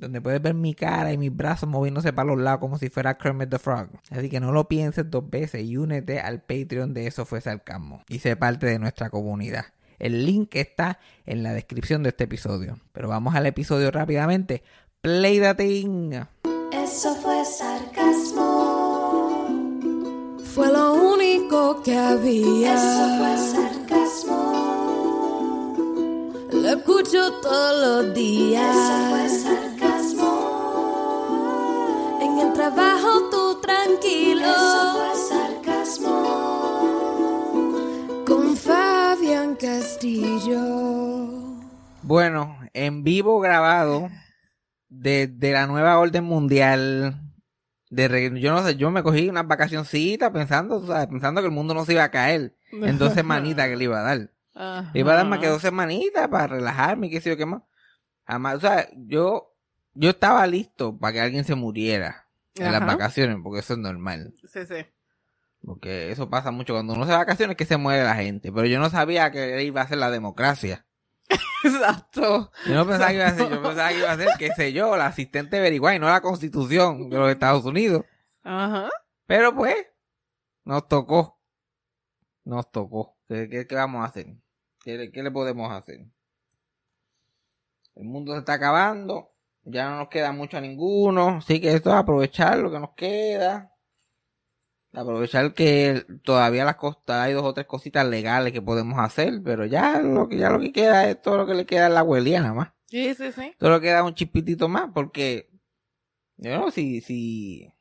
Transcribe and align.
donde 0.00 0.20
puedes 0.20 0.40
ver 0.42 0.54
mi 0.54 0.74
cara 0.74 1.12
y 1.12 1.18
mis 1.18 1.34
brazos 1.34 1.68
moviéndose 1.68 2.12
para 2.12 2.28
los 2.28 2.38
lados 2.38 2.60
como 2.60 2.78
si 2.78 2.88
fuera 2.88 3.16
Kermit 3.16 3.50
the 3.50 3.58
Frog. 3.58 3.88
Así 4.10 4.28
que 4.28 4.40
no 4.40 4.52
lo 4.52 4.66
pienses 4.68 5.10
dos 5.10 5.28
veces 5.28 5.62
y 5.62 5.76
únete 5.76 6.20
al 6.20 6.40
Patreon 6.40 6.94
de 6.94 7.06
Eso 7.06 7.24
Fue 7.24 7.40
Sarcasmo 7.40 8.02
y 8.08 8.18
sé 8.18 8.36
parte 8.36 8.66
de 8.66 8.78
nuestra 8.78 9.10
comunidad. 9.10 9.66
El 10.00 10.24
link 10.24 10.56
está 10.56 10.98
en 11.26 11.42
la 11.42 11.52
descripción 11.52 12.02
de 12.02 12.08
este 12.08 12.24
episodio. 12.24 12.78
Pero 12.92 13.08
vamos 13.08 13.34
al 13.34 13.46
episodio 13.46 13.90
rápidamente. 13.90 14.62
Play 15.02 15.38
the 15.40 15.54
thing. 15.54 16.12
Eso 16.72 17.14
fue 17.16 17.44
sarcasmo. 17.44 18.40
Fue 20.54 20.72
lo 20.72 20.94
único 20.94 21.82
que 21.82 21.96
había. 21.96 22.74
Eso 22.74 23.18
fue 23.18 23.36
sarcasmo. 23.52 24.40
Lo 26.52 26.68
escucho 26.68 27.32
todos 27.42 28.06
los 28.06 28.14
días. 28.14 28.74
Eso 28.74 29.10
fue 29.10 29.28
sarcasmo. 29.28 29.69
En 32.30 32.38
el 32.46 32.52
trabajo 32.52 33.28
tú 33.30 33.60
tranquilo. 33.60 34.42
Eso 34.42 34.94
fue 34.94 35.14
sarcasmo. 35.62 38.24
Con 38.26 38.56
Fabián 38.56 39.56
Castillo. 39.56 41.28
Bueno, 42.02 42.56
en 42.72 43.02
vivo 43.04 43.40
grabado 43.40 44.08
desde 44.88 45.52
la 45.52 45.66
nueva 45.66 45.98
orden 45.98 46.24
mundial. 46.24 47.20
De 47.90 48.06
re- 48.06 48.40
yo 48.40 48.52
no 48.52 48.62
sé, 48.64 48.76
yo 48.76 48.90
me 48.92 49.02
cogí 49.02 49.28
unas 49.28 49.48
vacacioncitas 49.48 50.30
pensando, 50.30 50.86
¿sabes? 50.86 51.08
pensando 51.08 51.40
que 51.40 51.48
el 51.48 51.52
mundo 51.52 51.74
no 51.74 51.84
se 51.84 51.94
iba 51.94 52.04
a 52.04 52.10
caer 52.12 52.54
en 52.70 52.98
dos 52.98 53.14
semanitas 53.14 53.66
que 53.68 53.74
le 53.76 53.84
iba 53.84 53.98
a 53.98 54.02
dar. 54.02 54.30
Ajá. 54.54 54.90
Le 54.94 55.00
iba 55.00 55.12
a 55.12 55.16
dar 55.16 55.26
más 55.26 55.40
que 55.40 55.48
dos 55.48 55.60
semanitas 55.62 56.28
para 56.28 56.46
relajarme 56.46 57.08
y 57.08 57.10
qué 57.10 57.20
sé 57.20 57.30
yo 57.30 57.36
qué 57.36 57.46
más. 57.46 57.62
Además, 58.26 58.54
o 58.56 58.60
sea, 58.60 58.88
yo, 58.94 59.49
yo 59.94 60.10
estaba 60.10 60.46
listo 60.46 60.98
para 60.98 61.12
que 61.12 61.20
alguien 61.20 61.44
se 61.44 61.54
muriera 61.54 62.28
en 62.54 62.72
las 62.72 62.84
vacaciones, 62.84 63.36
porque 63.42 63.60
eso 63.60 63.74
es 63.74 63.78
normal. 63.78 64.34
Sí, 64.46 64.66
sí. 64.66 64.86
Porque 65.62 66.10
eso 66.10 66.30
pasa 66.30 66.50
mucho 66.50 66.72
cuando 66.72 66.94
uno 66.94 67.06
se 67.06 67.12
vacaciones 67.12 67.56
que 67.56 67.66
se 67.66 67.76
muere 67.76 68.02
la 68.02 68.14
gente. 68.14 68.50
Pero 68.50 68.66
yo 68.66 68.78
no 68.78 68.88
sabía 68.88 69.30
que 69.30 69.62
iba 69.62 69.82
a 69.82 69.88
ser 69.88 69.98
la 69.98 70.10
democracia. 70.10 70.86
Exacto. 71.64 72.50
Yo 72.66 72.74
no 72.74 72.86
pensaba 72.86 73.10
que 73.10 73.16
iba 73.16 73.26
a 73.26 73.34
ser, 73.34 73.50
yo 73.50 73.62
pensaba 73.62 73.88
que 73.90 73.98
iba 73.98 74.12
a 74.12 74.16
ser, 74.16 74.28
qué 74.38 74.52
sé 74.52 74.72
yo, 74.72 74.96
la 74.96 75.06
asistente 75.06 75.58
averiguar 75.58 75.94
y 75.94 75.98
no 75.98 76.08
la 76.08 76.22
constitución 76.22 77.10
de 77.10 77.18
los 77.18 77.30
Estados 77.30 77.64
Unidos. 77.64 78.04
Ajá. 78.42 78.88
Pero 79.26 79.54
pues, 79.54 79.76
nos 80.64 80.88
tocó. 80.88 81.38
Nos 82.44 82.70
tocó. 82.70 83.18
¿Qué, 83.28 83.48
qué, 83.48 83.66
qué 83.66 83.74
vamos 83.74 84.02
a 84.02 84.06
hacer? 84.06 84.26
¿Qué, 84.82 85.10
qué 85.12 85.22
le 85.22 85.30
podemos 85.30 85.70
hacer? 85.70 86.06
El 87.94 88.04
mundo 88.04 88.32
se 88.32 88.38
está 88.38 88.54
acabando. 88.54 89.30
Ya 89.70 89.88
no 89.90 89.96
nos 89.98 90.08
queda 90.08 90.32
mucho 90.32 90.56
a 90.56 90.60
ninguno. 90.60 91.38
Así 91.38 91.60
que 91.60 91.72
esto 91.72 91.90
es 91.90 91.96
aprovechar 91.96 92.58
lo 92.58 92.70
que 92.70 92.78
nos 92.80 92.90
queda. 92.94 93.72
Aprovechar 94.92 95.54
que 95.54 96.04
todavía 96.24 96.64
las 96.64 96.74
costas 96.74 97.22
hay 97.24 97.32
dos 97.32 97.44
o 97.44 97.54
tres 97.54 97.66
cositas 97.66 98.04
legales 98.06 98.52
que 98.52 98.60
podemos 98.60 98.98
hacer. 98.98 99.40
Pero 99.44 99.64
ya 99.64 100.00
lo 100.00 100.28
que, 100.28 100.36
ya 100.38 100.50
lo 100.50 100.58
que 100.58 100.72
queda 100.72 101.08
es 101.08 101.22
todo 101.22 101.36
lo 101.38 101.46
que 101.46 101.54
le 101.54 101.66
queda 101.66 101.86
a 101.86 101.90
la 101.90 102.00
abuelía 102.00 102.40
nada 102.40 102.54
más. 102.54 102.68
Sí, 102.88 103.14
sí, 103.14 103.30
sí. 103.30 103.54
Solo 103.60 103.80
queda 103.80 104.02
un 104.02 104.14
chispitito 104.14 104.68
más 104.68 104.90
porque 104.92 105.48
yo 106.38 106.58
no 106.58 106.70
si 106.72 107.00
si 107.02 107.72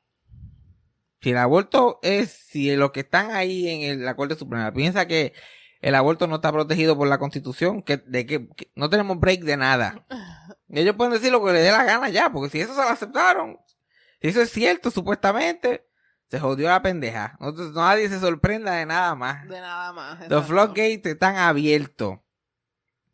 si 1.22 1.32
el 1.32 1.38
aborto 1.38 2.00
es 2.02 2.30
si 2.30 2.76
los 2.76 2.92
que 2.92 3.02
están 3.02 3.32
ahí 3.32 3.68
en 3.68 3.82
el- 3.82 4.06
la 4.06 4.16
Corte 4.16 4.36
Suprema 4.36 4.72
piensa 4.72 5.08
que 5.08 5.34
el 5.82 5.96
aborto 5.96 6.28
no 6.28 6.36
está 6.36 6.52
protegido 6.52 6.98
por 6.98 7.08
la 7.08 7.18
Constitución, 7.18 7.82
que 7.82 7.98
de 7.98 8.26
que, 8.26 8.50
que 8.50 8.72
no 8.76 8.90
tenemos 8.90 9.20
break 9.20 9.42
de 9.42 9.58
nada. 9.58 10.06
Ellos 10.70 10.96
pueden 10.96 11.14
decir 11.14 11.32
lo 11.32 11.44
que 11.44 11.54
les 11.54 11.64
dé 11.64 11.72
la 11.72 11.84
gana 11.84 12.10
ya, 12.10 12.32
porque 12.32 12.50
si 12.50 12.62
eso 12.62 12.76
se 12.76 12.82
lo 12.82 12.90
aceptaron, 12.90 13.58
si 14.22 14.28
eso 14.28 14.42
es 14.42 14.52
cierto 14.52 14.92
supuestamente, 14.92 15.88
se 16.30 16.40
jodió 16.40 16.68
la 16.68 16.82
pendeja. 16.82 17.38
No, 17.40 17.52
nadie 17.74 18.08
se 18.08 18.20
sorprenda 18.20 18.74
de 18.74 18.86
nada 18.86 19.16
más. 19.16 19.48
De 19.48 19.60
nada 19.60 19.92
más. 19.94 20.12
Los 20.14 20.24
exacto. 20.24 20.44
floodgates 20.44 21.06
están 21.06 21.38
abiertos. 21.38 22.20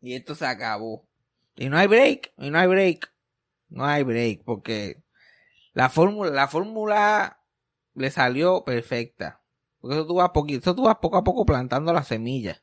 Y 0.02 0.14
esto 0.14 0.34
se 0.34 0.46
acabó. 0.46 1.08
Y 1.56 1.70
no 1.70 1.78
hay 1.78 1.86
break. 1.86 2.32
Y 2.36 2.50
no 2.50 2.58
hay 2.58 2.66
break. 2.66 3.10
No 3.70 3.86
hay 3.86 4.02
break. 4.02 4.44
Porque 4.44 5.02
la 5.72 5.88
fórmula, 5.88 6.30
la 6.30 6.48
fórmula 6.48 7.40
le 7.94 8.10
salió 8.10 8.64
perfecta. 8.64 9.40
Porque 9.86 10.00
eso 10.00 10.06
tú 10.08 10.14
vas 10.16 10.30
poquito, 10.30 10.58
eso 10.58 10.74
tú 10.74 10.82
vas 10.82 10.96
poco 10.96 11.16
a 11.16 11.22
poco 11.22 11.46
plantando 11.46 11.92
las 11.92 12.08
semillas. 12.08 12.60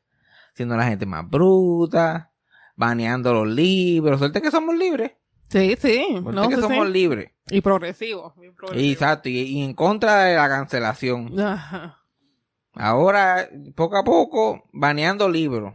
Siendo 0.54 0.76
la 0.76 0.84
gente 0.84 1.06
más 1.06 1.26
bruta. 1.26 2.32
Baneando 2.76 3.32
los 3.32 3.48
libros. 3.48 4.18
Suerte 4.18 4.42
que 4.42 4.50
somos 4.50 4.76
libres. 4.76 5.12
Sí, 5.48 5.74
sí. 5.78 6.04
Suerte 6.10 6.32
No, 6.32 6.48
que 6.50 6.56
sí, 6.56 6.60
somos 6.60 6.86
sí. 6.86 6.92
libres. 6.92 7.30
Y 7.48 7.62
progresivo. 7.62 8.34
bien 8.36 8.54
progresivo. 8.54 8.92
Exacto. 8.92 9.28
Y, 9.30 9.38
y 9.38 9.62
en 9.62 9.72
contra 9.72 10.24
de 10.24 10.36
la 10.36 10.48
cancelación. 10.50 11.40
Ajá. 11.40 11.98
Ahora, 12.74 13.48
poco 13.74 13.96
a 13.96 14.04
poco, 14.04 14.68
baneando 14.72 15.30
libros. 15.30 15.74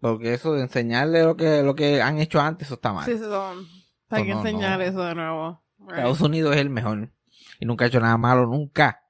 Porque 0.00 0.34
eso 0.34 0.52
de 0.52 0.62
enseñarle 0.62 1.22
lo 1.22 1.36
que, 1.36 1.62
lo 1.62 1.74
que 1.74 2.02
han 2.02 2.18
hecho 2.18 2.40
antes, 2.40 2.68
eso 2.68 2.74
está 2.74 2.92
mal. 2.92 3.06
Sí, 3.06 3.12
sí, 3.12 3.24
son. 3.24 3.66
Hay 4.10 4.24
que 4.24 4.34
no, 4.34 4.40
enseñar 4.40 4.80
no. 4.80 4.84
eso 4.84 5.02
de 5.02 5.14
nuevo. 5.14 5.64
Right. 5.78 5.90
Estados 5.92 6.20
Unidos 6.20 6.54
es 6.56 6.60
el 6.60 6.68
mejor. 6.70 7.10
Y 7.60 7.64
nunca 7.64 7.84
ha 7.84 7.88
hecho 7.88 8.00
nada 8.00 8.18
malo, 8.18 8.46
nunca. 8.46 9.01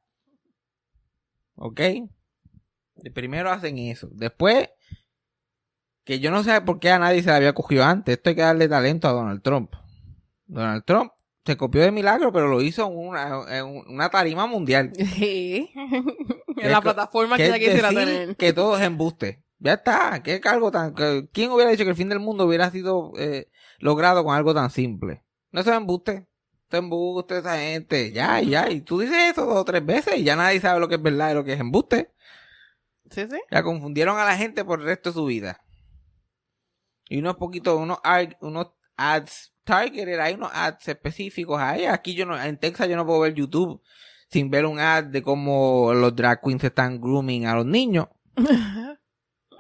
¿Ok? 1.57 1.81
De 2.97 3.11
primero 3.11 3.51
hacen 3.51 3.79
eso. 3.79 4.09
Después, 4.13 4.69
que 6.05 6.21
yo 6.21 6.31
no 6.31 6.43
sé 6.43 6.61
por 6.61 6.79
qué 6.81 6.91
a 6.91 6.99
nadie 6.99 7.23
se 7.23 7.31
le 7.31 7.37
había 7.37 7.53
cogido 7.55 7.85
antes. 7.85 8.17
Esto 8.17 8.31
hay 8.31 8.37
que 8.37 8.43
darle 8.43 8.69
talento 8.69 9.09
a 9.09 9.13
Donald 9.13 9.43
Trump. 9.43 9.73
Donald 10.47 10.85
Trump 10.85 11.13
se 11.45 11.57
copió 11.57 11.83
de 11.83 11.91
milagro, 11.91 12.33
pero 12.33 12.49
lo 12.49 12.61
hizo 12.61 12.87
en 12.87 12.97
una, 12.97 13.59
en 13.59 13.67
una 13.89 14.09
tarima 14.11 14.47
mundial. 14.47 14.93
Sí. 15.17 15.71
En 16.59 16.71
la 16.71 16.81
plataforma 16.83 17.37
que 17.37 17.45
que 17.45 17.49
ella 17.49 17.59
quisiera 17.59 17.89
tener. 17.89 18.37
que 18.37 18.53
todo 18.53 18.77
es 18.77 18.83
embuste. 18.85 19.43
Ya 19.59 19.75
está. 19.75 20.23
¿Qué 20.23 20.41
algo 20.45 20.71
tan... 20.71 20.95
que- 20.95 21.29
¿Quién 21.33 21.51
hubiera 21.51 21.71
dicho 21.71 21.85
que 21.85 21.91
el 21.91 21.97
fin 21.97 22.09
del 22.09 22.21
mundo 22.21 22.45
hubiera 22.47 22.71
sido 22.71 23.13
eh, 23.19 23.49
logrado 23.79 24.23
con 24.25 24.35
algo 24.35 24.55
tan 24.55 24.71
simple? 24.71 25.25
No 25.51 25.61
es 25.61 25.67
embuste. 25.67 26.29
Esto 26.73 26.79
es 26.79 26.85
embuste 26.85 27.37
esa 27.37 27.59
gente. 27.59 28.13
Ya, 28.13 28.41
ya. 28.41 28.71
Y 28.71 28.81
tú 28.81 29.01
dices 29.01 29.33
eso 29.33 29.45
dos 29.45 29.57
o 29.59 29.65
tres 29.65 29.85
veces 29.85 30.17
y 30.17 30.25
ya 30.25 30.37
nadie 30.37 30.59
sabe 30.59 30.81
lo 30.81 30.89
que 30.89 30.95
es 30.95 31.03
verdad 31.03 31.33
y 31.33 31.35
lo 31.35 31.45
que 31.45 31.53
es 31.53 31.61
embuste. 31.61 32.15
Sí, 33.11 33.27
sí. 33.29 33.39
Ya 33.51 33.63
confundieron 33.63 34.19
a 34.19 34.25
la 34.25 34.39
gente 34.39 34.65
por 34.65 34.81
el 34.81 34.87
resto 34.87 35.11
de 35.11 35.15
su 35.15 35.27
vida. 35.27 35.63
Y 37.11 37.19
unos 37.19 37.37
poquitos, 37.37 37.79
unos, 37.79 37.99
unos 38.41 38.69
ads 38.97 39.53
targeted, 39.65 40.19
hay 40.19 40.33
unos 40.33 40.51
ads 40.55 40.89
específicos 40.89 41.61
ahí. 41.61 41.85
Aquí 41.85 42.15
yo 42.15 42.25
no, 42.25 42.43
en 42.43 42.57
Texas 42.57 42.89
yo 42.89 42.97
no 42.97 43.05
puedo 43.05 43.21
ver 43.21 43.35
YouTube 43.35 43.83
sin 44.31 44.49
ver 44.49 44.65
un 44.65 44.81
ad 44.81 45.05
de 45.05 45.23
cómo 45.23 45.93
los 45.93 46.17
drag 46.17 46.41
queens 46.41 46.65
están 46.65 47.03
grooming 47.03 47.45
a 47.45 47.55
los 47.55 47.67
niños. 47.67 48.09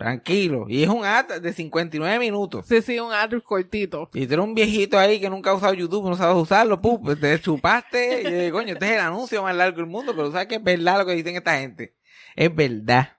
Tranquilo. 0.02 0.66
Y 0.68 0.82
es 0.82 0.88
un 0.88 1.04
ad 1.04 1.40
de 1.40 1.52
59 1.52 2.18
minutos. 2.18 2.66
Sí, 2.66 2.82
sí, 2.82 2.98
un 2.98 3.12
ad 3.12 3.30
cortito. 3.44 4.10
Y 4.12 4.26
tú 4.26 4.34
eres 4.34 4.44
un 4.44 4.52
viejito 4.52 4.98
ahí 4.98 5.20
que 5.20 5.30
nunca 5.30 5.50
ha 5.50 5.54
usado 5.54 5.74
YouTube, 5.74 6.08
no 6.08 6.16
sabes 6.16 6.34
usarlo, 6.42 6.82
¡pum! 6.82 7.00
pues 7.00 7.20
te 7.20 7.40
chupaste. 7.40 8.48
Y 8.48 8.50
coño, 8.50 8.72
este 8.72 8.84
es 8.86 8.92
el 8.94 8.98
anuncio 8.98 9.40
más 9.44 9.54
largo 9.54 9.76
del 9.76 9.86
mundo, 9.86 10.12
pero 10.16 10.32
sabes 10.32 10.48
que 10.48 10.56
es 10.56 10.64
verdad 10.64 10.98
lo 10.98 11.06
que 11.06 11.14
dicen 11.14 11.36
esta 11.36 11.56
gente. 11.56 11.94
Es 12.34 12.52
verdad. 12.52 13.16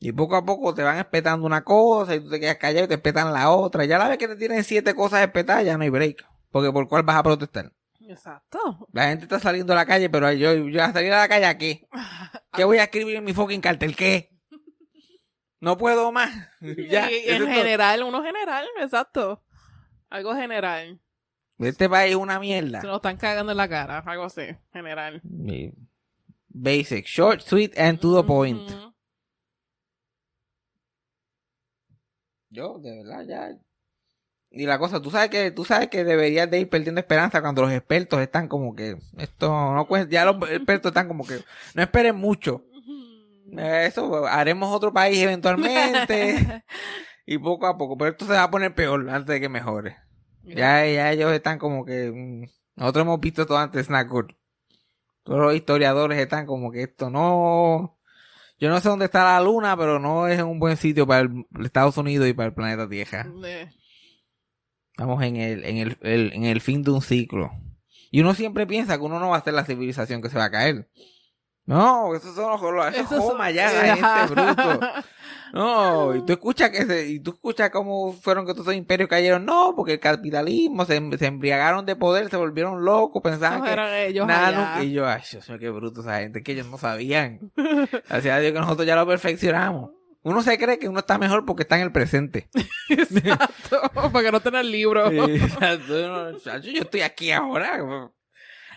Y 0.00 0.10
poco 0.10 0.34
a 0.34 0.44
poco 0.44 0.74
te 0.74 0.82
van 0.82 0.98
espetando 0.98 1.46
una 1.46 1.62
cosa 1.62 2.16
y 2.16 2.20
tú 2.20 2.30
te 2.30 2.40
quedas 2.40 2.56
callado 2.56 2.86
y 2.86 2.88
te 2.88 2.94
espetan 2.94 3.32
la 3.32 3.50
otra. 3.50 3.84
Ya 3.84 3.96
la 3.96 4.08
vez 4.08 4.18
que 4.18 4.26
te 4.26 4.34
tienen 4.34 4.64
siete 4.64 4.92
cosas 4.92 5.22
espetadas, 5.22 5.64
ya 5.64 5.76
no 5.76 5.84
hay 5.84 5.90
break. 5.90 6.26
Porque 6.50 6.72
por 6.72 6.88
cuál 6.88 7.04
vas 7.04 7.16
a 7.16 7.22
protestar. 7.22 7.72
Exacto. 8.10 8.88
La 8.92 9.08
gente 9.08 9.24
está 9.24 9.38
saliendo 9.38 9.72
a 9.72 9.76
la 9.76 9.86
calle, 9.86 10.10
pero 10.10 10.32
yo, 10.32 10.52
yo 10.68 10.82
a 10.82 10.92
salir 10.92 11.12
a 11.12 11.18
la 11.18 11.28
calle 11.28 11.46
a 11.46 11.56
qué? 11.56 11.88
¿Qué 12.52 12.64
voy 12.64 12.78
a 12.78 12.84
escribir 12.84 13.16
en 13.16 13.24
mi 13.24 13.32
fucking 13.32 13.60
cartel? 13.60 13.94
¿Qué? 13.94 14.36
No 15.60 15.78
puedo 15.78 16.10
más. 16.10 16.30
ya. 16.60 17.10
Y 17.10 17.28
en 17.28 17.44
todo. 17.44 17.48
general, 17.48 18.02
uno 18.02 18.22
general, 18.24 18.66
exacto. 18.80 19.44
Algo 20.08 20.34
general. 20.34 21.00
Este 21.58 21.88
país 21.88 22.10
es 22.12 22.16
una 22.16 22.40
mierda. 22.40 22.80
Se 22.80 22.86
nos 22.88 22.96
están 22.96 23.16
cagando 23.16 23.52
en 23.52 23.58
la 23.58 23.68
cara, 23.68 23.98
algo 23.98 24.24
así, 24.24 24.42
general. 24.72 25.22
Basic, 26.48 27.06
short, 27.06 27.42
sweet 27.42 27.78
and 27.78 28.00
to 28.00 28.16
the 28.16 28.26
point. 28.26 28.68
Yo, 32.48 32.78
de 32.80 33.04
verdad, 33.04 33.24
ya. 33.28 33.58
Y 34.52 34.66
la 34.66 34.78
cosa, 34.78 35.00
tú 35.00 35.10
sabes 35.10 35.30
que, 35.30 35.50
tú 35.52 35.64
sabes 35.64 35.88
que 35.88 36.02
deberías 36.02 36.50
de 36.50 36.60
ir 36.60 36.68
perdiendo 36.68 37.00
esperanza 37.00 37.40
cuando 37.40 37.62
los 37.62 37.72
expertos 37.72 38.20
están 38.20 38.48
como 38.48 38.74
que, 38.74 38.96
esto 39.18 39.74
no 39.74 39.86
cuenta, 39.86 40.10
ya 40.10 40.24
los 40.24 40.36
expertos 40.50 40.90
están 40.90 41.06
como 41.06 41.24
que, 41.24 41.40
no 41.74 41.82
esperen 41.82 42.16
mucho. 42.16 42.64
Eso, 43.56 44.26
haremos 44.26 44.74
otro 44.74 44.92
país 44.92 45.20
eventualmente. 45.20 46.64
y 47.26 47.38
poco 47.38 47.66
a 47.66 47.78
poco, 47.78 47.96
pero 47.96 48.10
esto 48.10 48.26
se 48.26 48.32
va 48.32 48.44
a 48.44 48.50
poner 48.50 48.74
peor 48.74 49.08
antes 49.08 49.34
de 49.34 49.40
que 49.40 49.48
mejore. 49.48 49.96
Ya, 50.42 50.84
ya 50.86 51.12
ellos 51.12 51.32
están 51.32 51.58
como 51.58 51.84
que, 51.84 52.10
mm, 52.10 52.44
nosotros 52.76 53.02
hemos 53.04 53.20
visto 53.20 53.46
todo 53.46 53.58
antes 53.58 53.86
Snackwood. 53.86 54.32
Todos 55.22 55.40
los 55.40 55.54
historiadores 55.54 56.18
están 56.18 56.46
como 56.46 56.72
que 56.72 56.82
esto 56.82 57.08
no, 57.08 57.98
yo 58.58 58.68
no 58.68 58.80
sé 58.80 58.88
dónde 58.88 59.04
está 59.04 59.22
la 59.22 59.40
luna, 59.40 59.76
pero 59.76 60.00
no 60.00 60.26
es 60.26 60.42
un 60.42 60.58
buen 60.58 60.76
sitio 60.76 61.06
para 61.06 61.20
el 61.20 61.46
Estados 61.62 61.96
Unidos 61.98 62.26
y 62.26 62.32
para 62.32 62.48
el 62.48 62.54
planeta 62.54 62.88
Tierra. 62.88 63.26
Estamos 65.00 65.22
en 65.22 65.36
el, 65.36 65.64
en 65.64 65.76
el, 65.78 65.96
el- 66.02 66.32
en 66.34 66.44
el 66.44 66.60
fin 66.60 66.82
de 66.82 66.90
un 66.90 67.00
ciclo. 67.00 67.50
Y 68.10 68.20
uno 68.20 68.34
siempre 68.34 68.66
piensa 68.66 68.98
que 68.98 69.02
uno 69.04 69.18
no 69.18 69.30
va 69.30 69.38
a 69.38 69.42
ser 69.42 69.54
la 69.54 69.64
civilización 69.64 70.20
que 70.20 70.28
se 70.28 70.36
va 70.36 70.44
a 70.44 70.50
caer. 70.50 70.90
No, 71.64 72.14
esos 72.14 72.34
son 72.34 72.50
los, 72.76 72.94
son- 73.08 73.18
jomas 73.20 73.54
ya, 73.54 73.72
la 73.72 73.96
gente 73.96 74.34
bruto. 74.34 74.80
No, 75.52 76.14
y 76.14 76.24
tú 76.24 76.32
escuchas 76.34 76.70
que 76.70 76.84
se, 76.86 77.08
y 77.08 77.18
tú 77.20 77.30
escuchas 77.32 77.70
cómo 77.70 78.12
fueron 78.12 78.46
que 78.46 78.52
todos 78.52 78.66
esos 78.66 78.76
imperios 78.76 79.08
cayeron. 79.08 79.44
No, 79.46 79.72
porque 79.74 79.94
el 79.94 80.00
capitalismo 80.00 80.84
se, 80.84 81.00
se 81.18 81.26
embriagaron 81.26 81.84
de 81.86 81.96
poder, 81.96 82.28
se 82.30 82.36
volvieron 82.36 82.84
locos, 82.84 83.20
pensaban 83.22 83.62
que 83.64 83.72
eran 83.72 83.92
ellos 83.94 84.26
nada 84.28 84.74
allá. 84.76 84.84
Y 84.84 84.92
yo, 84.92 85.08
ay, 85.08 85.22
Dios 85.28 85.48
mío, 85.48 85.58
qué 85.58 85.70
bruto 85.70 86.02
esa 86.02 86.20
gente, 86.20 86.42
que 86.44 86.52
ellos 86.52 86.68
no 86.68 86.78
sabían. 86.78 87.50
Gracias 87.56 88.26
a 88.26 88.38
Dios 88.38 88.52
que 88.52 88.60
nosotros 88.60 88.86
ya 88.86 88.94
lo 88.94 89.06
perfeccionamos. 89.08 89.90
Uno 90.22 90.42
se 90.42 90.58
cree 90.58 90.78
que 90.78 90.88
uno 90.88 90.98
está 91.00 91.18
mejor 91.18 91.46
porque 91.46 91.62
está 91.62 91.76
en 91.76 91.82
el 91.82 91.92
presente. 91.92 92.48
Exacto, 92.90 93.80
para 94.12 94.24
que 94.24 94.32
no 94.32 94.40
tenga 94.40 94.60
el 94.60 94.70
libro. 94.70 95.10
Exacto. 95.28 96.38
Yo, 96.60 96.82
estoy 96.82 97.00
aquí 97.02 97.30
ahora. 97.30 98.10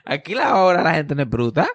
Aquí 0.06 0.36
la 0.36 0.56
hora 0.58 0.84
la 0.84 0.94
gente 0.96 1.16
no 1.16 1.22
es 1.24 1.30
bruta. 1.30 1.68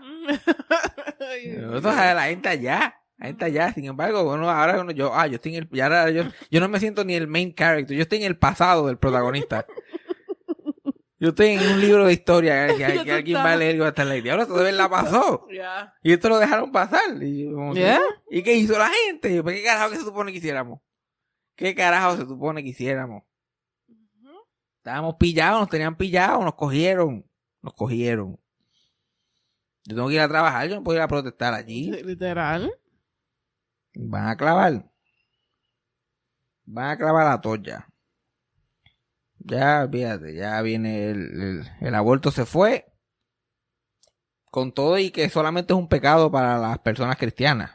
Nosotros, 1.58 1.94
la 1.94 2.22
gente 2.24 2.48
allá. 2.48 2.94
La 3.18 3.26
gente 3.26 3.44
allá. 3.44 3.72
Sin 3.72 3.84
embargo, 3.86 4.24
bueno, 4.24 4.48
ahora 4.50 4.80
uno- 4.80 4.92
yo, 4.92 5.14
ah, 5.14 5.26
yo 5.26 5.36
estoy 5.36 5.56
en 5.56 5.68
el, 5.70 5.80
ahora 5.80 6.10
yo, 6.10 6.24
yo 6.50 6.60
no 6.60 6.68
me 6.68 6.78
siento 6.80 7.04
ni 7.04 7.14
el 7.14 7.26
main 7.26 7.54
character. 7.54 7.96
Yo 7.96 8.02
estoy 8.02 8.18
en 8.18 8.24
el 8.24 8.38
pasado 8.38 8.86
del 8.86 8.98
protagonista. 8.98 9.66
Yo 11.20 11.30
estoy 11.30 11.48
en 11.48 11.72
un 11.72 11.80
libro 11.80 12.04
de 12.04 12.12
historia 12.12 12.66
que, 12.76 12.84
alguien 12.84 13.38
va 13.38 13.52
a 13.52 13.56
leer 13.56 13.76
y 13.76 13.78
va 13.78 13.86
a 13.86 13.88
estar 13.88 14.06
leyendo. 14.06 14.28
Y 14.28 14.30
ahora 14.30 14.46
todavía 14.46 14.72
la 14.72 14.88
pasó. 14.88 15.46
Y 16.02 16.12
esto 16.12 16.28
lo 16.28 16.38
dejaron 16.38 16.70
pasar. 16.70 17.22
Y, 17.22 17.44
yo 17.44 17.54
como 17.54 17.74
que, 17.74 17.80
Yeah. 17.80 18.00
¿Y 18.30 18.42
qué 18.42 18.54
hizo 18.54 18.78
la 18.78 18.88
gente? 18.88 19.34
Yo, 19.34 19.44
¿Qué 19.44 19.62
carajo 19.62 19.90
que 19.90 19.96
se 19.96 20.04
supone 20.04 20.32
que 20.32 20.38
hiciéramos? 20.38 20.80
¿Qué 21.56 21.74
carajo 21.74 22.16
se 22.16 22.26
supone 22.26 22.62
que 22.62 22.68
hiciéramos? 22.68 23.24
Estábamos 24.76 25.16
pillados, 25.16 25.60
nos 25.60 25.68
tenían 25.68 25.96
pillados, 25.96 26.44
nos 26.44 26.54
cogieron. 26.54 27.28
Nos 27.62 27.74
cogieron. 27.74 28.38
Yo 29.84 29.96
tengo 29.96 30.08
que 30.08 30.14
ir 30.14 30.20
a 30.20 30.28
trabajar, 30.28 30.68
yo 30.68 30.76
no 30.76 30.84
puedo 30.84 30.98
ir 30.98 31.02
a 31.02 31.08
protestar 31.08 31.54
allí. 31.54 31.90
Literal. 32.04 32.72
Van 33.94 34.28
a 34.28 34.36
clavar. 34.36 34.88
Van 36.64 36.90
a 36.90 36.96
clavar 36.96 37.26
la 37.26 37.40
toalla. 37.40 37.87
Ya, 39.40 39.88
fíjate, 39.90 40.34
ya 40.34 40.60
viene 40.62 41.10
el, 41.10 41.40
el, 41.40 41.70
el 41.80 41.94
aborto 41.94 42.30
se 42.30 42.44
fue. 42.44 42.86
Con 44.50 44.72
todo 44.72 44.98
y 44.98 45.10
que 45.10 45.28
solamente 45.28 45.72
es 45.72 45.78
un 45.78 45.88
pecado 45.88 46.30
para 46.30 46.58
las 46.58 46.78
personas 46.78 47.16
cristianas. 47.16 47.72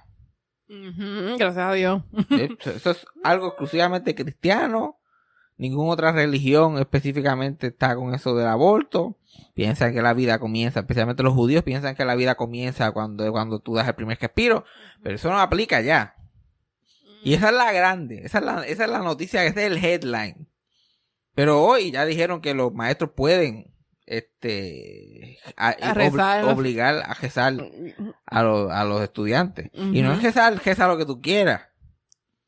Gracias 0.68 1.58
a 1.58 1.74
Dios. 1.74 2.04
Eso, 2.30 2.72
eso 2.76 2.92
es 2.92 3.06
algo 3.24 3.48
exclusivamente 3.48 4.16
cristiano. 4.16 5.00
Ninguna 5.56 5.94
otra 5.94 6.12
religión 6.12 6.80
específicamente 6.80 7.68
está 7.68 7.96
con 7.96 8.14
eso 8.14 8.36
del 8.36 8.48
aborto. 8.48 9.20
Piensan 9.54 9.94
que 9.94 10.02
la 10.02 10.14
vida 10.14 10.40
comienza, 10.40 10.80
especialmente 10.80 11.22
los 11.22 11.34
judíos 11.34 11.64
piensan 11.64 11.96
que 11.96 12.06
la 12.06 12.16
vida 12.16 12.36
comienza 12.36 12.92
cuando, 12.92 13.32
cuando 13.32 13.60
tú 13.60 13.76
das 13.76 13.88
el 13.88 13.96
primer 13.96 14.18
respiro. 14.20 14.66
Pero 15.04 15.16
eso 15.16 15.30
no 15.30 15.40
aplica 15.40 15.82
ya. 15.82 16.16
Y 17.24 17.36
esa 17.36 17.50
es 17.50 17.56
la 17.56 17.72
grande, 17.72 18.22
esa 18.26 18.40
es 18.40 18.46
la, 18.46 18.66
esa 18.66 18.84
es 18.84 18.90
la 18.90 19.00
noticia, 19.00 19.46
ese 19.46 19.66
es 19.66 19.72
el 19.72 19.84
headline. 19.84 20.50
Pero 21.36 21.62
hoy 21.64 21.92
ya 21.92 22.06
dijeron 22.06 22.42
que 22.42 22.54
los 22.54 22.74
maestros 22.74 23.12
pueden 23.16 23.72
este 24.06 25.40
a- 25.58 25.70
A 25.70 25.94
rezar. 25.94 26.44
obli- 26.44 26.52
obligar 26.54 26.96
a 27.06 27.14
rezar 27.14 27.54
a, 28.26 28.44
los- 28.44 28.72
a 28.72 28.84
los 28.84 29.02
estudiantes. 29.02 29.70
Y 29.74 30.02
no 30.02 30.14
es 30.14 30.22
rezar, 30.22 30.56
rezar 30.64 30.90
lo 30.90 30.98
que 30.98 31.06
tú 31.06 31.22
quieras. 31.22 31.62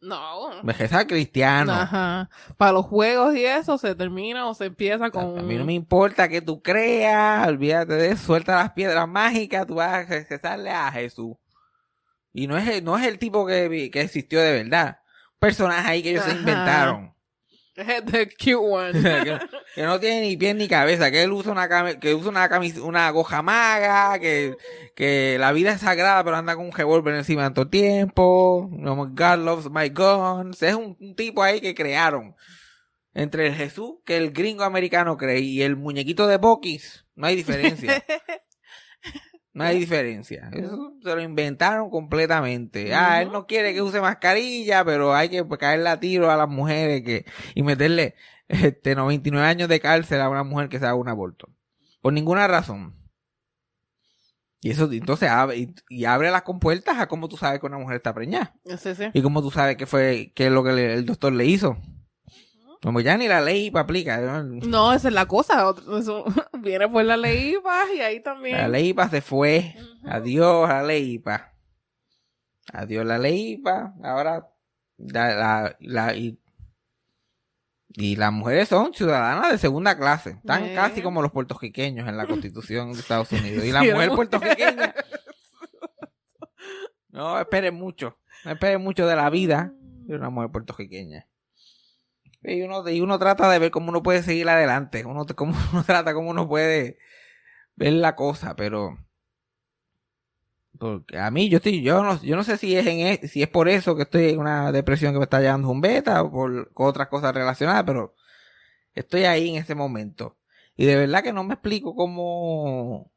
No. 0.02 0.62
Rezar 0.62 1.08
cristiano. 1.08 1.72
Ajá. 1.74 2.30
Para 2.58 2.74
los 2.74 2.86
juegos 2.86 3.36
y 3.36 3.44
eso 3.46 3.78
se 3.80 3.96
termina 3.96 4.48
o 4.48 4.54
se 4.54 4.66
empieza 4.66 5.10
con. 5.10 5.40
A 5.40 5.42
mí 5.42 5.56
no 5.56 5.66
me 5.66 5.74
importa 5.74 6.28
que 6.30 6.42
tú 6.42 6.62
creas, 6.62 7.48
olvídate 7.48 7.94
de 7.96 8.10
eso, 8.12 8.24
suelta 8.26 8.56
las 8.56 8.74
piedras 8.74 9.08
mágicas, 9.08 9.66
tú 9.66 9.76
vas 9.76 9.94
a 9.94 10.04
rezarle 10.04 10.70
a 10.70 10.92
Jesús. 10.92 11.36
Y 12.34 12.46
no 12.46 12.56
es, 12.58 12.68
el- 12.68 12.84
no 12.84 12.98
es 13.00 13.08
el 13.08 13.18
tipo 13.18 13.48
que, 13.48 13.90
que 13.92 14.02
existió 14.02 14.40
de 14.42 14.52
verdad. 14.64 15.00
Personaje 15.40 15.90
ahí 15.90 16.04
que 16.04 16.12
ellos 16.12 16.26
se 16.26 16.32
inventaron. 16.34 17.15
The 18.12 18.28
cute 18.30 18.56
one. 18.56 18.94
que, 19.02 19.40
que 19.76 19.84
no 19.84 20.00
tiene 20.00 20.22
ni 20.22 20.38
pie 20.38 20.54
ni 20.54 20.68
cabeza, 20.68 21.12
que 21.12 21.24
él 21.24 21.32
usa 21.32 21.52
una 21.52 22.00
que 22.00 22.14
usa 22.14 22.30
una 22.30 22.48
camis 22.48 22.78
una 22.78 23.10
goja 23.12 23.42
maga, 23.42 24.18
que, 24.20 24.56
que 24.96 25.38
la 25.40 25.52
vida 25.52 25.74
es 25.74 25.82
sagrada 25.82 26.24
pero 26.24 26.38
anda 26.38 26.56
con 26.56 26.66
un 26.66 26.72
revólver 26.72 27.16
encima 27.16 27.54
todo 27.54 27.64
el 27.64 27.72
tiempo. 27.72 28.70
God 28.72 29.40
loves 29.40 29.70
my 29.70 29.90
guns. 29.90 30.62
Es 30.64 30.76
un, 30.76 30.96
un 31.00 31.16
tipo 31.16 31.44
ahí 31.44 31.60
que 31.60 31.76
crearon. 31.76 32.36
Entre 33.14 33.48
el 33.48 33.56
Jesús 33.56 33.96
que 34.06 34.18
el 34.18 34.32
gringo 34.32 34.64
americano 34.64 35.18
cree 35.18 35.40
y 35.40 35.62
el 35.62 35.78
muñequito 35.78 36.28
de 36.28 36.38
Bokis, 36.38 37.06
no 37.16 37.28
hay 37.28 37.36
diferencia. 37.36 38.04
No 39.56 39.64
hay 39.64 39.80
diferencia. 39.80 40.50
Eso 40.52 40.94
se 41.02 41.16
lo 41.16 41.22
inventaron 41.22 41.90
completamente. 41.90 42.94
Ah, 42.94 43.22
él 43.22 43.32
no 43.32 43.48
quiere 43.48 43.74
que 43.74 43.82
use 43.82 44.02
mascarilla, 44.02 44.84
pero 44.86 45.16
hay 45.16 45.30
que 45.30 45.44
pues, 45.46 45.60
caerle 45.60 45.90
a 45.90 46.00
tiro 46.00 46.30
a 46.30 46.36
las 46.36 46.50
mujeres 46.50 47.02
que 47.04 47.26
y 47.56 47.64
meterle 47.64 48.16
este 48.50 48.94
99 48.96 49.48
años 49.48 49.70
de 49.70 49.80
cárcel 49.80 50.22
a 50.22 50.30
una 50.30 50.44
mujer 50.44 50.70
que 50.70 50.78
se 50.78 50.86
haga 50.86 50.96
un 50.96 51.08
aborto. 51.10 51.48
Por 52.02 52.14
ninguna 52.14 52.48
razón. 52.48 52.96
Y 54.62 54.72
eso 54.72 54.92
entonces 54.92 55.30
abre, 55.30 55.58
y, 55.58 55.76
y 55.90 56.06
abre 56.06 56.32
las 56.32 56.42
compuertas 56.42 56.98
a 57.00 57.08
cómo 57.08 57.30
tú 57.30 57.38
sabes 57.38 57.60
que 57.60 57.66
una 57.68 57.78
mujer 57.78 57.98
está 57.98 58.14
preñada. 58.14 58.56
Sí, 58.78 58.96
sí. 58.96 59.06
Y 59.14 59.22
cómo 59.22 59.42
tú 59.42 59.52
sabes 59.52 59.78
que 59.78 59.86
fue 59.86 60.32
que 60.36 60.48
es 60.48 60.52
lo 60.52 60.64
que 60.64 60.74
le- 60.74 60.94
el 60.96 61.06
doctor 61.06 61.32
le 61.34 61.46
hizo. 61.46 61.78
Como 62.86 63.00
ya 63.02 63.18
ni 63.18 63.28
la 63.28 63.42
ley 63.42 63.72
aplica. 63.74 64.18
¿no? 64.20 64.44
No, 64.44 64.94
esa 64.94 65.08
es 65.08 65.14
la 65.16 65.26
cosa. 65.26 65.74
Eso 65.98 66.24
viene 66.60 66.88
por 66.88 67.04
la 67.04 67.18
ley 67.18 67.54
IVA 67.56 67.94
y 67.96 68.00
ahí 68.02 68.20
también. 68.22 68.58
La 68.58 68.68
ley 68.68 68.90
IPA 68.90 69.10
se 69.10 69.22
fue. 69.22 69.76
Adiós 70.04 70.70
la 70.70 70.84
ley 70.84 71.14
IPA. 71.14 71.52
Adiós 72.72 73.04
la 73.06 73.18
ley 73.18 73.54
IPA. 73.54 73.96
Ahora 74.04 74.48
la, 74.98 75.36
la, 75.36 75.76
la- 75.80 76.16
y, 76.16 76.40
y 77.96 78.16
las 78.18 78.32
mujeres 78.32 78.70
son 78.70 78.94
ciudadanas 78.94 79.52
de 79.52 79.58
segunda 79.58 79.98
clase. 79.98 80.32
Están 80.32 80.76
casi 80.76 81.02
como 81.02 81.24
los 81.24 81.32
puertorriqueños 81.32 82.08
en 82.08 82.18
la 82.18 82.28
constitución 82.28 82.94
de 82.94 83.00
Estados 83.00 83.32
Unidos. 83.32 83.66
Y 83.66 83.72
la 83.72 83.82
Sí, 83.82 83.92
mujer 83.92 84.10
puertorriqueña. 84.12 84.94
No 87.10 87.40
esperen 87.40 87.74
mucho. 87.76 88.18
No 88.44 88.52
esperen 88.52 88.82
mucho 88.82 89.08
de 89.08 89.16
la 89.16 89.30
vida 89.30 89.72
de 89.80 90.16
una 90.16 90.30
mujer 90.30 90.52
puertorriqueña. 90.52 91.28
Y 92.48 92.62
uno, 92.62 92.88
y 92.90 93.02
uno 93.02 93.20
trata 93.20 93.50
de 93.50 93.60
ver 93.60 93.72
cómo 93.72 93.90
uno 93.90 94.04
puede 94.04 94.24
seguir 94.24 94.48
adelante. 94.50 95.06
Uno, 95.06 95.26
cómo 95.36 95.56
uno 95.74 95.84
trata, 95.84 96.14
cómo 96.14 96.30
uno 96.32 96.48
puede 96.48 96.98
ver 97.76 97.94
la 97.94 98.16
cosa, 98.16 98.56
pero 98.56 98.98
porque 100.80 101.18
a 101.18 101.32
mí 101.32 101.50
yo 101.50 101.58
estoy, 101.58 101.82
yo 101.82 102.04
no, 102.04 102.22
yo 102.22 102.36
no 102.36 102.44
sé 102.44 102.58
si 102.58 102.76
es 102.76 102.86
en 102.86 103.00
e- 103.00 103.28
si 103.28 103.42
es 103.42 103.48
por 103.50 103.70
eso 103.70 103.96
que 103.96 104.04
estoy 104.04 104.30
en 104.30 104.40
una 104.40 104.72
depresión 104.72 105.14
que 105.14 105.20
me 105.20 105.24
está 105.24 105.40
llevando 105.40 105.70
un 105.70 105.80
beta 105.82 106.22
o 106.24 106.32
por 106.32 106.72
otras 106.76 107.08
cosas 107.08 107.34
relacionadas, 107.34 107.84
pero 107.86 108.14
estoy 108.96 109.26
ahí 109.26 109.50
en 109.50 109.58
ese 109.58 109.76
momento. 109.76 110.38
Y 110.78 110.86
de 110.86 110.98
verdad 110.98 111.24
que 111.24 111.34
no 111.34 111.44
me 111.44 111.56
explico 111.56 111.96
cómo 111.96 113.12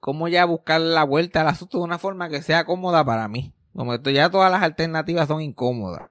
cómo 0.00 0.26
ya 0.28 0.44
buscar 0.46 0.80
la 0.80 1.04
vuelta 1.04 1.42
al 1.42 1.48
asunto 1.48 1.78
de 1.78 1.84
una 1.84 1.98
forma 1.98 2.28
que 2.30 2.40
sea 2.42 2.64
cómoda 2.64 3.04
para 3.04 3.28
mí. 3.28 3.54
Como 3.74 3.92
esto 3.94 4.08
ya 4.10 4.30
todas 4.30 4.50
las 4.50 4.62
alternativas 4.62 5.28
son 5.28 5.42
incómodas. 5.42 6.10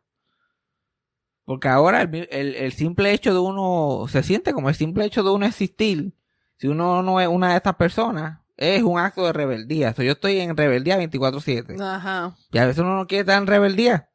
Porque 1.46 1.68
ahora 1.68 2.02
el, 2.02 2.28
el 2.32 2.74
simple 2.74 3.12
hecho 3.14 3.32
de 3.34 3.40
uno, 3.40 4.08
se 4.10 4.24
siente 4.24 4.52
como 4.52 4.70
el 4.70 4.75
simple 4.75 5.06
hecho 5.06 5.24
de 5.24 5.30
uno 5.30 5.46
existir, 5.46 6.14
si 6.58 6.68
uno 6.68 7.04
no 7.04 7.22
es 7.22 7.28
una 7.28 7.52
de 7.52 7.58
estas 7.58 7.75
personas, 7.75 8.40
es 8.58 8.84
un 8.84 9.00
acto 9.00 9.25
de 9.25 9.34
rebeldía. 9.34 9.94
So, 9.94 10.04
yo 10.04 10.14
estoy 10.14 10.40
en 10.40 10.56
rebeldía 10.56 10.98
24/7. 10.98 11.80
Ajá. 11.82 12.36
Y 12.52 12.58
a 12.58 12.66
veces 12.66 12.80
uno 12.80 12.96
no 12.96 13.08
quiere 13.08 13.22
estar 13.22 13.42
en 13.42 13.48
rebeldía. 13.48 14.10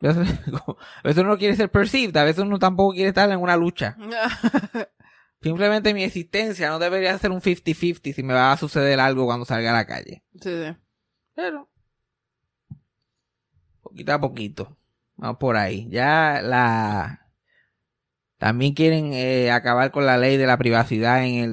A 0.00 0.08
veces, 0.08 0.40
a 0.66 1.02
veces 1.04 1.22
uno 1.22 1.30
no 1.30 1.38
quiere 1.38 1.56
ser 1.56 1.70
perceived, 1.70 2.16
a 2.16 2.24
veces 2.24 2.42
uno 2.42 2.58
tampoco 2.58 2.94
quiere 2.94 3.08
estar 3.08 3.30
en 3.30 3.38
una 3.38 3.56
lucha. 3.56 3.96
Simplemente 5.42 5.92
mi 5.92 6.04
existencia 6.04 6.68
no 6.70 6.78
debería 6.78 7.18
ser 7.18 7.32
un 7.32 7.40
50-50 7.40 8.14
si 8.14 8.22
me 8.22 8.32
va 8.32 8.52
a 8.52 8.56
suceder 8.56 9.00
algo 9.00 9.26
cuando 9.26 9.44
salga 9.44 9.70
a 9.70 9.74
la 9.74 9.86
calle. 9.86 10.22
Sí, 10.40 10.50
sí. 10.50 10.76
Pero, 11.34 11.68
poquito 13.82 14.12
a 14.12 14.20
poquito. 14.20 14.76
Vamos 15.22 15.38
por 15.38 15.56
ahí. 15.56 15.88
Ya 15.88 16.40
la, 16.42 17.30
También 18.38 18.74
quieren 18.74 19.12
eh, 19.12 19.50
acabar 19.52 19.90
con 19.92 20.04
la 20.06 20.18
ley 20.18 20.36
de 20.36 20.46
la 20.46 20.58
privacidad 20.58 21.24
en 21.24 21.34
el 21.36 21.52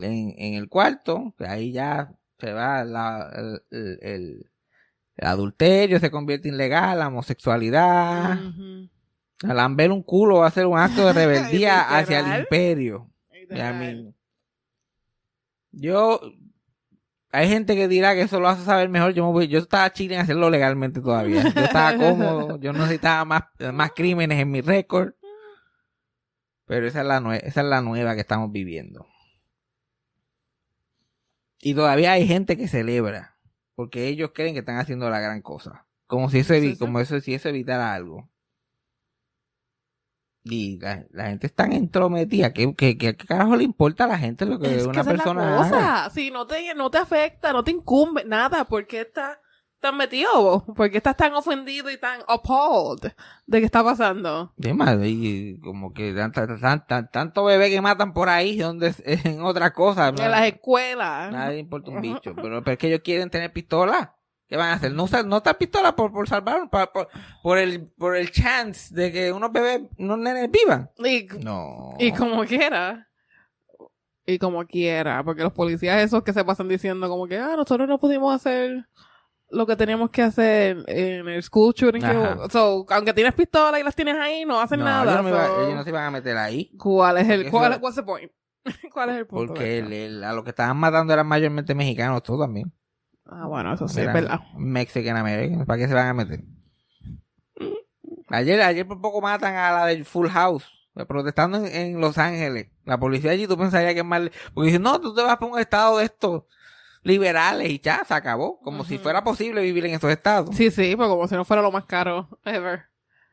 En, 0.00 0.34
en 0.38 0.54
el 0.54 0.68
cuarto, 0.68 1.34
que 1.38 1.46
ahí 1.46 1.72
ya 1.72 2.12
se 2.38 2.52
va 2.52 2.84
la- 2.84 3.30
el, 3.36 3.62
el- 3.70 3.98
el- 4.02 4.50
el 5.16 5.26
adulterio, 5.26 5.98
se 5.98 6.10
convierte 6.12 6.48
en 6.48 6.56
legal, 6.56 6.98
la 7.00 7.08
homosexualidad. 7.08 8.38
Ujú. 8.44 8.88
Al 9.42 9.56
lamber 9.56 9.90
un 9.92 10.02
culo 10.02 10.38
va 10.38 10.46
a 10.46 10.50
ser 10.52 10.66
un 10.66 10.78
acto 10.78 11.06
de 11.06 11.12
rebeldía 11.52 11.80
hacia 11.98 12.20
el 12.20 12.26
imperio. 12.40 13.10
Mi- 13.72 14.14
Yo, 15.72 16.20
hay 17.30 17.48
gente 17.48 17.74
que 17.76 17.88
dirá 17.88 18.14
que 18.14 18.22
eso 18.22 18.40
lo 18.40 18.48
hace 18.48 18.64
saber 18.64 18.88
mejor. 18.88 19.12
Yo, 19.12 19.26
me 19.26 19.32
voy- 19.32 19.48
yo 19.48 19.58
estaba 19.58 19.92
chile 19.92 20.14
en 20.14 20.20
hacerlo 20.20 20.50
legalmente 20.50 21.00
todavía. 21.00 21.42
Yo 21.42 21.62
estaba 21.62 21.96
cómodo, 21.98 22.58
yo 22.60 22.72
no 22.72 22.80
necesitaba 22.80 23.24
más, 23.24 23.42
más 23.72 23.90
crímenes 23.94 24.38
en 24.40 24.50
mi 24.50 24.60
récord. 24.60 25.12
Pero 26.66 26.86
esa 26.86 27.00
es, 27.00 27.06
la 27.06 27.36
esa 27.36 27.60
es 27.62 27.66
la 27.66 27.80
nueva 27.80 28.14
que 28.14 28.20
estamos 28.20 28.52
viviendo. 28.52 29.06
Y 31.60 31.74
todavía 31.74 32.12
hay 32.12 32.26
gente 32.26 32.56
que 32.56 32.68
celebra. 32.68 33.36
Porque 33.74 34.08
ellos 34.08 34.30
creen 34.34 34.54
que 34.54 34.60
están 34.60 34.78
haciendo 34.78 35.08
la 35.10 35.20
gran 35.20 35.40
cosa. 35.42 35.86
Como 36.06 36.30
si 36.30 36.38
eso, 36.40 36.54
evi- 36.54 36.72
Sí. 36.72 36.78
Como 36.78 37.00
eso, 37.00 37.20
si 37.20 37.34
eso 37.34 37.48
evitara 37.48 37.94
algo. 37.94 38.30
Y 40.44 40.78
la, 40.78 41.04
la 41.10 41.26
gente 41.26 41.46
es 41.48 41.54
tan 41.54 41.72
entrometida 41.72 42.52
que, 42.52 42.74
que, 42.74 42.96
que- 42.96 43.16
¿qué 43.16 43.26
carajo 43.26 43.56
le 43.56 43.64
importa 43.64 44.04
a 44.04 44.08
la 44.08 44.18
gente 44.18 44.46
lo 44.46 44.58
que 44.58 44.74
Es 44.76 44.82
que 44.84 44.88
una 44.88 45.00
es 45.00 45.06
la 45.06 45.12
persona 45.12 45.48
haga? 45.60 45.68
cosa. 45.68 46.10
Si 46.10 46.30
no 46.30 46.46
te, 46.46 46.74
no 46.74 46.90
te 46.90 46.98
afecta, 46.98 47.52
no 47.52 47.62
te 47.64 47.70
incumbe, 47.72 48.24
nada, 48.24 48.64
¿por 48.64 48.86
qué 48.86 49.02
estás 49.02 49.38
tan 49.80 49.96
metido? 49.96 50.64
¿Por 50.74 50.90
qué 50.90 50.96
estás 50.98 51.16
tan 51.16 51.34
ofendido 51.34 51.90
y 51.90 51.98
tan 51.98 52.20
appalled 52.26 53.12
de 53.46 53.58
qué 53.60 53.64
está 53.64 53.82
pasando? 53.84 54.52
De 54.56 54.74
madre, 54.74 55.08
y 55.08 55.60
como 55.60 55.92
que 55.92 56.12
tan- 56.12 56.32
tan- 56.32 56.60
tan- 56.60 56.86
tan- 56.86 57.10
tanto 57.10 57.44
bebé 57.44 57.70
que 57.70 57.80
matan 57.80 58.12
por 58.12 58.28
ahí 58.28 58.58
donde 58.58 58.88
es- 58.88 59.02
en 59.26 59.42
otra 59.42 59.72
cosa. 59.72 60.08
En 60.08 60.16
las 60.30 60.46
escuelas. 60.46 61.30
Nadie 61.32 61.58
importa 61.58 61.90
un 61.90 62.00
bicho. 62.00 62.34
Pero, 62.34 62.62
pero 62.62 62.72
es 62.72 62.78
que 62.78 62.88
ellos 62.88 63.00
quieren 63.04 63.30
tener 63.30 63.52
pistola. 63.52 64.14
¿Qué 64.48 64.56
van 64.56 64.70
a 64.70 64.72
hacer? 64.74 64.92
No 64.92 65.04
usar, 65.04 65.26
no 65.26 65.36
usar 65.36 65.58
pistola 65.58 65.94
por, 65.94 66.10
por 66.10 66.26
salvar, 66.26 66.70
por, 66.70 66.90
por, 66.90 67.08
por 67.42 67.58
el, 67.58 67.86
por 67.98 68.16
el 68.16 68.30
chance 68.30 68.94
de 68.94 69.12
que 69.12 69.30
unos 69.30 69.52
bebés, 69.52 69.82
unos 69.98 70.18
nenes 70.18 70.50
vivan. 70.50 70.90
Y, 71.04 71.26
No. 71.44 71.90
y 71.98 72.12
como 72.12 72.44
quiera. 72.46 73.06
Y 74.24 74.38
como 74.38 74.66
quiera, 74.66 75.22
porque 75.24 75.42
los 75.42 75.52
policías 75.52 76.02
esos 76.02 76.22
que 76.22 76.32
se 76.34 76.44
pasan 76.44 76.68
diciendo 76.68 77.08
como 77.08 77.26
que, 77.26 77.38
ah, 77.38 77.54
nosotros 77.56 77.88
no 77.88 77.98
pudimos 77.98 78.34
hacer 78.34 78.86
lo 79.50 79.66
que 79.66 79.76
teníamos 79.76 80.10
que 80.10 80.22
hacer 80.22 80.84
en 80.88 81.26
el 81.28 81.42
school 81.42 81.72
shooting. 81.74 82.00
que 82.00 82.06
Ajá. 82.06 82.36
hubo". 82.36 82.50
So, 82.50 82.86
aunque 82.90 83.12
tienes 83.14 83.34
pistola 83.34 83.78
y 83.80 83.82
las 83.82 83.94
tienes 83.94 84.16
ahí, 84.16 84.44
no 84.44 84.60
hacen 84.60 84.80
No, 84.80 84.84
nada. 84.86 85.12
ellos, 85.12 85.22
no 85.22 85.28
iba- 85.30 85.62
ellos 85.64 85.74
no 85.76 85.82
se 85.84 85.90
iban 85.90 86.04
a 86.04 86.10
meter 86.10 86.36
ahí. 86.36 86.70
¿Cuál 86.78 87.18
es 87.18 87.28
el, 87.28 87.50
cuál, 87.50 87.78
what's 87.80 87.96
the 87.96 88.02
point? 88.02 88.30
¿Cuál 88.92 89.10
es 89.10 89.16
el 89.16 89.26
punto? 89.26 89.54
Porque 89.54 89.78
el- 89.78 89.92
el- 89.92 90.24
a 90.24 90.32
los 90.32 90.44
que 90.44 90.50
estaban 90.50 90.76
matando 90.76 91.12
eran 91.12 91.26
mayormente 91.26 91.74
mexicanos, 91.74 92.22
todos 92.22 92.40
también. 92.40 92.72
Ah, 93.30 93.46
bueno, 93.46 93.74
eso 93.74 93.86
sí, 93.88 94.00
es 94.00 94.06
verdad. 94.12 94.40
Mexican 94.56 95.16
Americans. 95.16 95.66
¿Para 95.66 95.78
qué 95.78 95.88
se 95.88 95.94
van 95.94 96.08
a 96.08 96.14
meter? 96.14 96.40
Ayer, 98.28 98.60
ayer 98.60 98.86
por 98.86 99.00
poco 99.00 99.20
matan 99.20 99.54
a 99.56 99.72
la 99.72 99.86
del 99.86 100.04
Full 100.04 100.28
House. 100.28 100.64
Protestando 101.06 101.58
en, 101.58 101.66
en 101.66 102.00
Los 102.00 102.18
Ángeles. 102.18 102.68
La 102.84 102.98
policía 102.98 103.30
allí, 103.30 103.46
tú 103.46 103.56
pensarías 103.56 103.94
que 103.94 104.00
es 104.00 104.04
mal. 104.06 104.32
Porque 104.52 104.66
dicen, 104.68 104.82
no, 104.82 105.00
tú 105.00 105.14
te 105.14 105.22
vas 105.22 105.36
para 105.36 105.52
un 105.52 105.58
estado 105.58 105.98
de 105.98 106.04
estos 106.04 106.42
liberales 107.02 107.70
y 107.70 107.80
ya, 107.80 108.04
se 108.06 108.14
acabó. 108.14 108.60
Como 108.60 108.84
si 108.84 108.98
fuera 108.98 109.24
posible 109.24 109.62
vivir 109.62 109.86
en 109.86 109.94
esos 109.94 110.10
estados. 110.10 110.54
Sí, 110.54 110.70
sí, 110.70 110.94
pero 110.96 111.08
como 111.08 111.28
si 111.28 111.34
no 111.34 111.44
fuera 111.44 111.62
lo 111.62 111.72
más 111.72 111.84
caro 111.86 112.28
ever. 112.44 112.86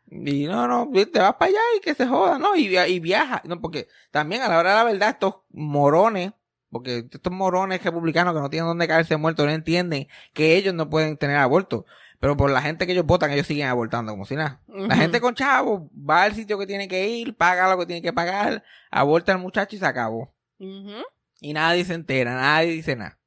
Y 0.07 0.45
no, 0.45 0.67
no, 0.67 0.91
te 0.91 1.19
vas 1.19 1.36
para 1.36 1.50
allá 1.50 1.60
y 1.77 1.81
que 1.81 1.95
se 1.95 2.05
joda, 2.05 2.38
¿no? 2.38 2.55
Y, 2.55 2.77
y 2.77 3.00
viaja, 3.00 3.41
¿no? 3.45 3.60
Porque 3.60 3.88
también 4.12 4.43
a 4.43 4.48
la 4.48 4.60
hora 4.60 4.72
de 4.72 4.75
la 4.75 4.84
verdad, 4.84 5.10
estos 5.10 5.36
morones, 5.50 6.31
porque 6.69 7.07
estos 7.12 7.34
morones 7.34 7.84
republicanos 7.84 8.34
que 8.34 8.39
no 8.39 8.50
tienen 8.50 8.67
dónde 8.67 8.88
caerse 8.88 9.17
muertos, 9.17 9.45
no 9.45 9.51
entienden 9.51 10.07
que 10.34 10.55
ellos 10.55 10.74
no 10.74 10.89
pueden 10.89 11.17
tener 11.17 11.38
aborto. 11.38 11.86
Pero 12.19 12.38
por 12.38 12.50
la 12.50 12.62
gente 12.62 12.86
que 12.86 12.93
ellos 12.93 13.05
votan, 13.05 13.31
ellos 13.31 13.48
siguen 13.48 13.67
abortando 13.67 14.12
como 14.12 14.25
si 14.25 14.36
nada. 14.36 14.62
La 14.67 14.95
gente 14.95 15.19
con 15.19 15.36
chavos 15.36 15.84
va 15.91 16.24
al 16.24 16.34
sitio 16.34 16.57
que 16.57 16.67
tiene 16.67 16.88
que 16.88 17.07
ir, 17.10 17.36
paga 17.36 17.69
lo 17.69 17.77
que 17.77 17.86
tiene 17.86 18.01
que 18.01 18.13
pagar, 18.13 18.63
aborta 18.91 19.31
al 19.31 19.39
muchacho 19.39 19.75
y 19.75 19.79
se 19.79 19.86
acabó. 19.86 20.34
Y 20.57 21.53
nadie 21.53 21.84
se 21.84 21.93
entera, 21.93 22.36
nadie 22.36 22.72
dice 22.72 22.95
nada. 22.95 23.17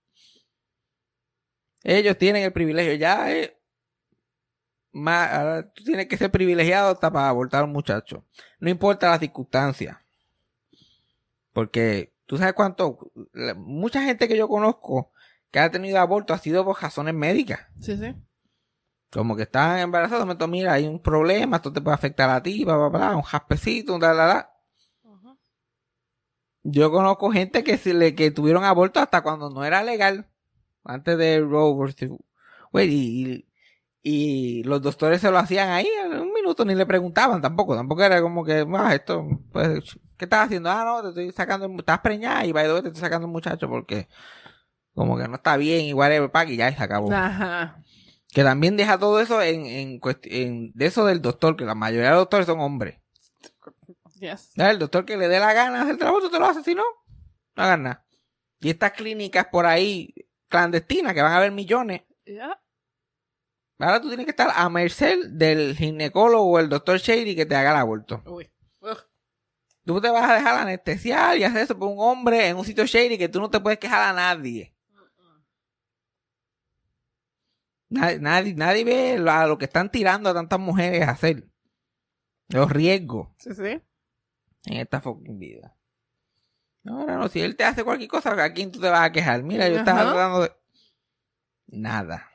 Ellos 1.82 2.18
tienen 2.18 2.42
el 2.44 2.52
privilegio, 2.52 2.94
ya 2.94 3.30
es 3.32 3.52
más, 4.92 5.32
ahora 5.32 5.70
tú 5.73 5.85
tienes 5.85 6.06
que 6.08 6.16
ser 6.16 6.30
privilegiado 6.30 6.90
hasta 6.92 7.11
para 7.12 7.28
abortar 7.28 7.62
a 7.62 7.64
un 7.64 7.73
muchacho. 7.73 8.25
No 8.58 8.70
importa 8.70 9.11
las 9.11 9.20
circunstancias. 9.20 9.97
Porque 11.52 12.14
tú 12.26 12.38
sabes 12.38 12.54
cuánto, 12.54 13.11
la- 13.32 13.54
mucha 13.54 14.02
gente 14.02 14.28
que 14.28 14.37
yo 14.37 14.49
conozco 14.49 15.12
que 15.50 15.58
ha 15.61 15.70
tenido 15.70 15.99
aborto 15.99 16.35
ha 16.35 16.38
sido 16.38 16.64
por 16.64 16.80
razones 16.80 17.14
médicas. 17.14 17.61
Sí, 17.80 17.97
sí. 17.97 18.14
Como 19.11 19.37
que 19.37 19.42
están 19.44 19.78
embarazados, 19.78 20.26
me 20.26 20.35
tomo, 20.37 20.52
mira, 20.52 20.75
hay 20.75 20.87
un 20.87 21.00
problema, 21.02 21.56
esto 21.56 21.73
te 21.73 21.80
puede 21.80 21.94
afectar 21.94 22.28
a 22.28 22.42
ti, 22.42 22.64
bla, 22.64 22.76
bla, 22.76 22.88
bla, 22.88 23.16
un 23.16 23.23
jaspecito, 23.23 23.94
un 23.94 24.00
da, 24.00 24.12
da, 24.12 24.26
da. 24.26 24.54
Yo 26.62 26.90
conozco 26.90 27.30
gente 27.30 27.64
que 27.64 27.78
se 27.78 27.94
le 27.94 28.14
que 28.14 28.30
tuvieron 28.30 28.64
aborto 28.64 29.00
hasta 29.00 29.23
cuando 29.23 29.49
no 29.49 29.64
era 29.64 29.82
legal, 29.82 30.27
antes 30.88 31.18
de 31.18 31.40
Roe 31.40 31.73
Wade, 32.73 32.87
y, 32.87 33.47
y, 34.02 34.62
los 34.64 34.83
doctores 34.83 35.21
se 35.21 35.30
lo 35.30 35.38
hacían 35.38 35.71
ahí 35.71 35.87
en 36.04 36.18
un 36.21 36.33
minuto, 36.33 36.64
ni 36.64 36.75
le 36.75 36.87
preguntaban 36.87 37.40
tampoco, 37.40 37.76
tampoco 37.76 38.02
era 38.02 38.21
como 38.21 38.45
que, 38.45 38.66
ah, 38.75 38.95
esto, 38.95 39.26
pues, 39.52 39.99
¿qué 40.16 40.25
estás 40.25 40.47
haciendo? 40.47 40.71
Ah, 40.71 40.85
no, 40.85 41.02
te 41.02 41.09
estoy 41.11 41.33
sacando, 41.33 41.66
el 41.66 41.78
estás 41.78 42.00
preñada 42.00 42.45
y 42.47 42.52
by 42.52 42.64
the 42.64 42.73
way, 42.73 42.83
te 42.83 42.88
estoy 42.88 43.00
sacando 43.02 43.26
el 43.26 43.33
muchacho 43.33 43.68
porque 43.68 44.09
como 44.95 45.16
que 45.16 45.28
no 45.28 45.37
está 45.37 45.57
bien, 45.57 45.85
igual 45.85 46.30
y 46.49 46.57
ya 46.57 46.71
y 46.71 46.75
se 46.75 46.83
acabó. 46.83 47.12
Ajá. 47.12 47.85
Que 48.33 48.42
también 48.42 48.76
deja 48.76 48.99
todo 48.99 49.21
eso 49.21 49.40
en, 49.40 49.66
en, 49.66 50.73
de 50.75 50.87
eso 50.87 51.07
del 51.07 51.23
doctor, 51.23 51.57
que 51.57 51.64
la 51.64 51.75
mayoría 51.75 52.09
de 52.09 52.14
los 52.14 52.23
doctores 52.23 52.47
son 52.47 52.61
hombres. 52.61 52.99
Yes. 54.18 54.50
Ya, 54.57 54.71
El 54.71 54.80
doctor 54.80 55.04
que 55.04 55.16
le 55.16 55.28
dé 55.28 55.38
la 55.38 55.52
gana 55.52 55.83
hacer 55.83 55.92
el 55.92 55.99
trabajo, 55.99 56.21
tú 56.21 56.30
te 56.30 56.40
lo 56.40 56.47
haces, 56.47 56.64
si 56.64 56.75
no, 56.75 56.83
no 57.54 57.62
hagas 57.62 57.78
nada. 57.78 58.04
Y 58.61 58.71
estas 58.71 58.92
clínicas 58.92 59.47
por 59.47 59.66
ahí 59.66 60.12
clandestinas 60.49 61.14
que 61.14 61.23
van 61.23 61.33
a 61.33 61.37
haber 61.38 61.52
millones, 61.52 62.02
Yeah. 62.25 62.61
ahora 63.78 64.00
tú 64.02 64.09
tienes 64.09 64.26
que 64.26 64.31
estar 64.33 64.50
a 64.55 64.69
merced 64.69 65.28
del 65.31 65.75
ginecólogo 65.76 66.45
o 66.50 66.59
el 66.59 66.69
doctor 66.69 66.99
Shady 66.99 67.35
que 67.35 67.47
te 67.47 67.57
haga 67.57 67.71
el 67.71 67.76
aborto. 67.78 68.23
Uy. 68.26 68.50
Ugh. 68.83 68.99
Tú 69.87 69.99
te 70.00 70.11
vas 70.11 70.28
a 70.31 70.35
dejar 70.35 70.57
anestesiar 70.59 71.38
y 71.38 71.45
hacer 71.45 71.62
eso 71.62 71.78
por 71.78 71.88
un 71.88 71.97
hombre 71.99 72.49
en 72.49 72.59
un 72.59 72.64
sitio 72.67 72.85
Shady 72.85 73.17
que 73.17 73.31
tú 73.31 73.40
no 73.40 73.49
te 73.49 73.61
puedes 73.61 73.78
quejar 73.78 74.02
a 74.02 74.12
nadie. 74.12 74.75
Nadie, 77.90 78.19
nadie, 78.19 78.55
nadie 78.55 78.85
ve 78.85 79.31
a 79.31 79.47
lo 79.47 79.57
que 79.57 79.64
están 79.64 79.90
tirando 79.90 80.28
a 80.28 80.35
tantas 80.35 80.61
mujeres 80.61 81.09
a 81.09 81.12
hacer. 81.12 81.49
Los 82.49 82.71
riesgos. 82.71 83.28
Sí, 83.38 83.55
sí. 83.55 83.62
en 84.67 84.76
esta 84.76 85.00
fucking 85.00 85.38
vida. 85.38 85.75
Ahora 86.88 87.16
no, 87.16 87.28
si 87.28 87.40
él 87.40 87.57
te 87.57 87.64
hace 87.64 87.85
cualquier 87.85 88.09
cosa, 88.09 88.30
¿a 88.42 88.52
quién 88.52 88.73
tú 88.73 88.80
te 88.80 88.88
vas 88.88 89.02
a 89.02 89.12
quejar? 89.12 89.42
Mira, 89.42 89.68
yo 89.68 89.76
estaba 89.76 90.02
tratando 90.02 90.42
de... 90.42 90.52
Nada. 91.66 92.28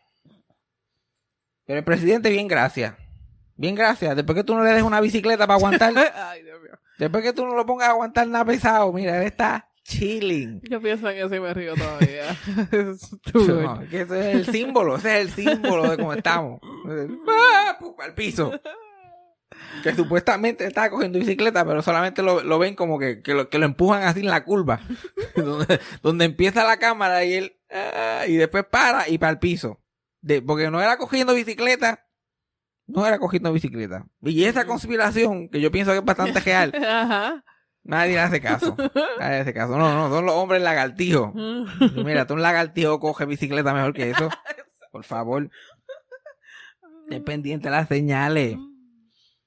Pero 1.65 1.79
el 1.79 1.85
presidente, 1.85 2.29
bien 2.29 2.47
gracias. 2.47 2.93
Bien 3.55 3.75
gracias. 3.75 4.15
Después 4.15 4.35
que 4.35 4.43
tú 4.43 4.55
no 4.55 4.63
le 4.63 4.71
des 4.71 4.83
una 4.83 5.01
bicicleta 5.01 5.47
para 5.47 5.57
aguantar, 5.57 5.93
Ay, 6.15 6.43
Dios 6.43 6.61
mío. 6.61 6.77
después 6.99 7.23
que 7.23 7.33
tú 7.33 7.45
no 7.45 7.55
lo 7.55 7.65
pongas 7.65 7.87
a 7.87 7.91
aguantar 7.91 8.27
nada 8.27 8.45
pesado, 8.45 8.91
mira, 8.93 9.17
él 9.17 9.23
está 9.23 9.69
chilling. 9.83 10.61
Yo 10.69 10.81
pienso 10.81 11.09
en 11.09 11.25
eso 11.25 11.35
y 11.35 11.39
me 11.39 11.53
río 11.53 11.75
todavía. 11.75 12.35
No, 13.33 13.79
que 13.89 14.01
ese 14.01 14.31
es 14.31 14.35
el 14.35 14.45
símbolo, 14.45 14.97
ese 14.97 15.21
es 15.21 15.27
el 15.27 15.33
símbolo 15.33 15.89
de 15.89 15.97
cómo 15.97 16.13
estamos. 16.13 16.59
Al 17.99 18.13
piso. 18.13 18.51
Que 19.83 19.93
supuestamente 19.93 20.65
está 20.65 20.89
cogiendo 20.89 21.19
bicicleta, 21.19 21.65
pero 21.65 21.81
solamente 21.81 22.21
lo, 22.21 22.43
lo 22.43 22.59
ven 22.59 22.75
como 22.75 22.99
que, 22.99 23.21
que, 23.21 23.33
lo, 23.33 23.49
que 23.49 23.59
lo 23.59 23.65
empujan 23.65 24.03
así 24.03 24.21
en 24.21 24.27
la 24.27 24.43
curva. 24.43 24.81
donde, 25.35 25.79
donde 26.01 26.25
empieza 26.25 26.63
la 26.63 26.77
cámara 26.77 27.23
y 27.25 27.33
él, 27.33 27.57
ah, 27.71 28.23
y 28.27 28.35
después 28.35 28.65
para 28.65 29.09
y 29.09 29.17
para 29.17 29.31
el 29.31 29.39
piso. 29.39 29.81
De, 30.21 30.41
porque 30.41 30.69
no 30.69 30.81
era 30.81 30.97
cogiendo 30.97 31.33
bicicleta, 31.33 32.07
no 32.87 33.05
era 33.05 33.19
cogiendo 33.19 33.51
bicicleta. 33.51 34.05
Y 34.21 34.45
esa 34.45 34.65
conspiración, 34.65 35.49
que 35.49 35.59
yo 35.59 35.71
pienso 35.71 35.91
que 35.91 35.97
es 35.97 36.05
bastante 36.05 36.39
real, 36.39 36.73
Ajá. 36.85 37.43
Nadie 37.83 38.13
le 38.13 38.19
hace 38.21 38.39
caso. 38.39 38.75
Nadie 39.19 39.35
le 39.35 39.41
hace 39.41 39.53
caso. 39.53 39.77
No, 39.77 39.93
no, 39.93 40.09
son 40.09 40.25
los 40.25 40.35
hombres 40.35 40.61
lagartijos. 40.61 41.33
Mira, 41.95 42.25
tú 42.25 42.33
un 42.33 42.41
lagartijo 42.41 42.99
coge 42.99 43.25
bicicleta 43.25 43.73
mejor 43.73 43.93
que 43.93 44.09
eso. 44.09 44.29
Por 44.91 45.03
favor. 45.03 45.49
Ten 47.09 47.23
pendiente 47.23 47.67
de 47.67 47.71
las 47.71 47.89
señales. 47.89 48.57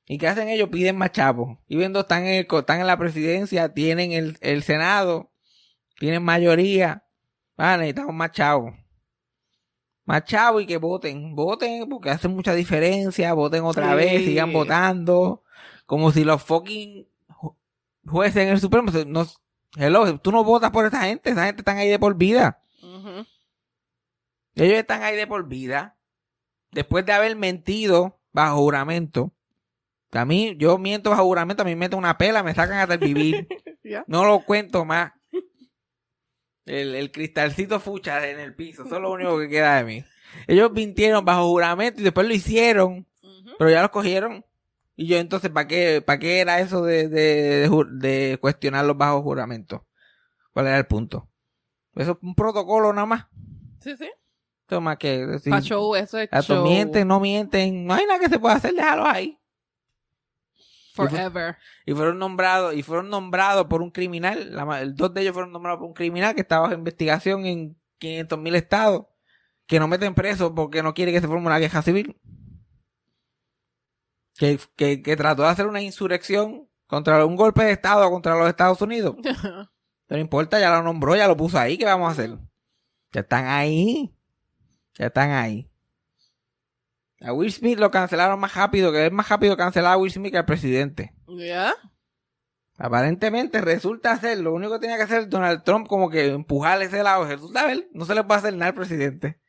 ¿Y 0.07 0.19
qué 0.19 0.29
hacen 0.29 0.49
ellos? 0.49 0.69
Piden 0.69 0.97
más 0.97 1.11
chavos. 1.13 1.59
Y 1.67 1.77
viendo 1.77 2.01
están 2.01 2.25
en, 2.25 2.35
el 2.35 2.47
están 2.59 2.81
en 2.81 2.87
la 2.87 2.97
presidencia, 2.97 3.75
tienen 3.75 4.13
el, 4.13 4.39
el 4.41 4.63
Senado, 4.63 5.33
tienen 5.99 6.23
mayoría. 6.23 7.05
Ah, 7.57 7.77
necesitamos 7.77 8.15
más 8.15 8.31
chavos. 8.33 8.75
Más 10.05 10.25
chavos 10.25 10.63
y 10.63 10.67
que 10.67 10.77
voten. 10.77 11.35
Voten 11.35 11.89
porque 11.89 12.11
hace 12.11 12.29
mucha 12.29 12.55
diferencia. 12.55 13.33
Voten 13.35 13.65
otra 13.65 13.91
Sí. 13.91 13.97
vez, 13.97 14.25
sigan 14.25 14.53
votando. 14.53 15.43
Como 15.87 16.13
si 16.13 16.23
los 16.23 16.43
fucking 16.43 17.09
ju- 17.29 17.57
jueces 18.07 18.43
en 18.45 18.49
el 18.51 18.61
Supremo 18.61 18.93
no, 19.07 19.27
hello, 19.77 20.19
tú 20.21 20.31
no 20.31 20.45
votas 20.45 20.71
por 20.71 20.87
esa 20.87 21.03
gente, 21.05 21.31
esa 21.31 21.47
gente 21.47 21.63
están 21.63 21.79
ahí 21.79 21.89
de 21.89 21.99
por 21.99 22.15
vida. 22.17 22.63
Ellos 24.55 24.79
están 24.79 25.03
ahí 25.03 25.17
de 25.17 25.27
por 25.27 25.47
vida. 25.49 25.97
Después 26.71 27.05
de 27.05 27.13
haber 27.13 27.37
mentido 27.37 28.19
bajo 28.33 28.57
juramento. 28.59 29.33
A 30.13 30.25
mí, 30.25 30.55
yo 30.59 30.79
miento 30.79 31.11
bajo 31.11 31.25
juramento, 31.25 31.63
a 31.63 31.67
mí 31.67 31.73
me 31.73 31.81
meten 31.87 31.99
una 31.99 32.17
pela, 32.17 32.43
me 32.43 32.55
sacan 32.55 32.79
hasta 32.79 32.95
el 32.95 33.01
vivir. 33.01 33.47
No 34.09 34.25
lo 34.25 34.41
cuento 34.41 34.85
más. 34.85 35.13
El, 36.65 36.97
el 36.97 37.13
cristalcito 37.13 37.79
fucha 37.79 38.29
en 38.29 38.41
el 38.41 38.53
piso, 38.57 38.85
eso 38.85 38.97
es 38.97 39.01
lo 39.01 39.13
único 39.13 39.39
que 39.39 39.49
queda 39.49 39.77
de 39.77 39.85
mí. 39.85 40.05
Ellos 40.49 40.73
mintieron 40.73 41.25
bajo 41.25 41.47
juramento 41.49 42.01
y 42.01 42.05
después 42.05 42.27
lo 42.27 42.35
hicieron, 42.35 43.07
pero 43.59 43.71
ya 43.71 43.83
los 43.83 43.91
cogieron. 43.93 44.45
Y 44.97 45.07
yo 45.07 45.19
entonces, 45.19 45.51
¿para 45.51 45.69
qué, 45.69 46.03
para 46.05 46.19
qué 46.19 46.41
era 46.41 46.59
eso 46.59 46.83
de, 46.83 47.09
de, 47.09 47.69
de 47.69 47.85
de 47.93 48.39
cuestionarlos 48.39 48.97
bajo 48.97 49.23
juramento? 49.23 49.87
¿Cuál 50.53 50.67
era 50.67 50.79
el 50.79 50.87
punto? 50.87 51.29
Eso 51.95 52.13
es 52.13 52.19
un 52.23 52.35
protocolo 52.35 52.93
nada 52.93 53.07
más. 53.07 53.27
Sí, 53.81 53.97
sí. 53.97 54.11
Más 54.81 54.97
que 54.97 55.25
decir, 55.27 55.53
Pa' 55.53 55.61
show, 55.61 55.95
eso 55.95 56.19
es 56.19 56.29
a 56.33 56.43
show. 56.43 56.65
mienten, 56.65 57.07
no 57.07 57.21
mienten, 57.21 57.87
no 57.87 57.95
hay 57.95 58.05
nada 58.05 58.19
que 58.19 58.29
se 58.29 58.41
pueda 58.41 58.57
hacer, 58.57 58.75
déjalos 58.75 59.07
ahí. 59.07 59.39
Forever. 60.97 61.57
Y 61.85 61.93
fueron 61.93 62.19
nombrados, 62.19 62.75
y 62.75 62.83
fueron 62.83 63.11
nombrados 63.11 63.67
por 63.67 63.83
un 63.83 63.91
criminal, 63.91 64.55
la 64.55 64.85
dos 64.87 65.13
de 65.15 65.23
ellos 65.23 65.35
fueron 65.35 65.53
nombrados 65.53 65.79
por 65.79 65.89
un 65.89 65.95
criminal 65.95 66.35
que 66.35 66.41
estaba 66.41 66.63
bajo 66.63 66.75
investigación 66.75 67.47
en 67.47 67.77
500 67.99 68.39
mil 68.39 68.55
estados, 68.55 69.07
que 69.67 69.79
no 69.79 69.89
meten 69.89 70.15
preso 70.15 70.55
porque 70.55 70.83
no 70.83 70.95
quiere 70.95 71.13
que 71.13 71.21
se 71.21 71.27
forme 71.27 71.47
una 71.47 71.59
queja 71.59 71.83
civil. 71.83 72.19
Que, 74.39 74.59
que, 74.77 75.03
que 75.03 75.17
trató 75.17 75.43
de 75.43 75.49
hacer 75.49 75.67
una 75.67 75.81
insurrección 75.81 76.69
contra 76.87 77.25
un 77.25 77.37
golpe 77.37 77.65
de 77.65 77.73
estado 77.73 78.11
contra 78.11 78.37
los 78.37 78.49
Estados 78.49 78.81
Unidos. 78.83 79.17
Pero 80.07 80.19
no 80.19 80.19
importa, 80.19 80.61
ya 80.61 80.71
lo 80.71 80.83
nombró, 80.83 81.17
ya 81.17 81.27
lo 81.27 81.37
puso 81.37 81.59
ahí, 81.59 81.77
¿qué 81.77 81.85
vamos 81.85 82.09
a 82.09 82.13
hacer? 82.13 82.39
Ya 83.13 83.21
están 83.23 83.47
ahí. 83.47 84.15
Ya 84.95 85.07
están 85.07 85.31
ahí. 85.31 85.69
A 87.21 87.33
Will 87.33 87.53
Smith 87.53 87.79
lo 87.79 87.91
cancelaron 87.91 88.39
más 88.39 88.55
rápido, 88.55 88.93
que 88.93 89.07
es 89.07 89.13
más 89.13 89.29
rápido 89.29 89.57
cancelar 89.57 89.95
a 89.95 89.97
Will 89.97 90.13
Smith 90.13 90.33
que 90.33 90.39
al 90.39 90.45
presidente. 90.45 91.15
¿Ya? 91.29 91.73
Aparentemente 92.79 93.63
resulta 93.63 94.17
ser, 94.19 94.39
lo 94.39 94.53
único 94.53 94.75
que 94.75 94.81
tenía 94.81 94.97
que 94.99 95.05
hacer 95.05 95.29
Donald 95.29 95.63
Trump 95.65 95.87
como 95.89 96.11
que 96.11 96.27
empujarle 96.27 96.85
ese 96.85 97.03
lado. 97.03 97.25
Resulta 97.27 97.67
ver, 97.67 97.89
no 97.95 98.05
se 98.05 98.15
le 98.15 98.23
puede 98.23 98.39
hacer 98.41 98.55
nada 98.55 98.67
al 98.69 98.75
presidente. 98.75 99.41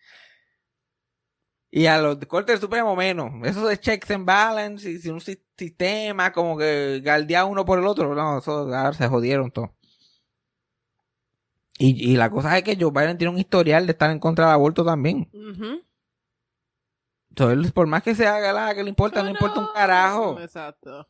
Y 1.69 1.87
a 1.87 1.97
los 2.01 2.17
de 2.17 2.25
Corte 2.27 2.53
del 2.53 2.61
Supremo 2.61 2.95
menos. 2.95 3.31
Eso 3.45 3.67
de 3.67 3.77
checks 3.77 4.09
and 4.11 4.25
balance 4.25 4.89
y 4.89 4.99
si 4.99 5.09
un 5.09 5.19
si- 5.19 5.43
sistema 5.57 6.31
como 6.31 6.57
que 6.57 7.01
galdea 7.03 7.43
uno 7.43 7.65
por 7.65 7.79
el 7.79 7.85
otro. 7.85 8.15
No, 8.15 8.37
eso 8.37 8.59
ahora 8.73 8.93
se 8.93 9.07
jodieron 9.09 9.51
todo. 9.51 9.75
Y, 11.77 12.11
y 12.13 12.15
la 12.15 12.29
cosa 12.29 12.57
es 12.57 12.63
que 12.63 12.77
Joe 12.79 12.91
Biden 12.91 13.17
tiene 13.17 13.33
un 13.33 13.37
historial 13.39 13.85
de 13.85 13.91
estar 13.91 14.09
en 14.09 14.19
contra 14.19 14.45
del 14.45 14.53
aborto 14.53 14.85
también. 14.85 15.29
Ujú. 15.33 15.81
Entonces, 17.37 17.71
por 17.71 17.85
más 17.87 18.01
que 18.03 18.15
se 18.15 18.25
haga 18.27 18.51
la 18.51 18.73
que 18.73 18.83
le 18.83 18.89
importa, 18.89 19.21
no 19.21 19.29
importa 19.29 19.59
un 19.59 19.67
carajo. 19.73 20.39
Exacto. 20.39 21.07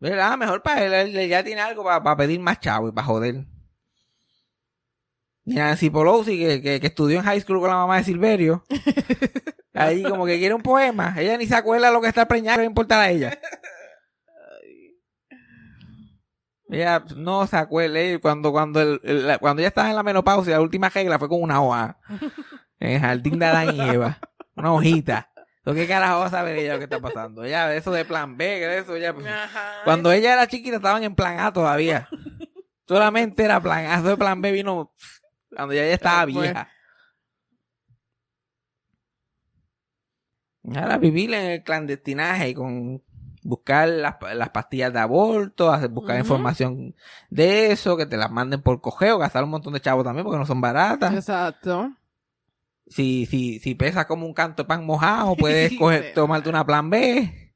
¿Verdad? 0.00 0.36
Mejor 0.38 0.62
para 0.62 0.84
él, 0.84 0.92
él, 0.92 1.16
él 1.16 1.28
ya 1.28 1.44
tiene 1.44 1.60
algo 1.60 1.84
para, 1.84 2.16
pedir 2.16 2.40
más 2.40 2.58
chavo 2.58 2.88
y 2.88 2.92
para 2.92 3.06
joder. 3.06 3.44
Y 5.44 5.54
Nancy 5.54 5.90
Pelosi, 5.90 6.38
que, 6.38 6.60
que, 6.62 6.80
que 6.80 6.86
estudió 6.88 7.18
en 7.18 7.24
high 7.24 7.40
school 7.40 7.60
con 7.60 7.68
la 7.70 7.76
mamá 7.76 7.98
de 7.98 8.04
Silverio, 8.04 8.64
ahí 9.74 10.02
como 10.02 10.26
que 10.26 10.38
quiere 10.38 10.54
un 10.54 10.62
poema. 10.62 11.14
Ella 11.18 11.36
ni 11.36 11.46
se 11.46 11.54
acuerda 11.54 11.88
de 11.88 11.92
lo 11.92 12.00
que 12.00 12.08
está 12.08 12.26
preñada, 12.26 12.56
que 12.56 12.62
le 12.62 12.66
importa 12.66 13.00
a 13.00 13.10
ella. 13.10 13.38
Ella 16.68 17.04
no 17.16 17.46
se 17.46 17.56
acuerda. 17.56 17.98
eh, 18.00 18.18
Cuando, 18.20 18.52
cuando, 18.52 18.80
el, 18.80 19.00
el- 19.02 19.26
la- 19.26 19.38
cuando 19.38 19.60
ella 19.60 19.68
estaba 19.68 19.90
en 19.90 19.96
la 19.96 20.02
menopausia, 20.02 20.54
la 20.54 20.60
última 20.62 20.88
regla 20.88 21.18
fue 21.18 21.28
con 21.28 21.42
una 21.42 21.62
hoja. 21.62 21.98
En 22.78 22.92
el 22.92 23.00
jardín 23.00 23.38
de 23.38 23.46
Adán 23.46 23.74
y 23.74 23.80
Eva. 23.80 24.18
Una 24.56 24.72
hojita. 24.72 25.29
¿Lo 25.70 25.74
¿Qué 25.74 25.86
carajo 25.86 26.20
va 26.20 26.26
a 26.26 26.30
saber 26.30 26.56
ella 26.58 26.72
lo 26.74 26.78
que 26.78 26.84
está 26.84 27.00
pasando? 27.00 27.44
Ella, 27.44 27.74
eso 27.74 27.90
de 27.92 28.04
plan 28.04 28.36
B, 28.36 28.44
que 28.44 28.78
eso, 28.78 28.94
Ajá. 28.94 29.72
cuando 29.84 30.12
ella 30.12 30.32
era 30.32 30.46
chiquita 30.46 30.76
estaban 30.76 31.02
en 31.04 31.14
plan 31.14 31.38
A 31.40 31.52
todavía. 31.52 32.08
Solamente 32.86 33.44
era 33.44 33.60
plan 33.60 33.86
A. 33.86 33.94
Eso 33.96 34.08
de 34.08 34.16
plan 34.16 34.40
B 34.40 34.52
vino 34.52 34.92
cuando 35.54 35.74
ya 35.74 35.84
ella 35.84 35.94
estaba 35.94 36.24
Pues. 36.24 36.34
vieja. 36.34 36.68
Ahora 40.74 40.98
vivir 40.98 41.32
en 41.34 41.46
el 41.46 41.62
clandestinaje 41.62 42.50
y 42.50 42.54
con 42.54 43.02
buscar 43.42 43.88
las, 43.88 44.16
las 44.34 44.50
pastillas 44.50 44.92
de 44.92 44.98
aborto, 44.98 45.72
hacer, 45.72 45.88
buscar 45.88 46.18
información 46.18 46.94
de 47.30 47.72
eso, 47.72 47.96
que 47.96 48.06
te 48.06 48.16
las 48.18 48.30
manden 48.30 48.60
por 48.60 48.80
cogeo, 48.80 49.18
gastar 49.18 49.44
un 49.44 49.50
montón 49.50 49.72
de 49.72 49.80
chavos 49.80 50.04
también 50.04 50.24
porque 50.24 50.38
no 50.38 50.46
son 50.46 50.60
baratas. 50.60 51.14
Exacto. 51.14 51.90
Si, 52.90 53.24
si, 53.26 53.58
si 53.60 53.74
pesas 53.74 54.06
como 54.06 54.26
un 54.26 54.34
canto 54.34 54.64
de 54.64 54.66
pan 54.66 54.84
mojado, 54.84 55.36
puedes 55.36 55.72
coger, 55.78 56.12
tomarte 56.12 56.48
una 56.48 56.66
plan 56.66 56.90
B. 56.90 57.52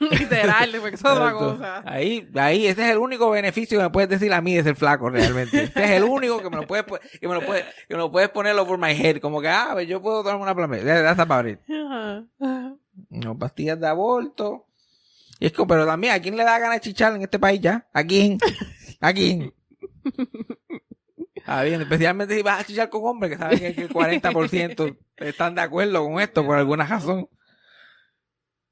Literal, 0.00 0.70
porque 0.80 0.96
eso 0.96 1.08
es 1.08 1.14
otra 1.14 1.32
cosa. 1.32 1.82
Ahí, 1.86 2.28
ahí, 2.34 2.66
ese 2.66 2.84
es 2.84 2.90
el 2.90 2.98
único 2.98 3.30
beneficio 3.30 3.78
que 3.78 3.84
me 3.84 3.90
puedes 3.90 4.10
decir 4.10 4.32
a 4.32 4.40
mí 4.40 4.54
de 4.54 4.64
ser 4.64 4.74
flaco 4.74 5.08
realmente. 5.08 5.64
Ese 5.64 5.84
es 5.84 5.90
el 5.92 6.02
único 6.04 6.42
que 6.42 6.50
me 6.50 6.56
lo 6.56 6.66
puedes, 6.66 6.84
que 7.20 7.28
me 7.28 7.34
lo 7.34 7.40
puedes, 7.46 7.64
que 7.88 7.94
me 7.94 7.98
lo 7.98 8.10
puedes 8.10 8.28
poner 8.30 8.58
over 8.58 8.76
my 8.76 8.90
head. 8.90 9.18
Como 9.18 9.40
que, 9.40 9.48
ah, 9.48 9.70
pues 9.72 9.88
yo 9.88 10.02
puedo 10.02 10.22
tomarme 10.22 10.42
una 10.42 10.54
plan 10.54 10.70
B. 10.70 10.80
That's 10.80 11.20
about 11.20 11.46
it. 11.46 11.60
Ajá. 11.70 12.24
No, 13.10 13.38
pastillas 13.38 13.80
de 13.80 13.86
aborto. 13.86 14.66
Y 15.38 15.46
es 15.46 15.52
como, 15.52 15.68
pero 15.68 15.86
también, 15.86 16.14
¿a 16.14 16.20
quién 16.20 16.36
le 16.36 16.44
da 16.44 16.58
ganas 16.58 16.76
de 16.76 16.80
chichar 16.80 17.14
en 17.14 17.22
este 17.22 17.38
país 17.38 17.60
ya? 17.60 17.86
¿A 17.92 18.04
quién? 18.04 18.38
¿A 19.00 19.12
quién? 19.12 19.52
Ah, 21.46 21.62
bien, 21.62 21.80
especialmente 21.80 22.34
si 22.34 22.42
vas 22.42 22.60
a 22.60 22.64
chichar 22.64 22.88
con 22.88 23.02
hombres, 23.04 23.32
que 23.32 23.38
saben 23.38 23.58
que 23.58 23.82
el 23.82 23.88
40% 23.90 24.98
están 25.18 25.54
de 25.54 25.60
acuerdo 25.60 26.04
con 26.04 26.20
esto 26.20 26.44
por 26.44 26.56
alguna 26.56 26.86
razón. 26.86 27.28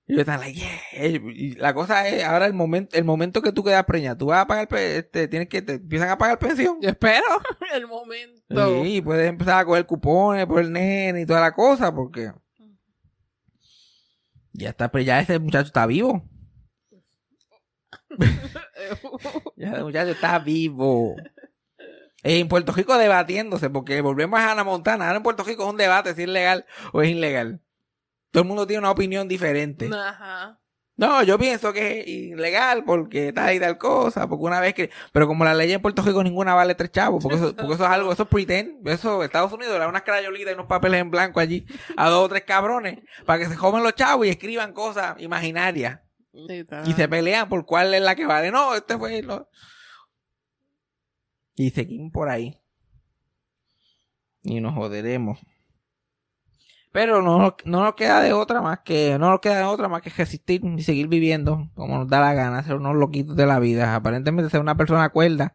Y 0.07 0.15
ellos 0.15 0.23
están 0.23 0.41
like, 0.41 0.59
yeah. 0.59 1.07
Y 1.07 1.55
la 1.57 1.75
cosa 1.75 2.09
es, 2.09 2.25
ahora 2.25 2.47
el 2.47 2.55
momento, 2.55 2.97
el 2.97 3.05
momento 3.05 3.41
que 3.41 3.53
tú 3.53 3.63
quedas 3.63 3.85
preñada, 3.85 4.17
tú 4.19 4.27
vas 4.27 4.41
a 4.43 4.47
pagar, 4.47 4.69
este, 4.75 5.29
tienes 5.29 5.49
que, 5.49 5.63
te 5.63 5.75
empiezan 5.75 6.09
a 6.09 6.19
pagar 6.19 6.39
pensión. 6.39 6.79
Yo 6.81 6.89
espero 6.89 7.25
el 7.75 7.87
momento. 7.87 8.83
Sí, 8.85 9.01
puedes 9.01 9.29
empezar 9.29 9.61
a 9.61 9.65
coger 9.65 9.87
cupones 9.87 10.47
por 10.47 10.61
el 10.61 10.73
nene 10.73 11.21
y 11.21 11.27
toda 11.27 11.41
la 11.41 11.53
cosa, 11.53 11.95
porque 11.95 12.33
ya 14.53 14.71
está, 14.71 14.91
pre- 14.91 15.05
ya 15.05 15.21
ese 15.21 15.39
muchacho 15.39 15.67
está 15.67 15.87
vivo. 15.87 16.29
Ya 19.57 19.73
ese 19.73 19.83
muchacho 19.85 20.11
está 20.11 20.39
vivo. 20.39 21.17
En 22.23 22.49
Puerto 22.49 22.73
Rico 22.73 22.97
debatiéndose, 22.99 23.69
porque 23.71 24.01
volvemos 24.01 24.39
a 24.39 24.53
Ana 24.53 24.65
Montana. 24.65 25.07
Ahora 25.07 25.17
en 25.17 25.23
Puerto 25.23 25.43
Rico 25.45 25.65
es 25.65 25.71
un 25.71 25.77
debate 25.77 26.15
si 26.15 26.23
es 26.23 26.29
legal 26.29 26.65
o 26.93 27.03
es 27.03 27.11
ilegal. 27.11 27.61
Todo 28.31 28.43
el 28.45 28.49
mundo 28.49 28.67
tiene 28.67 28.79
una 28.81 28.91
opinión 28.93 29.29
diferente. 29.29 29.91
Ajá. 29.93 30.59
No, 30.95 31.23
yo 31.23 31.39
pienso 31.39 31.73
que 31.73 32.01
es 32.01 32.07
ilegal 32.07 32.85
porque 32.85 33.33
tal 33.33 33.55
y 33.55 33.59
tal 33.59 33.77
cosa, 33.79 34.29
porque 34.29 34.45
una 34.45 34.61
vez 34.61 34.75
que... 34.75 34.91
Pero 35.11 35.27
como 35.27 35.43
la 35.45 35.55
ley 35.55 35.73
en 35.73 35.81
Puerto 35.83 36.03
Rico 36.03 36.23
ninguna 36.23 36.55
vale 36.55 36.75
tres 36.75 36.93
chavos, 36.93 37.23
porque 37.23 37.39
eso, 37.39 37.57
porque 37.57 37.75
eso 37.75 37.85
es 37.85 37.91
algo, 37.91 38.13
eso 38.13 38.23
es 38.25 38.29
pretend, 38.29 38.87
eso 38.87 39.25
Estados 39.25 39.53
Unidos 39.53 39.73
le 39.73 39.81
da 39.81 39.89
unas 39.89 40.03
crayolitas 40.03 40.53
y 40.53 40.55
unos 40.55 40.67
papeles 40.67 41.01
en 41.01 41.11
blanco 41.11 41.41
allí 41.41 41.67
a 41.97 42.09
dos 42.11 42.27
o 42.27 42.29
tres 42.29 42.43
cabrones 42.45 42.99
para 43.27 43.39
que 43.41 43.47
se 43.49 43.57
joven 43.57 43.83
los 43.83 43.95
chavos 43.95 44.27
y 44.27 44.31
escriban 44.31 44.73
cosas 44.75 45.17
imaginarias 45.19 46.01
Literal. 46.33 46.87
y 46.87 46.93
se 46.93 47.09
pelean 47.09 47.49
por 47.49 47.65
cuál 47.67 47.93
es 47.95 48.03
la 48.03 48.15
que 48.15 48.27
vale. 48.27 48.53
No, 48.53 48.75
este 48.75 48.97
fue... 48.97 49.23
lo- 49.23 49.49
Y 51.63 51.71
seguimos 51.71 52.11
por 52.11 52.29
ahí. 52.29 52.59
Y 54.43 54.61
nos 54.61 54.75
joderemos. 54.75 55.39
Pero 56.91 57.23
no, 57.23 57.57
no 57.65 57.85
nos 57.85 57.95
queda 57.95 58.21
de 58.21 58.33
otra 58.33 58.61
más 58.61 58.81
que, 58.81 59.17
no 59.17 59.31
nos 59.31 59.39
queda 59.39 59.59
de 59.59 59.65
otra 59.65 59.89
más 59.89 60.03
que 60.03 60.11
resistir 60.11 60.65
y 60.65 60.83
seguir 60.83 61.07
viviendo 61.07 61.71
como 61.75 61.99
nos 61.99 62.09
da 62.09 62.21
la 62.21 62.35
gana, 62.35 62.65
ser 62.65 62.75
unos 62.75 62.97
loquitos 62.97 63.37
de 63.37 63.47
la 63.47 63.61
vida. 63.61 63.95
Aparentemente 63.95 64.51
ser 64.51 64.61
una 64.61 64.77
persona 64.77 65.09
cuerda 65.11 65.55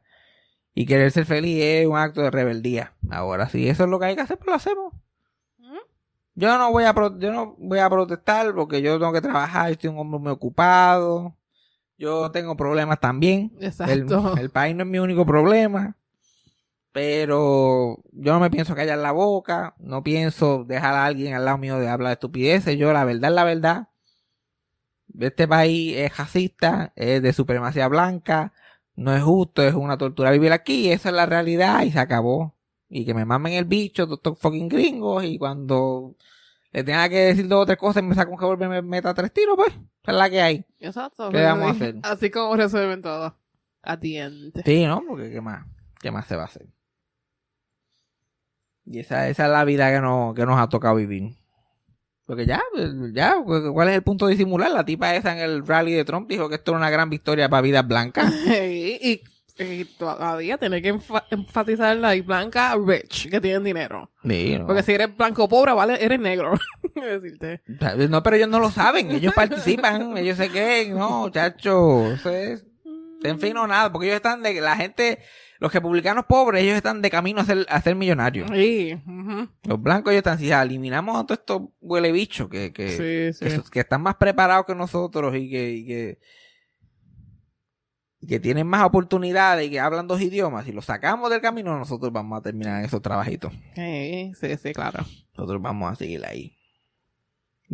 y 0.73 0.85
querer 0.85 1.11
ser 1.11 1.25
feliz 1.25 1.61
es 1.61 1.85
un 1.85 1.97
acto 1.97 2.21
de 2.21 2.31
rebeldía. 2.31 2.93
Ahora, 3.09 3.49
si 3.49 3.67
eso 3.67 3.83
es 3.83 3.89
lo 3.89 3.99
que 3.99 4.05
hay 4.05 4.15
que 4.15 4.21
hacer, 4.21 4.37
pues 4.37 4.47
lo 4.47 4.53
hacemos. 4.53 4.93
Yo 6.35 6.57
no 6.57 6.71
voy 6.71 6.85
a 6.85 6.93
yo 7.17 7.33
no 7.33 7.55
voy 7.57 7.79
a 7.79 7.89
protestar 7.89 8.55
porque 8.55 8.81
yo 8.81 8.97
tengo 8.97 9.11
que 9.11 9.21
trabajar, 9.21 9.71
estoy 9.71 9.89
un 9.89 9.99
hombre 9.99 10.19
muy 10.19 10.31
ocupado. 10.31 11.36
Yo 11.97 12.31
tengo 12.31 12.55
problemas 12.55 12.99
también. 12.99 13.53
El, 13.59 13.67
Exacto. 13.67 14.37
el 14.37 14.49
país 14.49 14.75
no 14.75 14.83
es 14.83 14.89
mi 14.89 14.99
único 14.99 15.25
problema. 15.25 15.97
Pero 16.91 18.03
yo 18.11 18.33
no 18.33 18.39
me 18.39 18.49
pienso 18.49 18.75
callar 18.75 18.97
la 18.99 19.11
boca. 19.11 19.75
No 19.79 20.03
pienso 20.03 20.63
dejar 20.63 20.93
a 20.93 21.05
alguien 21.05 21.33
al 21.33 21.45
lado 21.45 21.57
mío 21.57 21.79
de 21.79 21.89
hablar 21.89 22.09
de 22.09 22.13
estupideces. 22.13 22.77
Yo, 22.77 22.93
la 22.93 23.05
verdad, 23.05 23.31
la 23.31 23.43
verdad. 23.43 23.89
Este 25.19 25.47
país 25.47 25.95
es 25.97 26.17
racista, 26.17 26.93
es 26.95 27.21
de 27.21 27.33
supremacía 27.33 27.87
blanca. 27.87 28.53
No 28.95 29.15
es 29.15 29.21
justo, 29.23 29.61
es 29.63 29.73
una 29.73 29.97
tortura 29.97 30.31
vivir 30.31 30.51
aquí. 30.51 30.91
Esa 30.91 31.09
es 31.09 31.15
la 31.15 31.25
realidad 31.25 31.83
y 31.83 31.91
se 31.91 31.99
acabó. 31.99 32.55
Y 32.89 33.05
que 33.05 33.13
me 33.13 33.25
mamen 33.25 33.53
el 33.53 33.65
bicho, 33.65 34.11
estos 34.11 34.39
fucking 34.39 34.69
gringos. 34.69 35.23
Y 35.23 35.37
cuando 35.37 36.15
le 36.71 36.83
tenga 36.83 37.07
que 37.09 37.17
decir 37.17 37.47
dos 37.47 37.63
o 37.63 37.65
tres 37.65 37.77
cosas 37.77 38.03
y 38.03 38.05
me 38.05 38.15
saca 38.15 38.31
un 38.31 38.39
revólver 38.39 38.67
y 38.67 38.69
me 38.69 38.81
meta 38.81 39.13
tres 39.13 39.31
tiros, 39.31 39.55
pues, 39.55 39.69
esa 39.69 40.11
es 40.11 40.17
la 40.17 40.29
que 40.29 40.41
hay. 40.41 40.65
Exacto. 40.79 41.29
¿Qué 41.29 41.41
vamos 41.41 41.67
a 41.67 41.71
hacer? 41.71 41.95
Así 42.03 42.29
como 42.29 42.55
resuelven 42.55 43.01
todo. 43.01 43.37
Atiende. 43.81 44.61
Sí, 44.65 44.85
¿no? 44.85 45.03
Porque 45.07 45.31
¿qué 45.31 45.41
más? 45.41 45.65
¿Qué 45.99 46.11
más 46.11 46.27
se 46.27 46.35
va 46.35 46.43
a 46.43 46.45
hacer? 46.45 46.67
Y 48.85 48.99
esa, 48.99 49.27
esa 49.27 49.45
es 49.45 49.51
la 49.51 49.65
vida 49.65 49.91
que, 49.91 49.99
no, 49.99 50.33
que 50.35 50.45
nos 50.45 50.59
ha 50.59 50.69
tocado 50.69 50.95
vivir. 50.95 51.37
Porque 52.25 52.45
ya, 52.45 52.61
pues, 52.73 52.91
ya, 53.13 53.35
¿cuál 53.43 53.89
es 53.89 53.95
el 53.95 54.03
punto 54.03 54.27
de 54.27 54.33
disimular? 54.33 54.69
La 54.71 54.85
tipa 54.85 55.15
esa 55.15 55.31
en 55.31 55.39
el 55.39 55.65
rally 55.65 55.93
de 55.93 56.03
Trump 56.03 56.29
dijo 56.29 56.49
que 56.49 56.55
esto 56.55 56.71
era 56.71 56.79
una 56.79 56.89
gran 56.89 57.09
victoria 57.09 57.47
para 57.49 57.61
vidas 57.61 57.87
blancas. 57.87 58.33
y, 58.45 59.21
y 59.59 59.85
todavía 59.85 60.57
tiene 60.57 60.81
que 60.81 60.93
enfa- 60.93 61.23
enfatizar 61.31 61.95
la 61.97 62.15
blanca 62.21 62.75
rich, 62.75 63.29
que 63.29 63.41
tienen 63.41 63.63
dinero. 63.63 64.11
Sí, 64.23 64.57
¿no? 64.57 64.67
Porque 64.67 64.83
si 64.83 64.93
eres 64.93 65.15
blanco 65.15 65.47
pobre, 65.49 65.73
vale, 65.73 66.03
eres 66.03 66.19
negro. 66.19 66.53
Decirte. 66.95 67.61
No, 68.09 68.21
pero 68.23 68.35
ellos 68.35 68.49
no 68.49 68.59
lo 68.59 68.69
saben, 68.71 69.11
ellos 69.11 69.33
participan, 69.33 70.17
ellos 70.17 70.37
se 70.37 70.49
creen, 70.49 70.95
no, 70.97 71.29
chacho, 71.29 72.11
eso 72.11 72.29
es, 72.31 72.65
en 73.23 73.39
fin, 73.39 73.53
no 73.53 73.65
nada, 73.67 73.91
porque 73.91 74.07
ellos 74.07 74.17
están 74.17 74.43
de, 74.43 74.61
la 74.61 74.75
gente, 74.75 75.19
los 75.59 75.73
republicanos 75.73 76.25
pobres, 76.25 76.61
ellos 76.63 76.75
están 76.75 77.01
de 77.01 77.09
camino 77.09 77.41
a 77.41 77.45
ser, 77.45 77.65
a 77.69 77.81
ser 77.81 77.95
millonarios. 77.95 78.47
Sí. 78.53 78.95
Los 79.63 79.81
blancos 79.81 80.11
ellos 80.11 80.19
están, 80.19 80.37
si 80.37 80.51
eliminamos 80.51 81.17
a 81.19 81.25
todos 81.25 81.39
estos 81.39 81.61
huele 81.81 82.11
bichos 82.11 82.47
que, 82.47 82.71
que, 82.71 82.89
Sí, 82.91 82.97
que, 83.43 83.49
sí. 83.49 83.55
so- 83.55 83.63
que 83.71 83.79
están 83.79 84.01
más 84.03 84.15
preparados 84.15 84.65
que 84.67 84.75
nosotros 84.75 85.35
y 85.35 85.49
que, 85.49 85.71
y 85.71 85.85
que, 85.87 86.19
y 86.19 86.19
que 88.25 88.39
tienen 88.39 88.65
más 88.67 88.83
oportunidades 88.83 89.67
y 89.67 89.69
que 89.69 89.79
hablan 89.79 90.07
dos 90.07 90.21
idiomas, 90.21 90.67
y 90.67 90.71
los 90.71 90.85
sacamos 90.85 91.29
del 91.29 91.41
camino, 91.41 91.77
nosotros 91.77 92.11
vamos 92.11 92.39
a 92.39 92.41
terminar 92.41 92.83
esos 92.83 93.01
trabajitos. 93.01 93.53
Sí, 93.75 94.31
sí, 94.39 94.57
sí, 94.57 94.73
claro. 94.73 95.05
Nosotros 95.37 95.61
vamos 95.61 95.91
a 95.91 95.95
seguir 95.95 96.25
ahí. 96.25 96.53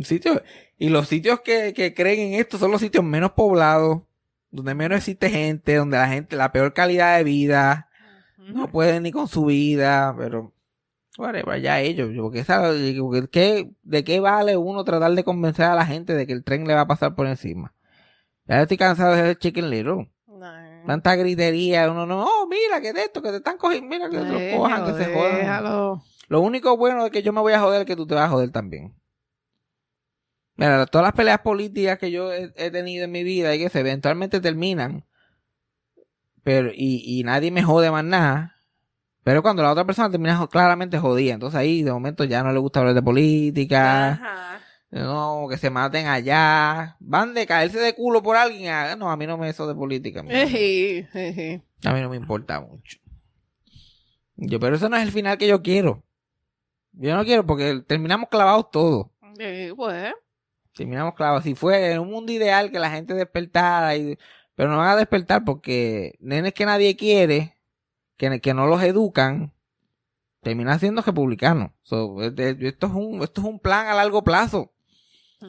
Sitios, 0.02 0.42
y 0.76 0.88
los 0.88 1.06
sitios 1.08 1.40
que, 1.40 1.72
que 1.72 1.94
creen 1.94 2.32
en 2.34 2.40
esto 2.40 2.58
son 2.58 2.72
los 2.72 2.80
sitios 2.80 3.04
menos 3.04 3.30
poblados, 3.32 4.02
donde 4.50 4.74
menos 4.74 4.98
existe 4.98 5.30
gente, 5.30 5.76
donde 5.76 5.96
la 5.96 6.08
gente, 6.08 6.36
la 6.36 6.50
peor 6.52 6.74
calidad 6.74 7.16
de 7.16 7.24
vida, 7.24 7.88
no 8.38 8.68
pueden 8.70 9.04
ni 9.04 9.12
con 9.12 9.28
su 9.28 9.44
vida, 9.46 10.14
pero 10.18 10.52
whatever, 11.16 11.60
ya 11.62 11.80
ellos, 11.80 12.10
porque 12.20 12.44
porque 12.44 13.28
¿qué- 13.30 13.70
¿de 13.84 14.04
qué 14.04 14.18
vale 14.20 14.56
uno 14.56 14.84
tratar 14.84 15.12
de 15.12 15.22
convencer 15.24 15.66
a 15.66 15.74
la 15.76 15.86
gente 15.86 16.14
de 16.14 16.26
que 16.26 16.32
el 16.32 16.42
tren 16.44 16.66
le 16.66 16.74
va 16.74 16.82
a 16.82 16.86
pasar 16.88 17.14
por 17.14 17.26
encima? 17.28 17.72
Ya 18.46 18.60
estoy 18.62 18.76
cansado 18.76 19.14
de 19.14 19.22
ser 19.22 19.38
chicken 19.38 19.70
little. 19.70 20.10
Tanta 20.86 21.16
gritería, 21.16 21.90
uno 21.90 22.06
no, 22.06 22.24
oh, 22.24 22.46
mira 22.46 22.80
que 22.80 22.92
de 22.92 23.02
esto, 23.02 23.22
que 23.22 23.30
te 23.30 23.36
están 23.36 23.56
cogiendo, 23.56 23.88
mira 23.88 24.10
que 24.10 24.18
te 24.18 24.24
lo 24.24 24.58
cojan, 24.58 24.84
que 24.84 25.04
se 25.04 25.12
jodan. 25.12 25.38
Déjalo. 25.38 26.02
Lo 26.28 26.40
único 26.40 26.76
bueno 26.76 27.04
de 27.04 27.10
que 27.10 27.22
yo 27.22 27.32
me 27.32 27.40
voy 27.40 27.52
a 27.52 27.60
joder 27.60 27.80
es 27.82 27.86
que 27.86 27.96
tú 27.96 28.06
te 28.06 28.14
vas 28.14 28.24
a 28.24 28.30
joder 28.30 28.50
también. 28.50 28.94
Mira, 30.56 30.86
todas 30.86 31.06
las 31.06 31.14
peleas 31.14 31.40
políticas 31.40 31.98
que 31.98 32.10
yo 32.10 32.32
he, 32.32 32.52
he 32.56 32.70
tenido 32.70 33.04
en 33.04 33.12
mi 33.12 33.24
vida 33.24 33.54
y 33.54 33.58
que 33.58 33.68
se 33.70 33.80
eventualmente 33.80 34.40
terminan, 34.40 35.04
pero 36.44 36.70
y, 36.72 37.02
y 37.04 37.24
nadie 37.24 37.50
me 37.50 37.62
jode 37.62 37.90
más 37.90 38.04
nada. 38.04 38.54
Pero 39.24 39.42
cuando 39.42 39.62
la 39.62 39.72
otra 39.72 39.86
persona 39.86 40.10
termina 40.10 40.46
claramente 40.48 40.98
jodida, 40.98 41.34
entonces 41.34 41.58
ahí 41.58 41.82
de 41.82 41.90
momento 41.90 42.24
ya 42.24 42.42
no 42.42 42.52
le 42.52 42.58
gusta 42.58 42.80
hablar 42.80 42.94
de 42.94 43.02
política, 43.02 44.10
Ajá. 44.10 44.53
No, 45.02 45.46
que 45.50 45.56
se 45.58 45.70
maten 45.70 46.06
allá, 46.06 46.96
van 47.00 47.34
de 47.34 47.46
caerse 47.46 47.78
de 47.78 47.94
culo 47.94 48.22
por 48.22 48.36
alguien, 48.36 48.72
ah, 48.72 48.94
no, 48.96 49.10
a 49.10 49.16
mí 49.16 49.26
no 49.26 49.36
me 49.36 49.48
eso 49.48 49.66
de 49.66 49.74
política. 49.74 50.20
a 50.20 50.22
mí 50.22 50.28
no. 50.30 50.36
Ejí, 50.38 51.06
ejí. 51.14 51.62
A 51.84 51.92
mí 51.92 52.00
no 52.00 52.08
me 52.08 52.16
importa 52.16 52.60
mucho. 52.60 52.98
Yo, 54.36 54.58
pero 54.60 54.76
eso 54.76 54.88
no 54.88 54.96
es 54.96 55.02
el 55.02 55.12
final 55.12 55.38
que 55.38 55.46
yo 55.46 55.62
quiero. 55.62 56.02
Yo 56.92 57.16
no 57.16 57.24
quiero 57.24 57.44
porque 57.46 57.82
terminamos 57.86 58.28
clavados 58.28 58.70
todos. 58.70 59.06
Sí, 59.38 59.72
pues. 59.76 60.12
Terminamos 60.74 61.14
clavados. 61.14 61.44
Si 61.44 61.54
fue 61.54 61.92
en 61.92 62.00
un 62.00 62.10
mundo 62.10 62.32
ideal 62.32 62.70
que 62.70 62.78
la 62.78 62.90
gente 62.90 63.14
despertara, 63.14 63.96
y, 63.96 64.18
pero 64.54 64.70
no 64.70 64.78
van 64.78 64.90
a 64.90 64.96
despertar 64.96 65.44
porque 65.44 66.16
nenes 66.20 66.52
que 66.54 66.66
nadie 66.66 66.96
quiere, 66.96 67.56
que, 68.16 68.40
que 68.40 68.54
no 68.54 68.66
los 68.66 68.82
educan, 68.82 69.52
terminan 70.40 70.78
siendo 70.80 71.02
republicanos. 71.02 71.70
So, 71.82 72.22
este- 72.22 72.56
esto, 72.68 72.86
es 72.86 72.92
un, 72.92 73.22
esto 73.22 73.40
es 73.40 73.46
un 73.46 73.58
plan 73.60 73.86
a 73.88 73.94
largo 73.94 74.22
plazo. 74.22 74.72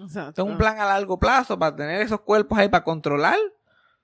Exacto. 0.03 0.41
Es 0.43 0.47
un 0.51 0.57
plan 0.57 0.79
a 0.79 0.85
largo 0.85 1.19
plazo 1.19 1.57
para 1.57 1.75
tener 1.75 2.01
esos 2.01 2.21
cuerpos 2.21 2.57
ahí 2.57 2.69
para 2.69 2.83
controlar. 2.83 3.37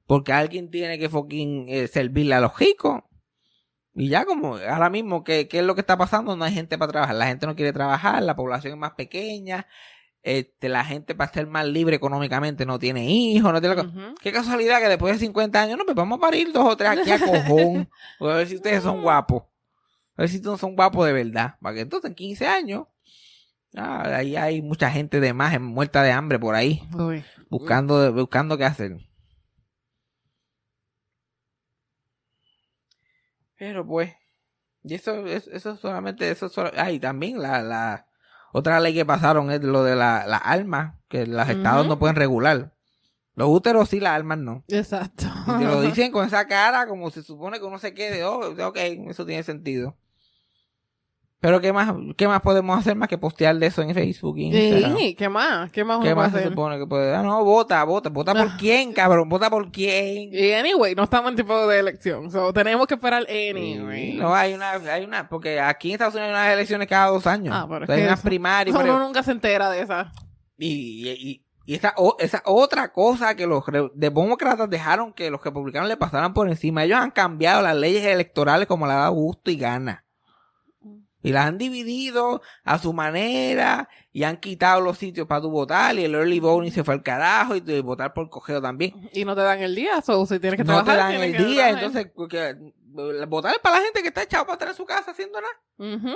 Porque 0.08 0.34
alguien 0.34 0.70
tiene 0.70 1.00
que 1.00 1.08
fucking 1.10 1.68
eh, 1.70 1.88
servirle 1.88 2.36
a 2.36 2.42
los 2.42 2.58
ricos. 2.58 3.02
Y 3.94 4.10
ya 4.10 4.26
como 4.26 4.56
ahora 4.58 4.90
mismo, 4.90 5.24
¿qué, 5.24 5.48
¿qué 5.48 5.60
es 5.60 5.66
lo 5.66 5.76
que 5.76 5.82
está 5.82 5.98
pasando? 5.98 6.36
No 6.36 6.44
hay 6.46 6.54
gente 6.54 6.78
para 6.78 6.92
trabajar. 6.92 7.16
La 7.16 7.28
gente 7.28 7.46
no 7.46 7.56
quiere 7.56 7.72
trabajar, 7.74 8.22
la 8.24 8.36
población 8.36 8.74
es 8.74 8.80
más 8.80 8.92
pequeña. 8.94 9.68
Este, 10.24 10.70
la 10.70 10.86
gente 10.86 11.16
para 11.16 11.32
ser 11.34 11.48
más 11.48 11.66
libre 11.66 11.96
económicamente 11.96 12.66
no 12.66 12.78
tiene 12.78 13.06
hijos, 13.10 13.52
no 13.52 13.60
tiene... 13.60 13.76
la 13.76 13.82
co- 13.84 13.88
Ujú. 13.90 14.16
Qué 14.22 14.32
casualidad 14.32 14.80
que 14.80 14.88
después 14.90 15.14
de 15.14 15.20
50 15.26 15.62
años, 15.62 15.78
no, 15.78 15.84
pues 15.86 15.96
vamos 15.96 16.18
a 16.20 16.22
parir 16.22 16.52
dos 16.54 16.66
o 16.66 16.78
tres 16.78 16.90
aquí 16.92 17.12
a 17.12 17.20
cojón. 17.20 17.90
a 18.20 18.26
ver 18.36 18.48
si 18.48 18.56
ustedes 18.56 18.84
son 18.84 19.02
guapos. 19.02 19.44
A 20.16 20.22
ver 20.24 20.30
si 20.30 20.38
ustedes 20.38 20.60
son 20.60 20.76
guapos 20.76 21.06
de 21.08 21.14
verdad. 21.14 21.56
Para 21.62 21.76
que 21.76 21.82
entonces 21.82 22.10
en 22.10 22.16
15 22.16 22.48
años, 22.48 22.86
ah, 23.76 24.04
ahí 24.18 24.36
hay 24.36 24.62
mucha 24.62 24.90
gente 24.92 25.20
de 25.20 25.34
más 25.34 25.60
muerta 25.60 26.04
de 26.04 26.12
hambre 26.12 26.40
por 26.40 26.56
ahí 26.56 26.82
Uy. 26.98 27.24
buscando 27.50 28.12
buscando 28.14 28.58
qué 28.58 28.66
hacer. 28.66 28.98
Pero 33.58 33.86
pues 33.86 34.14
y 34.84 34.96
eso 34.96 35.26
es- 35.28 35.48
eso 35.48 35.76
solamente 35.78 36.30
eso 36.32 36.50
solo, 36.50 36.72
ay 36.76 37.00
también 37.00 37.40
la 37.42 37.62
la 37.62 38.08
otra 38.54 38.80
ley 38.80 38.94
que 38.94 39.06
pasaron 39.06 39.52
es 39.52 39.62
lo 39.64 39.84
de 39.84 39.96
la 39.96 40.26
las 40.26 40.42
armas 40.44 40.96
que 41.08 41.28
los 41.28 41.48
estados 41.48 41.88
no 41.88 42.00
pueden 42.00 42.16
regular. 42.16 42.74
Los 43.36 43.48
úteros 43.50 43.90
sí 43.90 44.00
las 44.00 44.14
armas 44.14 44.40
no. 44.40 44.64
Exacto. 44.68 45.26
y 45.48 45.60
te 45.60 45.66
lo 45.66 45.82
dicen 45.84 46.12
con 46.12 46.26
esa 46.26 46.48
cara 46.48 46.88
como 46.88 47.12
se 47.12 47.22
supone 47.24 47.60
que 47.60 47.66
uno 47.66 47.78
se 47.80 47.94
quede 47.94 48.24
oh 48.24 48.40
ok 48.68 48.78
eso 49.10 49.26
tiene 49.26 49.44
sentido 49.44 49.96
pero 51.42 51.60
qué 51.60 51.74
más 51.74 51.94
qué 52.16 52.28
más 52.28 52.40
podemos 52.42 52.80
hacer 52.80 52.96
más 52.96 53.10
que 53.10 53.18
postear 53.18 53.56
de 53.58 53.66
eso 53.66 53.82
en 53.82 53.94
Facebook 53.94 54.38
y 54.38 54.44
Instagram? 54.46 54.98
Sí, 54.98 55.16
¿qué 55.16 55.28
más? 55.28 55.72
¿Qué 55.72 55.84
más 55.84 56.00
¿Qué 56.00 56.16
más 56.16 56.32
se 56.32 56.38
hacer? 56.38 56.50
supone 56.52 56.78
que 56.80 56.86
puede? 56.88 57.14
Ah, 57.14 57.24
no, 57.24 57.44
vota, 57.44 57.84
vota. 57.84 58.10
¿Vota 58.10 58.34
por 58.34 58.48
Ah. 58.50 58.56
quién, 58.60 58.94
cabrón? 58.94 59.28
¿Vota 59.28 59.50
por 59.50 59.70
quién? 59.72 60.30
Y 60.32 60.54
anyway, 60.54 60.96
no 60.96 61.04
estamos 61.04 61.32
en 61.32 61.38
tipo 61.38 61.68
de 61.68 61.80
elección. 61.80 62.32
So, 62.32 62.54
tenemos 62.54 62.88
que 62.88 62.94
esperar 62.94 63.24
anyway. 63.30 64.14
No, 64.14 64.34
hay 64.34 64.54
una, 64.54 64.72
hay 64.72 65.04
una, 65.04 65.28
porque 65.28 65.60
aquí 65.60 65.90
en 65.90 65.94
Estados 65.96 66.14
Unidos 66.14 66.30
hay 66.30 66.36
unas 66.36 66.54
elecciones 66.54 66.88
cada 66.88 67.08
dos 67.08 67.28
años. 67.28 67.54
Ah, 67.58 67.66
pero 67.68 67.84
O 67.84 67.88
sea, 67.88 67.96
es 67.96 68.02
hay 68.02 68.08
unas 68.08 68.22
primarias. 68.22 68.76
Uno 68.80 69.00
nunca 69.00 69.24
se 69.24 69.32
entera 69.32 69.70
de 69.70 69.82
esa. 69.82 70.12
y, 70.58 71.10
y, 71.10 71.12
y- 71.32 71.46
y 71.64 71.76
esa, 71.76 71.94
o- 71.96 72.18
esa 72.20 72.42
otra 72.46 72.92
cosa 72.92 73.36
que 73.36 73.46
los 73.46 73.64
demócratas 73.94 74.70
dejaron 74.70 75.14
que 75.14 75.30
los 75.30 75.44
republicanos 75.44 75.88
le 75.90 75.96
pasaran 75.96 76.34
por 76.34 76.50
encima. 76.50 76.84
Ellos 76.84 76.98
han 77.00 77.12
cambiado 77.12 77.62
las 77.62 77.76
leyes 77.76 78.04
electorales 78.04 78.68
como 78.68 78.88
le 78.88 78.94
da 78.94 79.08
gusto 79.10 79.52
y 79.52 79.58
gana. 79.58 80.04
Y 81.24 81.32
las 81.32 81.46
han 81.46 81.58
dividido 81.58 82.42
a 82.64 82.80
su 82.80 82.94
manera 82.94 83.88
y 84.12 84.24
han 84.24 84.38
quitado 84.38 84.82
los 84.82 84.98
sitios 84.98 85.28
para 85.28 85.42
tu 85.42 85.50
votar 85.52 85.96
y 85.98 86.04
el 86.06 86.16
early 86.16 86.40
voting 86.40 86.72
se 86.72 86.84
fue 86.84 86.96
al 86.96 87.04
carajo 87.04 87.56
y, 87.56 87.64
y 87.66 87.82
votar 87.82 88.14
por 88.14 88.30
cogeo 88.30 88.62
también. 88.62 89.10
Y 89.14 89.24
no 89.24 89.36
te 89.36 89.42
dan 89.42 89.60
el 89.62 89.76
día, 89.76 90.02
so 90.02 90.26
si 90.26 90.40
tienes 90.40 90.58
que 90.58 90.64
no 90.64 90.80
te 90.80 90.86
trabajar. 90.86 90.98
dan 90.98 91.22
tienes 91.22 91.30
el 91.30 91.38
que 91.38 91.52
día, 91.52 91.70
entonces 91.70 92.12
porque, 92.14 92.50
eh, 92.50 93.26
votar 93.28 93.54
es 93.54 93.60
para 93.60 93.78
la 93.78 93.84
gente 93.84 94.02
que 94.02 94.08
está 94.08 94.24
echado 94.24 94.46
para 94.46 94.56
estar 94.56 94.70
en 94.70 94.76
su 94.76 94.86
casa 94.86 95.12
haciendo 95.12 95.40
nada. 95.40 96.16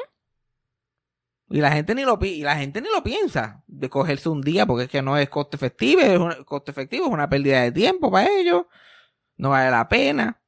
Y 1.49 1.61
la 1.61 1.71
gente 1.71 1.93
ni 1.93 2.03
lo 2.03 2.17
y 2.21 2.41
la 2.41 2.55
gente 2.55 2.81
ni 2.81 2.89
lo 2.89 3.03
piensa 3.03 3.63
de 3.67 3.89
cogerse 3.89 4.29
un 4.29 4.41
día 4.41 4.65
porque 4.65 4.85
es 4.85 4.89
que 4.89 5.03
no 5.03 5.15
es 5.17 5.29
costo 5.29 5.55
efectivo, 5.55 6.01
es 6.01 6.17
un 6.17 6.43
costo 6.43 6.71
efectivo, 6.71 7.05
es 7.05 7.11
una 7.11 7.29
pérdida 7.29 7.61
de 7.61 7.71
tiempo 7.71 8.09
para 8.11 8.27
ellos, 8.27 8.65
no 9.37 9.51
vale 9.51 9.69
la 9.69 9.87
pena. 9.87 10.41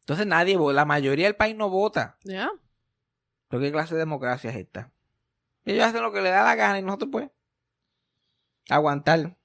Entonces 0.00 0.26
nadie, 0.26 0.58
la 0.72 0.84
mayoría 0.84 1.26
del 1.26 1.36
país 1.36 1.56
no 1.56 1.70
vota. 1.70 2.18
Ya. 2.22 2.50
¿Pero 3.48 3.62
qué 3.62 3.72
clase 3.72 3.94
de 3.94 4.00
democracia 4.00 4.50
es 4.50 4.56
esta? 4.56 4.90
Ellos 5.64 5.84
hacen 5.84 6.02
lo 6.02 6.12
que 6.12 6.20
les 6.20 6.32
da 6.32 6.44
la 6.44 6.54
gana 6.54 6.78
y 6.78 6.82
nosotros 6.82 7.10
pues 7.12 7.30
aguantar. 8.68 9.36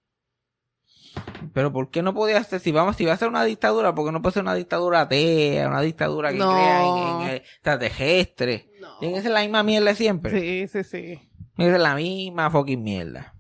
Pero 1.54 1.72
¿por 1.72 1.90
qué 1.92 2.02
no 2.02 2.14
podía 2.14 2.44
ser? 2.44 2.60
Si 2.60 2.72
vamos, 2.72 2.96
si 2.96 3.06
va 3.06 3.14
a 3.14 3.18
ser 3.18 3.28
una 3.28 3.44
dictadura, 3.44 3.94
¿por 3.94 4.06
qué 4.06 4.12
no 4.12 4.22
puede 4.22 4.34
ser 4.34 4.44
una 4.44 4.56
dictadura 4.56 5.02
atea, 5.02 5.68
una 5.68 5.82
dictadura 5.82 6.32
que 6.32 6.38
No. 6.40 6.52
crea 6.52 6.86
en, 6.86 7.22
en 7.30 7.36
extraterrestres? 7.36 8.66
No. 8.80 8.98
Tiene 9.00 9.22
la 9.30 9.42
misma 9.42 9.64
mierda 9.64 9.94
siempre. 9.96 10.32
Sí, 10.40 10.68
sí, 10.68 10.84
sí. 10.84 11.30
Tiene 11.56 11.78
la 11.78 11.96
misma 11.96 12.50
fucking 12.50 12.82
mierda. 12.82 13.36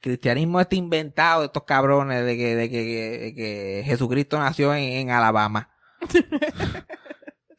cristianismo 0.00 0.60
está 0.60 0.76
inventado 0.76 1.40
de 1.40 1.46
estos 1.46 1.62
cabrones 1.64 2.24
de 2.26 2.36
que, 2.36 2.56
de 2.56 2.70
que, 2.70 2.82
de 3.18 3.34
que 3.34 3.82
Jesucristo 3.86 4.38
nació 4.38 4.74
en, 4.74 4.82
en 4.84 5.10
Alabama. 5.10 5.70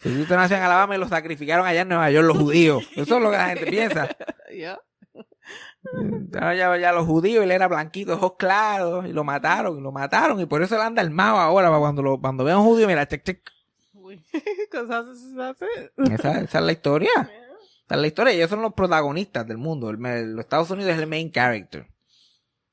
Jesucristo 0.05 0.35
nació 0.35 0.57
en 0.57 0.63
Alabama 0.63 0.95
y 0.95 0.99
lo 0.99 1.07
sacrificaron 1.07 1.65
allá 1.65 1.81
en 1.81 1.89
Nueva 1.89 2.11
York 2.11 2.27
los 2.27 2.37
judíos. 2.37 2.87
Eso 2.95 3.17
es 3.17 3.23
lo 3.23 3.31
que 3.31 3.37
la 3.37 3.47
gente 3.47 3.65
piensa. 3.65 4.07
Yeah. 4.51 4.79
Ya, 6.31 6.77
ya 6.77 6.91
los 6.91 7.07
judíos, 7.07 7.43
él 7.43 7.51
era 7.51 7.67
blanquito, 7.67 8.13
ojos 8.13 8.33
claros, 8.37 9.05
y 9.07 9.13
lo 9.13 9.23
mataron, 9.23 9.79
y 9.79 9.81
lo 9.81 9.91
mataron, 9.91 10.39
y 10.39 10.45
por 10.45 10.63
eso 10.63 10.75
él 10.75 10.81
anda 10.81 11.01
armado 11.01 11.37
ahora, 11.37 11.69
para 11.69 11.79
cuando, 11.79 12.01
lo, 12.01 12.19
cuando 12.19 12.43
vea 12.43 12.57
un 12.57 12.65
judío, 12.65 12.87
mira, 12.87 13.07
check, 13.07 13.23
check. 13.23 13.49
Uy, 13.93 14.23
cosas. 14.71 15.05
Esa, 15.97 16.41
esa 16.41 16.59
es 16.59 16.65
la 16.65 16.71
historia. 16.71 17.11
Esa 17.15 17.95
es 17.95 17.97
la 17.97 18.07
historia. 18.07 18.33
Ellos 18.33 18.49
son 18.49 18.61
los 18.61 18.73
protagonistas 18.73 19.47
del 19.47 19.57
mundo. 19.57 19.89
El, 19.89 20.33
los 20.33 20.45
Estados 20.45 20.69
Unidos 20.71 20.93
es 20.93 20.99
el 20.99 21.07
main 21.07 21.31
character. 21.31 21.87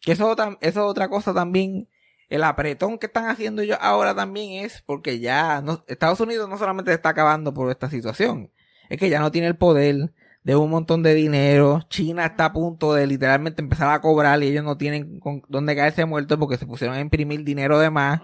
Que 0.01 0.13
eso, 0.13 0.33
eso 0.33 0.57
es 0.61 0.77
otra 0.77 1.09
cosa 1.09 1.33
también. 1.33 1.89
El 2.33 2.45
apretón 2.45 2.99
que 2.99 3.07
están 3.07 3.29
haciendo 3.29 3.61
ellos 3.61 3.77
ahora 3.81 4.15
también 4.15 4.65
es 4.65 4.83
porque 4.87 5.21
ya 5.21 5.61
no, 5.61 5.85
Estados 5.87 6.19
Unidos 6.21 6.49
no 6.49 6.57
solamente 6.57 6.91
está 6.93 7.11
acabando 7.11 7.53
por 7.53 7.71
esta 7.71 7.91
situación. 7.91 8.51
Es 8.89 8.99
que 8.99 9.11
ya 9.11 9.21
no 9.21 9.31
tiene 9.31 9.49
el 9.49 9.57
poder 9.57 10.15
de 10.43 10.57
un 10.57 10.71
montón 10.71 11.03
de 11.03 11.13
dinero. 11.15 11.83
China 11.91 12.25
está 12.25 12.47
a 12.47 12.53
punto 12.55 12.95
de 12.95 13.07
literalmente 13.07 13.61
empezar 13.61 13.91
a 13.91 14.01
cobrar 14.01 14.43
y 14.43 14.47
ellos 14.49 14.65
no 14.65 14.79
tienen 14.79 15.21
con 15.21 15.43
dónde 15.49 15.77
caerse 15.77 16.07
muertos 16.07 16.39
porque 16.39 16.57
se 16.57 16.65
pusieron 16.67 16.97
a 16.97 17.01
imprimir 17.01 17.45
dinero 17.45 17.79
de 17.79 17.91
más. 17.91 18.21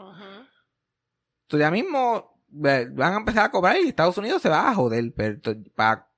Entonces 1.42 1.66
ya 1.66 1.70
mismo 1.70 2.34
van 2.48 3.12
a 3.12 3.16
empezar 3.18 3.44
a 3.44 3.50
cobrar 3.50 3.76
y 3.76 3.88
Estados 3.88 4.16
Unidos 4.16 4.40
se 4.40 4.48
va 4.48 4.70
a 4.70 4.74
joder. 4.74 5.12
Pero 5.14 5.38
pa- 5.74 6.08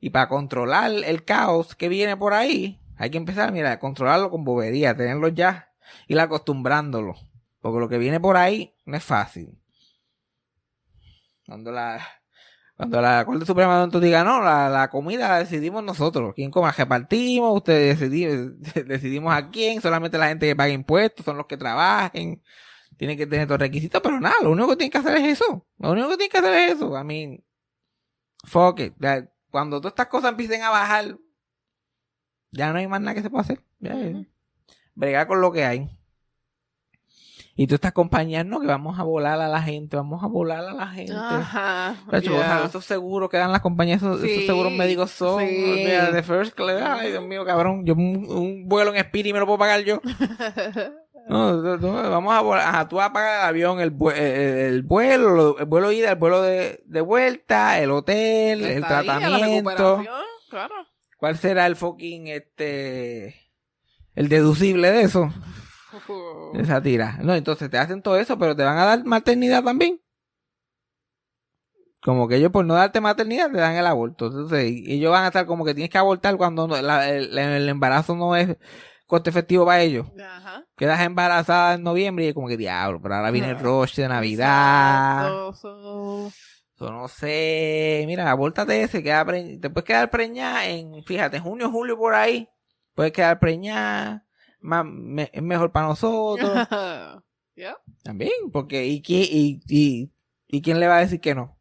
y 0.00 0.10
para 0.10 0.28
controlar 0.28 0.90
el 1.04 1.24
caos 1.24 1.74
que 1.74 1.88
viene 1.88 2.14
por 2.16 2.34
ahí, 2.34 2.78
hay 2.98 3.08
que 3.10 3.16
empezar, 3.18 3.52
mira, 3.52 3.72
a 3.72 3.78
controlarlo 3.78 4.30
con 4.30 4.44
bobería, 4.44 4.94
tenerlo 4.96 5.28
ya, 5.28 5.70
ir 6.08 6.20
acostumbrándolo. 6.20 7.14
Porque 7.60 7.80
lo 7.80 7.88
que 7.88 7.98
viene 7.98 8.20
por 8.20 8.36
ahí 8.36 8.74
no 8.84 8.96
es 8.96 9.04
fácil. 9.04 9.58
Cuando 11.46 11.72
la, 11.72 12.06
cuando 12.76 13.00
la 13.00 13.24
Corte 13.24 13.46
Suprema 13.46 13.76
de 13.78 13.82
Honduras 13.84 14.04
diga, 14.04 14.24
no, 14.24 14.42
la, 14.42 14.68
la 14.68 14.90
comida 14.90 15.28
la 15.28 15.38
decidimos 15.38 15.82
nosotros. 15.82 16.34
¿Quién 16.34 16.50
coma? 16.50 16.72
Repartimos, 16.72 17.56
ustedes 17.56 18.00
decidi- 18.00 18.84
decidimos 18.86 19.34
a 19.34 19.48
quién, 19.50 19.80
solamente 19.80 20.18
la 20.18 20.28
gente 20.28 20.46
que 20.46 20.56
paga 20.56 20.70
impuestos 20.72 21.24
son 21.24 21.36
los 21.36 21.46
que 21.46 21.56
trabajen 21.56 22.42
tienen 22.96 23.16
que 23.16 23.26
tener 23.28 23.46
todos 23.46 23.60
los 23.60 23.68
requisitos, 23.68 24.00
pero 24.02 24.18
nada, 24.18 24.34
lo 24.42 24.50
único 24.50 24.70
que 24.70 24.76
tienen 24.76 24.90
que 24.90 24.98
hacer 24.98 25.16
es 25.18 25.40
eso. 25.40 25.64
Lo 25.78 25.92
único 25.92 26.08
que 26.08 26.16
tienen 26.16 26.30
que 26.32 26.38
hacer 26.38 26.52
es 26.54 26.72
eso. 26.74 27.00
I 27.00 27.04
mean, 27.04 27.44
fuck 28.44 28.80
it. 28.80 28.94
Cuando 29.50 29.80
todas 29.80 29.92
estas 29.92 30.08
cosas 30.08 30.32
empiecen 30.32 30.62
a 30.62 30.70
bajar, 30.70 31.16
ya 32.50 32.72
no 32.72 32.78
hay 32.80 32.88
más 32.88 33.00
nada 33.00 33.14
que 33.14 33.22
se 33.22 33.30
pueda 33.30 33.42
hacer. 33.42 33.62
Ya. 33.78 33.94
Bregar 34.96 35.28
con 35.28 35.40
lo 35.40 35.52
que 35.52 35.64
hay. 35.64 35.97
Y 37.60 37.66
todas 37.66 37.78
estas 37.78 37.92
compañías, 37.92 38.46
no, 38.46 38.60
que 38.60 38.68
vamos 38.68 39.00
a 39.00 39.02
volar 39.02 39.40
a 39.40 39.48
la 39.48 39.60
gente, 39.60 39.96
vamos 39.96 40.22
a 40.22 40.28
volar 40.28 40.60
a 40.64 40.72
la 40.74 40.86
gente. 40.86 41.12
Ajá. 41.12 41.96
Yeah. 42.22 42.62
estos 42.66 42.84
seguros 42.84 43.28
que 43.28 43.36
dan 43.36 43.50
las 43.50 43.62
compañías, 43.62 44.00
esos, 44.00 44.22
esos 44.22 44.30
Sí, 44.42 44.46
seguros 44.46 44.70
médicos 44.72 45.10
son 45.10 45.40
sí. 45.40 45.46
de, 45.84 46.12
de 46.12 46.22
first 46.22 46.54
class. 46.54 47.00
Ay, 47.00 47.10
Dios 47.10 47.24
mío, 47.24 47.44
cabrón. 47.44 47.84
Yo 47.84 47.94
un, 47.94 48.26
un 48.30 48.68
vuelo 48.68 48.92
en 48.94 48.98
Spirit 48.98 49.32
me 49.34 49.40
lo 49.40 49.46
puedo 49.46 49.58
pagar 49.58 49.80
yo. 49.82 50.00
No, 51.28 51.52
no, 51.60 51.76
no, 51.76 51.92
vamos 52.10 52.32
a 52.34 52.40
volar. 52.40 52.68
Ajá, 52.68 52.88
tú 52.88 52.96
vas 52.96 53.10
a 53.10 53.12
pagar 53.12 53.40
el 53.42 53.46
avión, 53.48 53.80
el, 53.80 53.92
eh, 54.14 54.68
el 54.70 54.82
vuelo, 54.82 55.28
lo- 55.34 55.58
el 55.58 55.66
vuelo 55.66 55.92
ida, 55.92 56.12
el 56.12 56.16
vuelo 56.16 56.40
de, 56.40 56.82
de 56.86 57.00
vuelta, 57.02 57.78
el 57.80 57.90
hotel, 57.90 58.64
el 58.64 58.82
tratamiento. 58.82 60.02
Claro. 60.48 60.74
¿Cuál 61.18 61.36
será 61.36 61.66
el 61.66 61.76
fucking, 61.76 62.28
este, 62.28 63.34
el 64.14 64.28
deducible 64.30 64.90
de 64.90 65.02
eso? 65.02 65.30
Esa 66.54 66.80
tira. 66.82 67.18
No, 67.22 67.34
entonces 67.34 67.70
te 67.70 67.78
hacen 67.78 68.02
todo 68.02 68.16
eso, 68.18 68.38
pero 68.38 68.54
te 68.56 68.62
van 68.64 68.78
a 68.78 68.84
dar 68.84 69.04
maternidad 69.04 69.62
también. 69.64 70.00
Como 72.00 72.28
que 72.28 72.36
ellos 72.36 72.52
por 72.52 72.64
no 72.64 72.74
darte 72.74 73.00
maternidad 73.00 73.50
te 73.50 73.58
dan 73.58 73.74
el 73.74 73.86
aborto. 73.86 74.26
Entonces, 74.26 74.64
ellos 74.86 75.10
van 75.10 75.24
a 75.24 75.28
estar 75.28 75.46
como 75.46 75.64
que 75.64 75.74
tienes 75.74 75.90
que 75.90 75.98
abortar 75.98 76.36
cuando 76.36 76.66
la- 76.68 77.10
el, 77.10 77.36
el 77.36 77.68
embarazo 77.68 78.14
no 78.14 78.36
es 78.36 78.56
coste 79.06 79.30
efectivo 79.30 79.64
para 79.66 79.80
ellos. 79.80 80.06
Ajá. 80.20 80.64
Quedas 80.76 81.00
embarazada 81.00 81.74
en 81.74 81.82
noviembre 81.82 82.26
y 82.26 82.28
es 82.28 82.34
como 82.34 82.46
que 82.46 82.56
diablo, 82.56 83.00
pero 83.02 83.16
ahora 83.16 83.30
viene 83.32 83.50
el 83.50 83.58
rush 83.58 83.96
de 83.96 84.08
Navidad. 84.08 85.18
Exacto, 85.26 85.52
so- 85.54 86.32
Eso 86.76 86.92
no 86.92 87.08
sé. 87.08 88.04
Mira, 88.06 88.30
abórtate 88.30 88.80
ese, 88.82 89.02
queda 89.02 89.24
pre- 89.24 89.58
te 89.58 89.68
puedes 89.68 89.84
quedar 89.86 90.08
preñada 90.10 90.66
en, 90.66 91.02
fíjate, 91.02 91.40
junio, 91.40 91.68
julio 91.72 91.98
por 91.98 92.14
ahí. 92.14 92.48
Puedes 92.94 93.10
quedar 93.12 93.40
preñada. 93.40 94.24
Más, 94.68 94.84
me- 94.84 95.30
es 95.32 95.42
mejor 95.42 95.72
para 95.72 95.88
nosotros. 95.88 96.50
Yeah. 97.54 97.76
También, 98.04 98.52
porque 98.52 98.86
¿y, 98.86 99.02
quién, 99.02 99.22
y, 99.28 99.60
y, 99.66 100.12
¿y 100.46 100.62
quién 100.62 100.78
le 100.78 100.86
va 100.86 100.98
a 100.98 101.00
decir 101.00 101.20
que 101.20 101.34
no? 101.34 101.58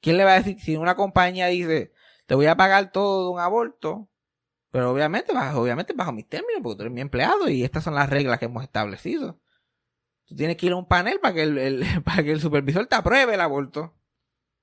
¿Quién 0.00 0.16
le 0.16 0.24
va 0.24 0.34
a 0.34 0.38
decir 0.38 0.60
si 0.60 0.76
una 0.76 0.94
compañía 0.94 1.48
dice, 1.48 1.92
te 2.26 2.36
voy 2.36 2.46
a 2.46 2.56
pagar 2.56 2.92
todo 2.92 3.24
de 3.24 3.30
un 3.32 3.40
aborto? 3.40 4.08
Pero 4.70 4.92
obviamente, 4.92 5.32
bajo, 5.32 5.62
obviamente 5.62 5.94
bajo 5.94 6.12
mis 6.12 6.28
términos, 6.28 6.60
porque 6.62 6.76
tú 6.76 6.82
eres 6.82 6.92
mi 6.94 7.00
empleado 7.00 7.48
y 7.48 7.64
estas 7.64 7.82
son 7.82 7.96
las 7.96 8.08
reglas 8.08 8.38
que 8.38 8.44
hemos 8.44 8.62
establecido. 8.62 9.40
Tú 10.26 10.36
tienes 10.36 10.56
que 10.56 10.66
ir 10.66 10.72
a 10.72 10.76
un 10.76 10.86
panel 10.86 11.18
para 11.18 11.34
que 11.34 11.42
el, 11.42 11.58
el- 11.58 11.84
para 12.04 12.22
que 12.22 12.30
el 12.30 12.40
supervisor 12.40 12.86
te 12.86 12.94
apruebe 12.94 13.34
el 13.34 13.40
aborto. 13.40 13.96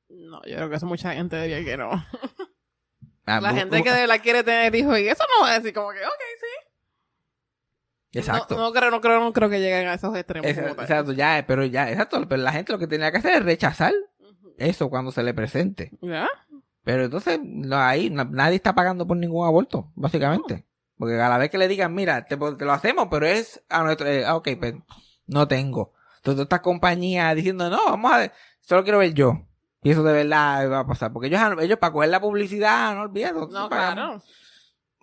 No, 0.08 0.42
yo 0.46 0.56
creo 0.56 0.70
que 0.70 0.76
eso 0.78 0.86
mucha 0.86 1.14
gente 1.14 1.42
diría 1.42 1.62
que 1.66 1.76
no. 1.76 1.90
Ah, 3.28 3.42
La 3.42 3.56
gente 3.56 3.82
que 3.82 3.90
de 3.92 4.02
verdad 4.02 4.22
quiere 4.22 4.44
tener 4.44 4.76
hijos 4.76 5.00
y 5.00 5.08
eso 5.08 5.24
no 5.36 5.46
va 5.46 5.54
a 5.54 5.60
decir 5.60 5.74
como 5.74 5.90
que, 5.90 5.98
ok, 5.98 6.22
sí. 6.40 6.45
Exacto. 8.20 8.56
No, 8.56 8.64
no 8.64 8.72
creo, 8.74 8.92
no 8.92 9.02
creo, 9.02 9.20
no 9.20 9.34
creo 9.34 9.50
que 9.50 9.60
lleguen 9.60 9.88
a 9.88 9.94
esos 9.96 10.16
extremos. 10.16 10.50
Exacto, 10.82 11.12
ya, 11.14 11.44
pero 11.48 11.66
ya, 11.66 11.90
exacto, 11.92 12.28
pero 12.28 12.42
la 12.42 12.52
gente 12.52 12.72
lo 12.72 12.80
que 12.80 12.88
tenía 12.88 13.12
que 13.12 13.18
hacer 13.18 13.34
es 13.34 13.44
rechazar 13.44 13.94
eso 14.58 14.90
cuando 14.90 15.12
se 15.12 15.24
le 15.24 15.34
presente. 15.34 15.92
¿Ya? 16.02 16.28
Pero 16.84 17.06
entonces, 17.06 17.40
no, 17.44 17.78
ahí 17.78 18.10
na- 18.10 18.24
nadie 18.30 18.56
está 18.58 18.74
pagando 18.76 19.06
por 19.08 19.18
ningún 19.18 19.46
aborto, 19.48 19.92
básicamente. 19.96 20.66
Porque 20.98 21.20
a 21.20 21.28
la 21.30 21.38
vez 21.38 21.50
que 21.50 21.58
le 21.58 21.68
digan, 21.68 21.94
mira, 21.94 22.26
te, 22.26 22.38
te 22.38 22.66
lo 22.66 22.72
hacemos, 22.72 23.08
pero 23.12 23.26
es 23.26 23.62
a 23.70 23.84
nuestro, 23.84 24.08
eh, 24.08 24.24
ah, 24.26 24.36
ok, 24.36 24.50
pues 24.60 24.76
no 25.28 25.48
tengo. 25.48 25.94
Entonces, 26.18 26.44
estas 26.44 26.62
compañías 26.62 27.36
diciendo, 27.36 27.70
no, 27.70 27.80
vamos 27.86 28.14
a 28.14 28.18
ver, 28.20 28.32
solo 28.62 28.84
quiero 28.84 29.00
ver 29.00 29.14
yo. 29.14 29.42
Y 29.84 29.92
eso 29.92 30.04
de 30.04 30.14
verdad 30.14 30.72
va 30.72 30.80
a 30.80 30.88
pasar. 30.88 31.12
Porque 31.12 31.28
ellos, 31.28 31.42
ellos 31.60 31.78
para 31.80 31.92
coger 31.94 32.10
la 32.10 32.22
publicidad, 32.22 32.96
no 32.96 33.02
olvides. 33.04 33.34
No, 33.34 33.68
claro. 33.70 34.22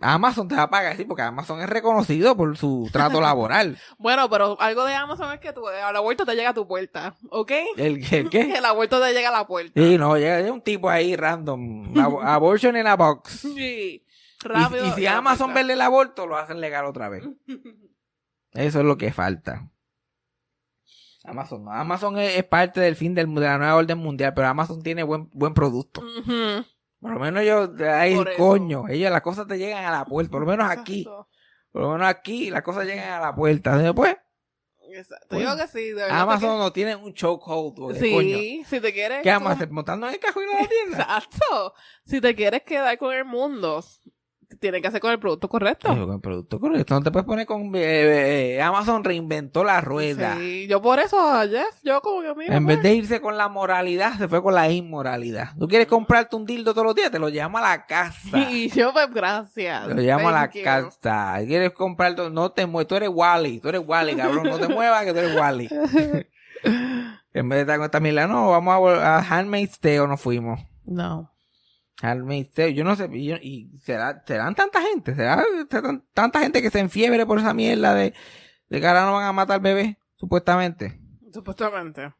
Amazon 0.02 0.48
te 0.48 0.54
va 0.56 0.62
a 0.64 0.70
pagar, 0.70 0.96
sí, 0.96 1.04
porque 1.04 1.22
Amazon 1.22 1.60
es 1.60 1.68
reconocido 1.70 2.36
por 2.36 2.56
su 2.56 2.88
trato 2.92 3.20
laboral. 3.22 3.78
Bueno, 3.98 4.28
pero 4.28 4.60
algo 4.60 4.84
de 4.84 4.94
Amazon 4.94 5.32
es 5.32 5.40
que 5.40 5.52
tu, 5.52 5.66
el 5.68 5.96
aborto 5.96 6.26
te 6.26 6.34
llega 6.34 6.50
a 6.50 6.54
tu 6.54 6.66
puerta, 6.66 7.14
¿ok? 7.30 7.52
¿El, 7.76 8.04
el 8.14 8.28
qué? 8.30 8.40
El 8.58 8.64
aborto 8.64 9.00
te 9.00 9.12
llega 9.12 9.28
a 9.28 9.32
la 9.32 9.46
puerta. 9.46 9.72
Sí, 9.80 9.96
no, 9.98 10.16
llega 10.16 10.40
llega 10.40 10.52
un 10.52 10.60
tipo 10.62 10.90
ahí 10.90 11.16
random. 11.16 11.94
Ab- 11.96 12.22
Abortion 12.24 12.76
in 12.76 12.86
a 12.86 12.96
box. 12.96 13.40
Sí. 13.40 14.04
Rápido. 14.44 14.86
Y, 14.88 14.90
si 14.92 15.06
Amazon 15.06 15.54
vende 15.54 15.74
el 15.74 15.80
aborto, 15.80 16.26
lo 16.26 16.36
hacen 16.36 16.60
legal 16.60 16.84
otra 16.86 17.08
vez. 17.08 17.22
Eso 18.52 18.80
es 18.80 18.84
lo 18.84 18.96
que 18.98 19.12
falta. 19.12 19.70
Amazon, 21.24 21.64
no. 21.64 21.70
Amazon 21.72 22.18
es, 22.18 22.36
es 22.36 22.44
parte 22.44 22.80
del 22.80 22.96
fin 22.96 23.14
del, 23.14 23.32
de 23.32 23.40
la 23.42 23.56
nueva 23.58 23.76
orden 23.76 23.98
mundial, 23.98 24.32
pero 24.34 24.48
Amazon 24.48 24.82
tiene 24.82 25.04
buen, 25.04 25.30
buen 25.32 25.54
producto. 25.54 26.00
Ujú. 26.00 26.64
Por 27.02 27.12
lo 27.14 27.18
menos 27.20 27.42
ellos, 27.42 27.70
ay, 27.80 28.14
Por 28.14 28.36
coño, 28.36 28.84
ellos 28.88 29.10
las 29.10 29.20
cosas 29.22 29.46
te 29.48 29.58
llegan 29.58 29.84
a 29.84 29.90
la 29.90 30.04
puerta. 30.06 30.30
Por 30.30 30.40
lo 30.42 30.46
menos 30.46 30.70
aquí, 30.70 31.04
por 31.72 31.82
lo 31.82 31.90
menos 31.92 32.06
aquí 32.06 32.48
las 32.48 32.62
cosas 32.62 32.86
llegan 32.86 33.10
a 33.12 33.20
la 33.20 33.34
puerta. 33.34 33.76
Después, 33.76 34.16
Exacto. 34.94 35.40
Yo 35.40 35.56
que 35.56 35.66
sí. 35.68 35.88
de 35.88 35.94
verdad 35.94 36.20
Amazon 36.20 36.58
no 36.58 36.72
tiene 36.72 36.94
un 36.94 37.12
chokehold. 37.14 37.74
coño, 37.76 37.94
Sí, 37.98 38.62
si 38.68 38.78
te 38.80 38.92
quieres. 38.92 39.22
¿Qué 39.22 39.30
vamos 39.30 39.46
a 39.46 39.50
como- 39.50 39.54
hacer? 39.56 39.70
¿Montando 39.70 40.06
en 40.06 40.14
el 40.14 40.20
cajón 40.20 40.44
de 40.46 40.52
la 40.62 40.68
tienda? 40.68 40.98
Exacto. 41.24 41.74
Si 42.04 42.20
te 42.20 42.34
quieres 42.36 42.62
quedar 42.62 42.96
con 42.98 43.14
el 43.14 43.24
mundo, 43.24 43.82
tienes 44.60 44.82
que 44.82 44.88
hacer 44.88 45.00
con 45.00 45.10
el 45.10 45.18
producto 45.18 45.48
correcto. 45.48 45.88
Con 45.88 46.12
el 46.12 46.20
producto 46.20 46.60
correcto. 46.60 46.94
No 46.94 47.02
te 47.02 47.10
puedes 47.10 47.26
poner 47.26 47.46
con... 47.46 47.74
eh, 47.74 48.56
eh, 48.56 48.62
Amazon 48.62 49.04
reinventó 49.04 49.64
la 49.64 49.80
rueda. 49.80 50.36
Sí, 50.36 50.66
yo 50.68 50.80
por 50.82 50.98
eso, 50.98 51.16
Jeff, 51.48 51.82
yo 51.82 52.00
como 52.00 52.22
que 52.22 52.34
mira. 52.34 52.56
En 52.56 52.64
pues, 52.64 52.76
vez 52.76 52.82
de 52.82 52.94
irse 52.94 53.20
con 53.20 53.36
la 53.36 53.48
moralidad, 53.48 54.18
se 54.18 54.28
fue 54.28 54.42
con 54.42 54.54
la 54.54 54.70
inmoralidad. 54.70 55.50
¿Tú 55.58 55.68
quieres 55.68 55.86
comprarte 55.86 56.36
un 56.36 56.46
dildo 56.46 56.72
todos 56.72 56.86
los 56.86 56.94
días? 56.94 57.10
Te 57.10 57.18
lo 57.18 57.28
llamo 57.28 57.58
a 57.58 57.62
la 57.62 57.86
casa. 57.86 58.38
Y 58.52 58.68
yo, 58.68 58.92
pues, 58.92 59.12
gracias. 59.12 59.88
Te 59.88 59.94
lo 59.94 60.02
llamo 60.02 60.28
a 60.28 60.32
la 60.32 60.50
you. 60.50 60.62
casa. 60.62 61.36
¿Quieres 61.46 61.72
comprarte? 61.72 62.28
No 62.30 62.50
te 62.52 62.66
muevas. 62.66 62.88
Tú 62.88 62.96
eres 62.96 63.08
Wally. 63.12 63.60
Tú 63.60 63.68
eres 63.68 63.82
Wally, 63.84 64.14
cabrón. 64.16 64.44
No 64.44 64.58
te 64.58 64.68
muevas 64.74 65.04
que 65.04 65.12
tú 65.12 65.18
eres 65.18 65.36
Wally. 65.36 65.68
en 67.34 67.48
vez 67.48 67.56
de 67.56 67.60
estar 67.60 67.76
con 67.78 67.86
esta 67.86 68.00
mila, 68.00 68.26
no, 68.26 68.50
vamos 68.50 68.98
a, 68.98 69.18
a 69.18 69.38
Handmaid's 69.38 69.78
Tale 69.80 70.06
nos 70.06 70.20
fuimos. 70.20 70.60
No. 70.84 71.31
Handmaid's 72.02 72.52
Tale. 72.52 72.74
Yo 72.74 72.84
no 72.84 72.96
sé. 72.96 73.08
Y, 73.12 73.26
yo- 73.26 73.36
y 73.40 73.70
será, 73.78 74.22
serán 74.26 74.54
tanta 74.54 74.82
gente. 74.82 75.14
Será, 75.14 75.42
serán 75.70 76.04
tanta 76.12 76.40
gente 76.40 76.60
que 76.60 76.70
se 76.70 76.80
enfiebre 76.80 77.24
por 77.24 77.38
esa 77.38 77.54
mierda 77.54 77.94
de, 77.94 78.12
de 78.68 78.80
que 78.80 78.86
ahora 78.86 79.06
no 79.06 79.12
van 79.14 79.24
a 79.26 79.32
matar 79.32 79.60
bebés, 79.60 79.96
supuestamente. 80.16 81.00
Supuestamente. 81.32 82.12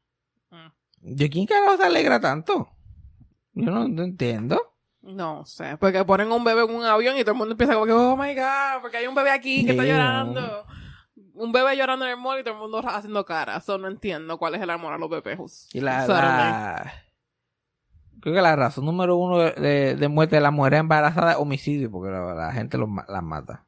¿De 1.01 1.29
quién 1.29 1.47
carajo 1.47 1.77
se 1.77 1.83
alegra 1.85 2.21
tanto? 2.21 2.69
Yo 3.55 3.71
no, 3.71 3.89
no 3.89 4.03
entiendo. 4.05 4.61
No 5.03 5.45
sé, 5.45 5.77
porque 5.79 6.05
ponen 6.05 6.31
un 6.31 6.45
bebé 6.45 6.63
en 6.63 6.71
un 6.77 6.85
avión 6.85 7.17
y 7.19 7.23
todo 7.23 7.33
el 7.33 7.39
mundo 7.39 7.53
empieza 7.53 7.75
como 7.75 7.87
que, 7.87 7.93
oh 7.93 8.17
my 8.17 8.35
god, 8.37 8.81
porque 8.81 8.99
hay 8.99 9.09
un 9.09 9.17
bebé 9.17 9.31
aquí 9.33 9.65
que 9.65 9.73
está 9.73 9.85
llorando. 9.85 10.65
Un 11.35 11.51
bebé 11.51 11.77
llorando 11.77 12.05
en 12.05 12.13
el 12.13 12.17
mall 12.19 12.39
y 12.39 12.45
todo 12.45 12.55
el 12.55 12.61
mundo 12.61 12.81
haciendo 12.89 13.25
cara. 13.25 13.57
Eso 13.57 13.79
no 13.79 13.89
entiendo 13.89 14.39
cuál 14.39 14.55
es 14.55 14.63
el 14.63 14.71
amor 14.71 14.93
a 14.93 14.99
los 14.99 15.11
bebés. 15.11 15.69
Y 15.73 15.81
la, 15.81 16.07
la- 16.07 16.93
Creo 18.23 18.35
que 18.35 18.41
la 18.41 18.55
razón 18.57 18.85
número 18.87 19.17
uno 19.17 19.39
de, 19.39 20.09
muerte 20.09 20.37
de 20.37 20.43
la 20.43 20.51
mujer 20.53 20.75
embarazada 20.75 21.33
es 21.33 21.39
homicidio, 21.39 21.91
porque 21.91 22.11
la, 22.11 22.35
la 22.35 22.53
gente 22.53 22.79
los 22.79 22.89
las 23.09 23.23
mata. 23.23 23.65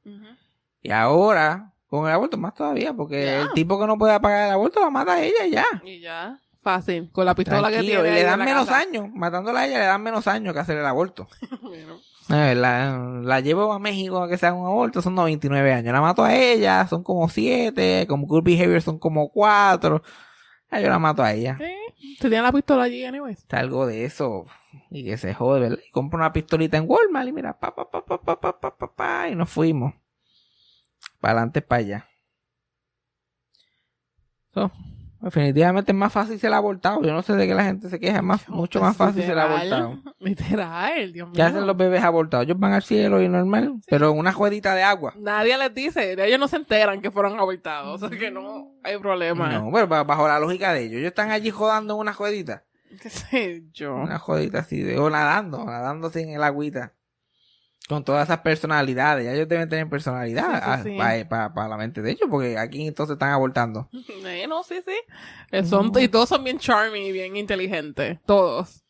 Y 0.81 0.91
ahora, 0.93 1.73
con 1.89 2.07
el 2.07 2.13
aborto 2.13 2.39
más 2.39 2.55
todavía, 2.55 2.95
porque 2.95 3.41
el 3.41 3.53
tipo 3.53 3.81
que 3.81 3.87
no 3.87 3.99
puede 3.99 4.19
pagar 4.21 4.47
el 4.47 4.53
aborto 4.53 4.81
la 4.81 4.91
mata 4.91 5.15
a 5.15 5.23
ella 5.23 5.45
y 5.47 5.51
ya. 5.51 5.65
Y 5.85 6.01
ya, 6.01 6.39
fácil, 6.63 7.11
con 7.11 7.25
la 7.27 7.35
pistola 7.35 7.69
que 7.69 7.75
Tranquilo, 7.75 8.03
tiene. 8.03 8.17
y 8.17 8.21
le 8.21 8.27
dan 8.27 8.39
menos 8.39 8.67
casa. 8.67 8.79
años. 8.79 9.09
Matándola 9.13 9.61
a 9.61 9.67
ella 9.67 9.79
le 9.81 9.85
dan 9.87 10.03
menos 10.03 10.27
años 10.29 10.55
que 10.55 10.61
hacer 10.61 10.79
el 10.79 10.87
aborto. 10.87 11.27
Bueno. 11.61 11.97
Eh, 12.31 12.55
la, 12.55 13.21
la 13.23 13.41
llevo 13.41 13.71
a 13.73 13.79
México 13.79 14.23
a 14.23 14.29
que 14.31 14.39
se 14.39 14.47
haga 14.47 14.57
un 14.57 14.67
aborto, 14.67 15.03
son 15.03 15.15
99 15.15 15.73
años. 15.75 15.93
La 15.93 16.01
mato 16.01 16.25
a 16.25 16.35
ella, 16.35 16.87
son 16.87 17.03
como 17.03 17.29
7, 17.29 18.07
como 18.09 18.27
good 18.27 18.43
behavior 18.43 18.81
son 18.81 18.99
como 18.99 19.29
4. 19.31 20.03
yo 20.73 20.89
la 20.89 20.99
mato 20.99 21.23
a 21.23 21.33
ella. 21.35 21.59
Se 22.21 22.29
la 22.29 22.53
pistola 22.53 22.85
allí, 22.85 23.05
anyways. 23.05 23.45
Salgo 23.49 23.87
de 23.87 24.05
eso 24.05 24.47
y 24.91 25.05
que 25.05 25.17
se 25.17 25.35
jode, 25.35 25.61
¿verdad? 25.61 25.79
Y 25.87 25.91
compro 25.91 26.19
una 26.19 26.33
pistolita 26.33 26.77
en 26.77 26.85
Walmart 26.89 27.29
y 27.29 27.33
mira, 27.33 27.59
pa, 27.59 27.75
pa, 27.75 27.91
pa, 27.91 28.05
pa, 28.05 28.21
pa, 28.21 28.41
pa, 28.41 28.61
pa, 28.61 28.77
pa, 28.77 28.95
pa, 28.95 29.29
y 29.29 29.35
nos 29.35 29.51
fuimos. 29.51 29.95
Para 31.21 31.33
adelante, 31.33 31.63
para 31.63 31.81
allá. 31.81 32.09
So, 34.53 34.71
definitivamente 35.25 35.93
es 35.93 35.97
más 35.99 36.13
fácil 36.13 36.39
ser 36.39 36.53
abortado. 36.53 37.03
Yo 37.03 37.13
no 37.13 37.23
sé 37.23 37.35
de 37.35 37.47
qué 37.47 37.55
la 37.55 37.65
gente 37.65 37.89
se 37.89 37.99
queja, 37.99 38.19
es 38.19 38.23
más, 38.23 38.49
mucho 38.49 38.81
más 38.81 38.97
fácil 38.97 39.23
ser 39.23 39.39
abortado. 39.39 39.99
Literal, 40.21 41.13
Dios 41.13 41.29
mío. 41.29 41.35
¿Qué 41.35 41.43
hacen 41.43 41.67
los 41.67 41.77
bebés 41.77 42.03
abortados? 42.03 42.47
Ellos 42.47 42.59
van 42.59 42.73
al 42.73 42.83
cielo 42.83 43.21
y 43.23 43.29
normal, 43.29 43.75
pero 43.89 44.11
en 44.11 44.19
una 44.19 44.33
jueguita 44.33 44.75
de 44.75 44.83
agua. 44.83 45.15
Nadie 45.19 45.57
les 45.59 45.75
dice, 45.75 46.13
ellos 46.25 46.39
no 46.39 46.49
se 46.49 46.57
enteran 46.57 47.01
que 47.01 47.11
fueron 47.11 47.39
abortados, 47.39 48.03
o 48.03 48.09
sea 48.09 48.19
que 48.19 48.31
no 48.31 48.73
hay 48.83 48.99
problema. 48.99 49.49
No, 49.51 49.71
bueno, 49.71 49.87
ba- 49.87 50.05
bajo 50.05 50.27
la 50.29 50.39
lógica 50.39 50.73
de 50.73 50.83
ellos. 50.85 50.97
Ellos 50.99 51.09
están 51.09 51.31
allí 51.31 51.51
jodando 51.51 51.95
en 51.95 52.01
una 52.01 52.13
jueguita. 52.13 52.65
¿Qué 53.03 53.11
sé 53.11 53.63
yo? 53.73 53.95
Una 53.97 54.19
jodita 54.19 54.61
así 54.61 54.81
de, 54.83 54.99
o 54.99 55.11
nadando, 55.11 55.65
nadando 55.65 56.11
en 56.15 56.29
el 56.31 56.43
agüita. 56.43 56.93
Con 57.89 58.03
todas 58.03 58.25
esas 58.29 58.39
personalidades. 58.39 59.25
Ya 59.27 59.33
ellos 59.35 59.47
deben 59.47 59.69
tener 59.69 59.89
personalidad 59.91 60.83
Sí, 60.83 60.91
sí, 60.91 60.97
sí. 60.97 61.25
para 61.29 61.69
la 61.69 61.77
mente 61.77 62.01
de 62.01 62.13
ellos, 62.13 62.29
porque 62.31 62.57
aquí 62.57 62.87
entonces 62.87 63.15
están 63.15 63.31
abortando. 63.31 63.89
Eh, 64.27 64.47
no, 64.49 64.63
sí, 64.63 64.77
sí. 64.85 64.95
Eh, 65.51 65.65
son, 65.65 65.93
y 66.01 66.09
todos 66.09 66.29
son 66.31 66.43
bien 66.45 66.59
charming 66.59 67.03
y 67.03 67.13
bien 67.13 67.37
inteligentes. 67.37 68.19
Todos. 68.27 68.83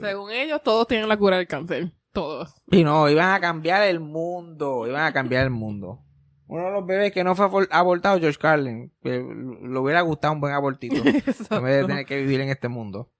Según 0.00 0.30
ellos, 0.30 0.62
todos 0.62 0.86
tienen 0.86 1.08
la 1.08 1.16
cura 1.16 1.36
del 1.36 1.46
cáncer. 1.46 1.92
Todos. 2.12 2.54
Y 2.70 2.84
no, 2.84 3.08
iban 3.08 3.30
a 3.34 3.40
cambiar 3.40 3.82
el 3.82 4.00
mundo. 4.00 4.86
Iban 4.86 5.04
a 5.04 5.12
cambiar 5.12 5.44
el 5.44 5.50
mundo. 5.50 6.04
Uno 6.46 6.64
de 6.64 6.70
los 6.72 6.86
bebés 6.86 7.12
que 7.12 7.24
no 7.24 7.34
fue 7.34 7.46
abor- 7.46 7.68
abortado, 7.70 8.18
George 8.18 8.38
Carlin. 8.38 8.92
Que 9.02 9.10
le 9.18 9.78
hubiera 9.78 10.00
gustado 10.02 10.32
un 10.34 10.40
buen 10.40 10.54
abortito. 10.54 10.96
En 11.04 11.62
vez 11.64 11.80
de 11.82 11.84
tener 11.86 12.06
que 12.06 12.16
vivir 12.16 12.40
en 12.40 12.48
este 12.48 12.68
mundo. 12.68 13.10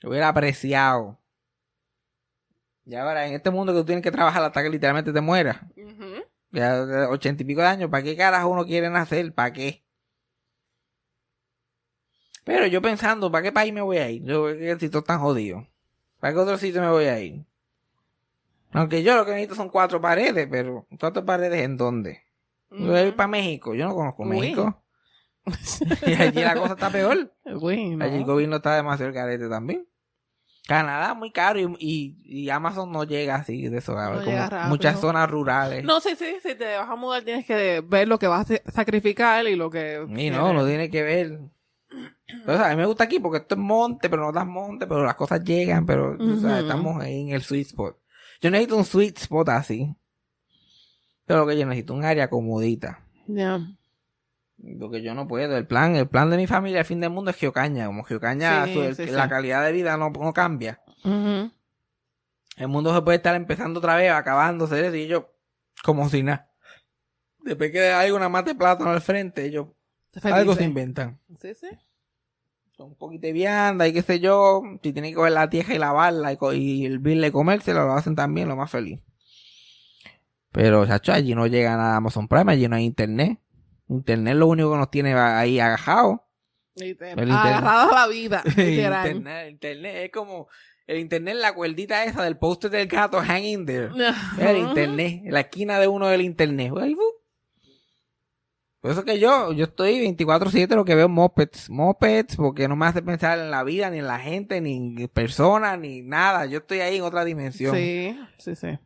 Lo 0.00 0.10
hubiera 0.10 0.28
apreciado. 0.28 1.20
Y 2.88 2.94
ahora, 2.94 3.26
en 3.26 3.34
este 3.34 3.50
mundo 3.50 3.74
que 3.74 3.80
tú 3.80 3.84
tienes 3.84 4.02
que 4.02 4.10
trabajar 4.10 4.42
hasta 4.42 4.62
que 4.62 4.70
literalmente 4.70 5.12
te 5.12 5.20
mueras. 5.20 5.58
Ujú. 5.76 6.24
Ya 6.52 6.86
de 6.86 7.04
ochenta 7.04 7.42
y 7.42 7.46
pico 7.46 7.60
de 7.60 7.66
años, 7.66 7.90
¿para 7.90 8.02
qué 8.02 8.16
carajo 8.16 8.48
uno 8.48 8.64
quiere 8.64 8.88
nacer? 8.88 9.34
¿Para 9.34 9.52
qué? 9.52 9.84
Pero 12.44 12.66
yo 12.66 12.80
pensando, 12.80 13.30
¿para 13.30 13.42
qué 13.42 13.52
país 13.52 13.74
me 13.74 13.82
voy 13.82 13.98
a 13.98 14.08
ir? 14.08 14.24
Yo, 14.24 14.46
¿qué 14.46 14.74
sitio 14.80 15.02
tan 15.02 15.20
jodido? 15.20 15.68
¿Para 16.18 16.32
qué 16.32 16.38
otro 16.40 16.56
sitio 16.56 16.80
me 16.80 16.88
voy 16.88 17.04
a 17.04 17.20
ir? 17.20 17.44
Aunque 18.72 19.02
yo 19.02 19.16
lo 19.16 19.26
que 19.26 19.32
necesito 19.32 19.54
son 19.54 19.68
cuatro 19.68 20.00
paredes, 20.00 20.48
pero 20.50 20.86
¿cuatro 20.98 21.26
paredes 21.26 21.62
en 21.62 21.76
dónde? 21.76 22.22
Yo 22.70 22.86
voy 22.86 22.96
a 22.96 23.06
ir 23.06 23.14
para 23.14 23.28
México, 23.28 23.74
yo 23.74 23.86
no 23.86 23.94
conozco 23.94 24.22
Uy. 24.22 24.30
México. 24.30 24.82
y 26.06 26.14
allí 26.14 26.40
la 26.42 26.54
cosa 26.54 26.72
está 26.72 26.88
peor. 26.88 27.34
Uy, 27.44 27.96
no. 27.96 28.06
Allí 28.06 28.16
el 28.16 28.24
gobierno 28.24 28.56
está 28.56 28.76
demasiado 28.76 29.12
carete 29.12 29.46
también. 29.50 29.86
Canadá 30.68 31.14
muy 31.14 31.30
caro 31.30 31.58
y, 31.58 31.76
y, 31.78 32.16
y 32.24 32.50
Amazon 32.50 32.92
no 32.92 33.04
llega 33.04 33.36
así 33.36 33.68
de 33.68 33.78
eso. 33.78 33.94
No 33.94 34.22
como 34.22 34.68
muchas 34.68 35.00
zonas 35.00 35.30
rurales. 35.30 35.82
No, 35.82 35.98
sí, 35.98 36.10
sí, 36.14 36.36
si 36.42 36.54
te 36.56 36.76
vas 36.76 36.90
a 36.90 36.94
mudar 36.94 37.22
tienes 37.22 37.46
que 37.46 37.80
ver 37.80 38.06
lo 38.06 38.18
que 38.18 38.26
vas 38.26 38.50
a 38.50 38.70
sacrificar 38.70 39.46
y 39.46 39.56
lo 39.56 39.70
que... 39.70 40.06
Y 40.06 40.28
no, 40.28 40.52
no 40.52 40.66
tiene 40.66 40.90
que 40.90 41.02
ver. 41.02 41.40
Sea, 42.44 42.66
a 42.66 42.70
mí 42.72 42.76
me 42.76 42.84
gusta 42.84 43.04
aquí 43.04 43.18
porque 43.18 43.38
esto 43.38 43.54
es 43.54 43.60
monte, 43.62 44.10
pero 44.10 44.26
no 44.26 44.30
das 44.30 44.46
monte, 44.46 44.86
pero 44.86 45.06
las 45.06 45.14
cosas 45.14 45.42
llegan, 45.42 45.86
pero 45.86 46.18
o 46.20 46.36
sea, 46.36 46.50
Ujú. 46.50 46.60
estamos 46.60 47.02
ahí 47.02 47.22
en 47.22 47.28
el 47.30 47.40
sweet 47.40 47.68
spot. 47.68 47.96
Yo 48.42 48.50
necesito 48.50 48.76
un 48.76 48.84
sweet 48.84 49.16
spot 49.16 49.48
así. 49.48 49.96
Pero 51.24 51.40
lo 51.40 51.46
que 51.46 51.58
yo 51.58 51.64
necesito 51.64 51.94
un 51.94 52.04
área 52.04 52.28
comodita. 52.28 53.06
Ya. 53.26 53.58
Lo 54.58 54.90
que 54.90 55.02
yo 55.02 55.14
no 55.14 55.28
puedo. 55.28 55.56
El 55.56 55.66
plan, 55.66 55.94
el 55.96 56.08
plan 56.08 56.30
de 56.30 56.36
mi 56.36 56.46
familia, 56.46 56.80
el 56.80 56.84
fin 56.84 57.00
del 57.00 57.10
mundo 57.10 57.30
es 57.30 57.36
Geocaña. 57.36 57.86
Como 57.86 58.02
Geocaña, 58.02 58.66
Sí, 58.66 58.94
sí, 58.94 59.06
la 59.06 59.28
calidad 59.28 59.64
de 59.64 59.72
vida 59.72 59.96
no, 59.96 60.10
no 60.10 60.32
cambia. 60.32 60.82
El 61.04 62.68
mundo 62.68 62.94
se 62.94 63.02
puede 63.02 63.18
estar 63.18 63.36
empezando 63.36 63.78
otra 63.78 63.94
vez, 63.94 64.10
acabándose, 64.10 64.90
y 64.98 65.02
ellos, 65.02 65.24
como 65.84 66.08
si 66.08 66.24
nada. 66.24 66.50
Después 67.44 67.70
que 67.70 67.92
hay 67.92 68.10
una 68.10 68.28
mate 68.28 68.54
plátano 68.54 68.90
al 68.90 69.00
frente, 69.00 69.44
ellos 69.46 69.68
algo 70.24 70.54
se 70.54 70.64
inventan. 70.64 71.20
Sí, 71.40 71.54
sí. 71.54 71.68
un 72.78 72.96
poquito 72.96 73.28
de 73.28 73.32
vianda 73.32 73.86
y 73.86 73.92
qué 73.92 74.02
sé 74.02 74.18
yo. 74.18 74.62
Si 74.82 74.92
tienen 74.92 75.12
que 75.12 75.16
coger 75.16 75.32
la 75.32 75.48
tierra 75.48 75.74
y 75.74 75.78
lavarla 75.78 76.32
y, 76.32 76.38
y 76.54 76.86
el 76.86 76.98
bill 76.98 77.20
de 77.20 77.30
comérselo, 77.30 77.86
lo 77.86 77.92
hacen 77.92 78.16
también 78.16 78.48
lo 78.48 78.56
más 78.56 78.70
feliz. 78.70 79.00
Pero, 80.50 80.86
chacho, 80.86 81.12
allí 81.12 81.34
no 81.34 81.46
llega 81.46 81.76
nada 81.76 81.96
Amazon 81.96 82.26
Prime, 82.26 82.50
allí 82.50 82.66
no 82.66 82.76
hay 82.76 82.84
internet. 82.84 83.38
Internet 83.88 84.32
es 84.32 84.38
lo 84.38 84.46
único 84.46 84.72
que 84.72 84.78
nos 84.78 84.90
tiene 84.90 85.14
ahí 85.14 85.58
agajado. 85.60 86.24
Literal. 86.74 87.18
El 87.18 87.28
internet. 87.28 87.56
Agarrado 87.56 87.92
a 87.92 88.00
la 88.00 88.06
vida. 88.06 88.42
Literal. 88.56 89.06
internet, 89.06 89.50
internet 89.50 89.96
es 89.96 90.10
como 90.10 90.48
el 90.86 90.98
internet, 90.98 91.36
la 91.36 91.54
cuerdita 91.54 92.04
esa 92.04 92.22
del 92.22 92.38
póster 92.38 92.70
del 92.70 92.88
gato 92.88 93.20
hanging 93.20 93.66
there. 93.66 93.90
Ajá. 94.06 94.50
El 94.50 94.56
internet, 94.56 95.22
la 95.26 95.40
esquina 95.40 95.78
de 95.78 95.86
uno 95.86 96.08
del 96.08 96.22
internet. 96.22 96.72
Por 98.80 98.92
eso 98.92 99.04
que 99.04 99.18
yo, 99.18 99.52
yo 99.52 99.64
estoy 99.64 100.00
24-7 100.16 100.74
lo 100.76 100.84
que 100.84 100.94
veo 100.94 101.08
mopeds. 101.08 101.68
Mopeds 101.68 102.36
porque 102.36 102.68
no 102.68 102.76
me 102.76 102.86
hace 102.86 103.02
pensar 103.02 103.38
en 103.38 103.50
la 103.50 103.64
vida, 103.64 103.90
ni 103.90 103.98
en 103.98 104.06
la 104.06 104.18
gente, 104.18 104.60
ni 104.60 104.76
en 104.76 105.08
personas, 105.08 105.78
ni 105.78 106.02
nada. 106.02 106.46
Yo 106.46 106.58
estoy 106.58 106.80
ahí 106.80 106.96
en 106.96 107.02
otra 107.02 107.24
dimensión. 107.24 107.74
Sí, 107.74 108.18
sí, 108.38 108.54
sí. 108.54 108.78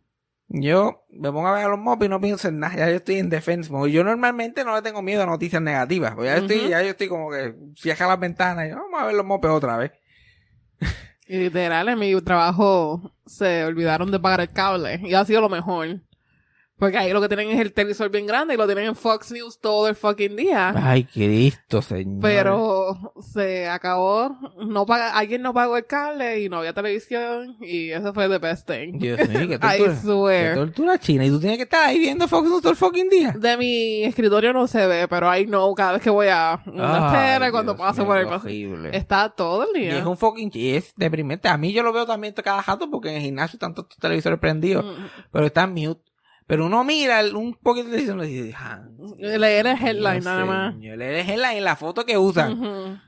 Yo 0.54 1.06
me 1.08 1.32
pongo 1.32 1.48
a 1.48 1.52
ver 1.52 1.64
a 1.64 1.68
los 1.68 1.78
mopeds 1.78 2.06
y 2.06 2.08
no 2.10 2.20
pienso 2.20 2.48
en 2.48 2.58
nada. 2.58 2.76
Ya 2.76 2.90
yo 2.90 2.96
estoy 2.96 3.16
en 3.16 3.30
defense 3.30 3.72
mode. 3.72 3.90
Yo 3.90 4.04
normalmente 4.04 4.64
no 4.64 4.74
le 4.74 4.82
tengo 4.82 5.00
miedo 5.00 5.22
a 5.22 5.26
noticias 5.26 5.62
negativas. 5.62 6.14
Pues 6.14 6.26
ya, 6.26 6.36
estoy, 6.36 6.68
ya 6.68 6.82
yo 6.82 6.90
estoy 6.90 7.08
como 7.08 7.30
que 7.30 7.54
cierra 7.74 8.06
las 8.06 8.20
ventanas 8.20 8.68
y 8.68 8.72
vamos 8.72 9.00
a 9.00 9.06
ver 9.06 9.14
los 9.14 9.24
mopeds 9.24 9.54
otra 9.54 9.78
vez. 9.78 9.92
Y 11.26 11.38
literal, 11.38 11.88
en 11.88 11.98
mi 11.98 12.20
trabajo 12.20 13.14
se 13.24 13.64
olvidaron 13.64 14.10
de 14.10 14.20
pagar 14.20 14.42
el 14.42 14.50
cable. 14.50 15.00
Y 15.02 15.14
ha 15.14 15.24
sido 15.24 15.40
lo 15.40 15.48
mejor. 15.48 16.00
Porque 16.82 16.98
ahí 16.98 17.12
lo 17.12 17.20
que 17.20 17.28
tienen 17.28 17.48
es 17.50 17.60
el 17.60 17.72
televisor 17.72 18.10
bien 18.10 18.26
grande 18.26 18.54
y 18.54 18.56
lo 18.56 18.66
tienen 18.66 18.86
en 18.86 18.96
Fox 18.96 19.30
News 19.30 19.60
todo 19.60 19.86
el 19.86 19.94
fucking 19.94 20.34
día. 20.34 20.74
Ay, 20.76 21.04
Cristo, 21.04 21.80
señor. 21.80 22.20
Pero 22.20 23.14
se 23.20 23.68
acabó, 23.68 24.36
no 24.66 24.84
paga, 24.84 25.16
alguien 25.16 25.42
no 25.42 25.54
pagó 25.54 25.76
el 25.76 25.86
cable 25.86 26.40
y 26.40 26.48
no 26.48 26.56
había 26.58 26.72
televisión 26.72 27.56
y 27.60 27.90
eso 27.90 28.12
fue 28.12 28.28
the 28.28 28.38
best 28.38 28.68
thing. 28.68 28.98
Dios 28.98 29.16
mío, 29.28 29.46
qué 29.46 29.54
I 29.54 29.58
tortura. 29.58 29.76
Qué 29.94 29.96
swear. 30.00 30.54
tortura 30.56 30.98
china. 30.98 31.24
Y 31.24 31.30
tú 31.30 31.38
tienes 31.38 31.58
que 31.58 31.62
estar 31.62 31.88
ahí 31.88 32.00
viendo 32.00 32.26
Fox 32.26 32.48
News 32.48 32.62
todo 32.62 32.72
el 32.72 32.76
fucking 32.76 33.08
día. 33.08 33.32
De 33.38 33.56
mi 33.56 34.02
escritorio 34.02 34.52
no 34.52 34.66
se 34.66 34.84
ve, 34.88 35.06
pero 35.06 35.32
I 35.36 35.46
know 35.46 35.72
cada 35.76 35.92
vez 35.92 36.02
que 36.02 36.10
voy 36.10 36.26
a 36.32 36.60
una 36.66 37.12
tele, 37.12 37.52
cuando 37.52 37.74
Dios 37.74 37.86
paso 37.86 37.98
mío, 38.00 38.06
por 38.08 38.18
el 38.18 38.26
qué 38.26 38.34
horrible. 38.34 38.90
Está 38.96 39.28
todo 39.28 39.68
el 39.72 39.80
Y 39.80 39.84
día. 39.84 39.98
es 39.98 40.04
un 40.04 40.16
fucking 40.16 40.50
y 40.52 40.74
es 40.74 40.92
deprimente. 40.96 41.46
A 41.46 41.56
mí 41.56 41.72
yo 41.72 41.84
lo 41.84 41.92
veo 41.92 42.06
también 42.06 42.34
cada 42.42 42.60
rato 42.60 42.90
porque 42.90 43.10
en 43.10 43.14
el 43.18 43.22
gimnasio 43.22 43.54
están 43.56 43.72
todos 43.72 43.88
los 43.90 43.98
televisores 43.98 44.40
prendidos, 44.40 44.84
Mm. 44.84 45.04
pero 45.30 45.46
está 45.46 45.62
en 45.62 45.74
mute. 45.74 46.11
Pero 46.52 46.66
uno 46.66 46.84
mira 46.84 47.22
un 47.34 47.54
poquito 47.54 47.88
de 47.88 47.92
televisión 48.04 48.22
y 48.24 48.42
dice, 48.42 48.54
ah, 48.58 48.82
Leer 49.16 49.66
el 49.68 49.82
headline 49.82 50.22
nada 50.22 50.44
más. 50.44 50.74
señor, 50.74 50.98
leer 50.98 51.14
el 51.14 51.30
headline 51.30 51.64
la 51.64 51.76
foto 51.76 52.04
que 52.04 52.18
usan. 52.18 52.60
Ujú. 52.60 52.98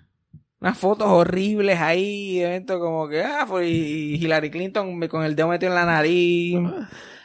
Unas 0.61 0.79
fotos 0.79 1.07
horribles 1.09 1.79
ahí, 1.79 2.41
eventos 2.41 2.79
como 2.81 3.07
que, 3.07 3.23
ah, 3.23 3.45
fue 3.47 3.69
y 3.69 4.15
Hillary 4.15 4.51
Clinton 4.51 4.99
con 5.09 5.25
el 5.25 5.37
dedo 5.37 5.49
metido 5.49 5.73
en 5.73 5.75
la 5.75 5.85
nariz. 5.85 6.59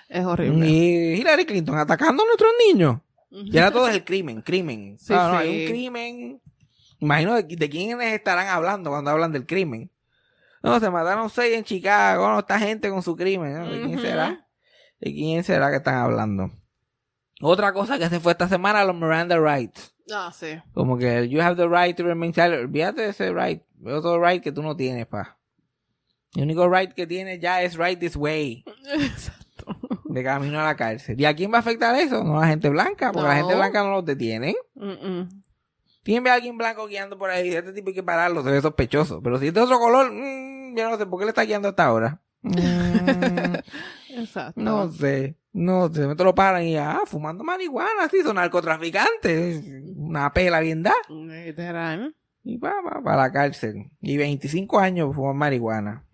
Es 0.09 0.25
horrible. 0.25 0.67
Y 0.67 1.21
Hillary 1.21 1.45
Clinton 1.45 1.77
atacando 1.77 2.21
a 2.23 2.25
nuestros 2.25 2.51
niños. 2.67 2.97
Y 3.31 3.57
ahora 3.57 3.71
todo 3.71 3.87
es 3.87 3.95
el 3.95 4.03
crimen, 4.03 4.41
crimen. 4.41 4.97
Sí, 4.99 5.13
Ah, 5.15 5.31
no, 5.31 5.39
sí. 5.39 5.47
hay 5.47 5.61
un 5.61 5.71
crimen. 5.71 6.41
Imagino 6.99 7.35
de, 7.35 7.43
de 7.43 7.69
quiénes 7.69 8.11
estarán 8.13 8.47
hablando 8.49 8.89
cuando 8.89 9.09
hablan 9.09 9.31
del 9.31 9.45
crimen. 9.45 9.89
No, 10.61 10.77
se 10.81 10.89
mataron 10.89 11.29
seis 11.29 11.55
en 11.55 11.63
Chicago. 11.63 12.27
No, 12.27 12.39
esta 12.39 12.59
gente 12.59 12.89
con 12.89 13.01
su 13.01 13.15
crimen. 13.15 13.53
¿no? 13.53 13.69
¿De 13.69 13.81
quién 13.83 14.01
será? 14.01 14.45
¿De 14.99 15.13
quién 15.13 15.43
será 15.43 15.69
que 15.69 15.77
están 15.77 15.95
hablando? 15.95 16.51
Otra 17.41 17.71
cosa 17.71 17.97
que 17.97 18.09
se 18.09 18.19
fue 18.19 18.33
esta 18.33 18.49
semana, 18.49 18.83
los 18.83 18.95
Miranda 18.95 19.37
Rights. 19.39 19.95
Ah, 20.11 20.31
sí. 20.33 20.59
Como 20.73 20.97
que 20.97 21.29
you 21.29 21.39
have 21.41 21.55
the 21.55 21.67
right 21.67 21.95
to 21.95 22.03
remain 22.03 22.33
silent. 22.33 22.63
Olvídate 22.63 23.01
de 23.01 23.09
ese 23.09 23.31
right. 23.31 23.61
Otro 23.85 24.21
right 24.23 24.43
que 24.43 24.51
tú 24.51 24.61
no 24.61 24.75
tienes, 24.75 25.05
pa. 25.05 25.37
El 26.35 26.43
único 26.43 26.69
right 26.69 26.91
que 26.93 27.07
tiene 27.07 27.39
ya 27.39 27.61
es 27.61 27.77
right 27.77 27.99
this 27.99 28.15
way. 28.15 28.63
Exacto. 28.93 29.77
De 30.05 30.23
camino 30.23 30.59
a 30.59 30.65
la 30.65 30.75
cárcel. 30.75 31.19
¿Y 31.19 31.25
a 31.25 31.35
quién 31.35 31.51
va 31.51 31.57
a 31.57 31.59
afectar 31.61 31.95
eso? 31.95 32.23
No 32.23 32.37
a 32.37 32.41
la 32.41 32.47
gente 32.47 32.69
blanca, 32.69 33.11
porque 33.11 33.27
la 33.27 33.35
gente 33.35 33.55
blanca 33.55 33.83
no 33.83 33.91
los 33.91 34.05
detiene. 34.05 34.55
Mm-mm. 34.75 35.29
¿Quién 36.03 36.23
ve 36.23 36.31
a 36.31 36.35
alguien 36.35 36.57
blanco 36.57 36.87
guiando 36.87 37.17
por 37.17 37.29
ahí? 37.29 37.53
Este 37.53 37.71
tipo 37.73 37.89
hay 37.89 37.95
que 37.95 38.03
pararlo, 38.03 38.43
se 38.43 38.51
ve 38.51 38.61
sospechoso. 38.61 39.21
Pero 39.21 39.37
si 39.39 39.47
es 39.47 39.53
de 39.53 39.61
otro 39.61 39.79
color, 39.79 40.11
mm, 40.11 40.75
yo 40.75 40.89
no 40.89 40.97
sé 40.97 41.05
por 41.05 41.19
qué 41.19 41.25
le 41.25 41.29
está 41.29 41.43
guiando 41.43 41.69
hasta 41.69 41.85
ahora. 41.85 42.21
Mm, 42.41 42.51
Exacto. 44.19 44.59
no 44.61 44.91
sé, 44.91 45.35
no 45.53 45.91
sé. 45.93 46.07
Me 46.07 46.15
te 46.15 46.23
lo 46.23 46.35
paran 46.35 46.63
y 46.63 46.77
ah, 46.77 47.01
fumando 47.05 47.43
marihuana, 47.43 48.09
sí, 48.09 48.21
son 48.23 48.35
narcotraficantes. 48.35 49.63
Una 49.95 50.31
pela 50.33 50.59
bien 50.59 50.83
da. 50.83 50.93
Literal. 51.09 52.15
Y 52.43 52.57
va, 52.57 52.75
va, 52.81 53.01
para 53.03 53.17
la 53.17 53.31
cárcel. 53.31 53.91
Y 54.01 54.17
25 54.17 54.79
años 54.79 55.15
fumar 55.15 55.35
marihuana. 55.35 56.05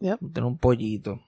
Yep. 0.00 0.18
Tener 0.32 0.44
un 0.44 0.58
pollito. 0.58 1.20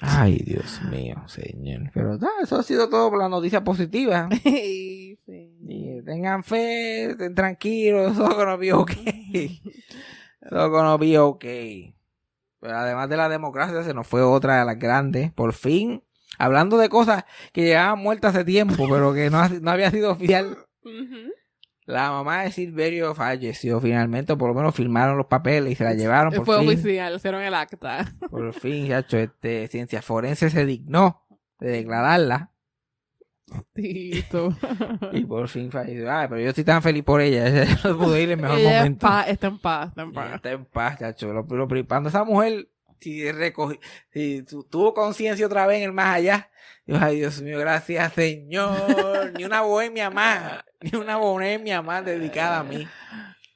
Ay, 0.00 0.42
Dios 0.44 0.82
mío, 0.90 1.16
señor. 1.26 1.90
Pero 1.94 2.18
ah, 2.20 2.42
eso 2.42 2.56
ha 2.56 2.62
sido 2.62 2.88
todo 2.88 3.10
por 3.10 3.18
la 3.18 3.28
noticia 3.28 3.64
positiva. 3.64 4.28
sí. 4.42 5.18
Y 5.26 6.02
tengan 6.02 6.44
fe, 6.44 7.10
estén 7.10 7.34
tranquilos, 7.34 8.18
all 8.18 8.34
gonna 8.34 8.56
be 8.56 8.72
okay. 8.72 9.60
All 10.50 10.70
gonna 10.70 10.96
be 10.96 11.18
okay. 11.18 11.95
Pero 12.60 12.76
además 12.76 13.08
de 13.08 13.16
la 13.16 13.28
democracia, 13.28 13.82
se 13.82 13.94
nos 13.94 14.06
fue 14.06 14.22
otra 14.22 14.58
de 14.58 14.64
las 14.64 14.78
grandes. 14.78 15.32
Por 15.32 15.52
fin, 15.52 16.02
hablando 16.38 16.78
de 16.78 16.88
cosas 16.88 17.24
que 17.52 17.62
llevaban 17.62 17.98
muertas 17.98 18.34
hace 18.34 18.44
tiempo, 18.44 18.86
pero 18.90 19.12
que 19.14 19.30
no, 19.30 19.48
no 19.48 19.70
había 19.70 19.90
sido 19.90 20.12
oficial. 20.12 20.56
La 21.84 22.10
mamá 22.10 22.42
de 22.42 22.50
Silverio 22.50 23.14
falleció 23.14 23.80
finalmente, 23.80 24.32
o 24.32 24.38
por 24.38 24.48
lo 24.48 24.54
menos 24.54 24.74
firmaron 24.74 25.16
los 25.16 25.26
papeles 25.26 25.72
y 25.72 25.74
se 25.76 25.84
la 25.84 25.94
llevaron 25.94 26.32
por 26.32 26.44
Fue 26.44 26.58
fin. 26.58 26.68
oficial, 26.68 27.14
hicieron 27.14 27.42
el 27.42 27.54
acta. 27.54 28.12
Por 28.28 28.52
fin, 28.54 28.88
chacho, 28.88 29.18
este, 29.18 29.68
Ciencia 29.68 30.02
Forense 30.02 30.50
se 30.50 30.66
dignó 30.66 31.22
de 31.60 31.70
declararla. 31.70 32.50
Tito. 33.74 34.56
Y 35.12 35.24
por 35.24 35.48
fin 35.48 35.70
falleció. 35.70 36.10
Ay, 36.12 36.26
pero 36.28 36.40
yo 36.40 36.48
estoy 36.48 36.64
tan 36.64 36.82
feliz 36.82 37.04
por 37.04 37.20
ella. 37.20 37.46
Ella 37.46 37.78
no 37.84 37.96
pudo 37.98 38.16
ir 38.18 38.24
en 38.24 38.30
el 38.32 38.36
mejor 38.38 38.58
Ella 38.58 38.78
momento. 38.78 39.06
pa- 39.06 39.22
está 39.22 39.46
en 39.46 39.58
paz, 39.58 39.88
está 39.88 40.02
en 40.02 40.12
paz. 40.12 40.34
Está 40.34 40.50
en 40.52 40.64
paz, 40.64 40.98
chacho. 40.98 41.32
Lo, 41.32 41.42
lo, 41.48 41.68
cuando 41.86 42.08
esa 42.08 42.24
mujer, 42.24 42.68
si 43.00 43.22
recogi- 43.30 43.78
si 44.10 44.42
tu- 44.42 44.64
tuvo 44.64 44.94
conciencia 44.94 45.46
otra 45.46 45.66
vez 45.66 45.78
en 45.78 45.84
el 45.84 45.92
más 45.92 46.16
allá, 46.16 46.50
yo, 46.86 46.96
ay 47.00 47.16
Dios 47.16 47.40
mío, 47.42 47.58
gracias 47.58 48.12
Señor. 48.14 49.32
ni 49.36 49.44
una 49.44 49.60
bohemia 49.62 50.10
más, 50.10 50.64
ni 50.80 50.98
una 50.98 51.16
bohemia 51.16 51.82
más 51.82 52.04
dedicada 52.04 52.60
a 52.60 52.64
mí. 52.64 52.86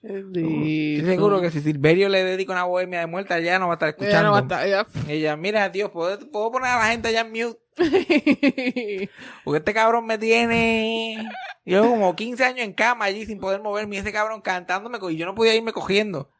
Estoy 0.03 1.03
seguro 1.05 1.41
que 1.41 1.51
si 1.51 1.61
Silverio 1.61 2.09
le 2.09 2.25
dedica 2.25 2.53
una 2.53 2.65
bohemia 2.65 3.01
de 3.01 3.07
muerte, 3.07 3.35
allá 3.35 3.59
no 3.59 3.67
va 3.69 3.75
a 3.75 3.77
estar 3.77 3.89
Ella 3.89 3.97
escuchando. 3.99 4.23
no 4.29 4.33
va 4.33 4.39
a 4.39 4.43
estar- 4.43 4.67
ella- 4.67 4.87
Ella, 5.09 5.37
mira, 5.37 5.69
Dios, 5.69 5.91
¿puedo, 5.91 6.19
puedo 6.31 6.51
poner 6.51 6.71
a 6.71 6.79
la 6.79 6.87
gente 6.87 7.09
allá 7.09 7.21
en 7.21 7.31
mute. 7.33 7.61
Porque 9.45 9.59
este 9.59 9.75
cabrón 9.75 10.07
me 10.07 10.19
tiene. 10.19 11.29
Yo 11.65 11.83
como 11.83 12.17
15 12.17 12.45
años 12.45 12.61
en 12.61 12.73
cama 12.73 13.05
allí 13.07 13.27
sin 13.27 13.39
poder 13.39 13.61
moverme. 13.61 13.97
Y 13.97 13.99
ese 14.01 14.13
cabrón 14.13 14.41
cantándome 14.41 14.99
y 15.11 15.17
yo 15.17 15.27
no 15.27 15.35
podía 15.35 15.55
irme 15.55 15.73
cogiendo. 15.73 16.31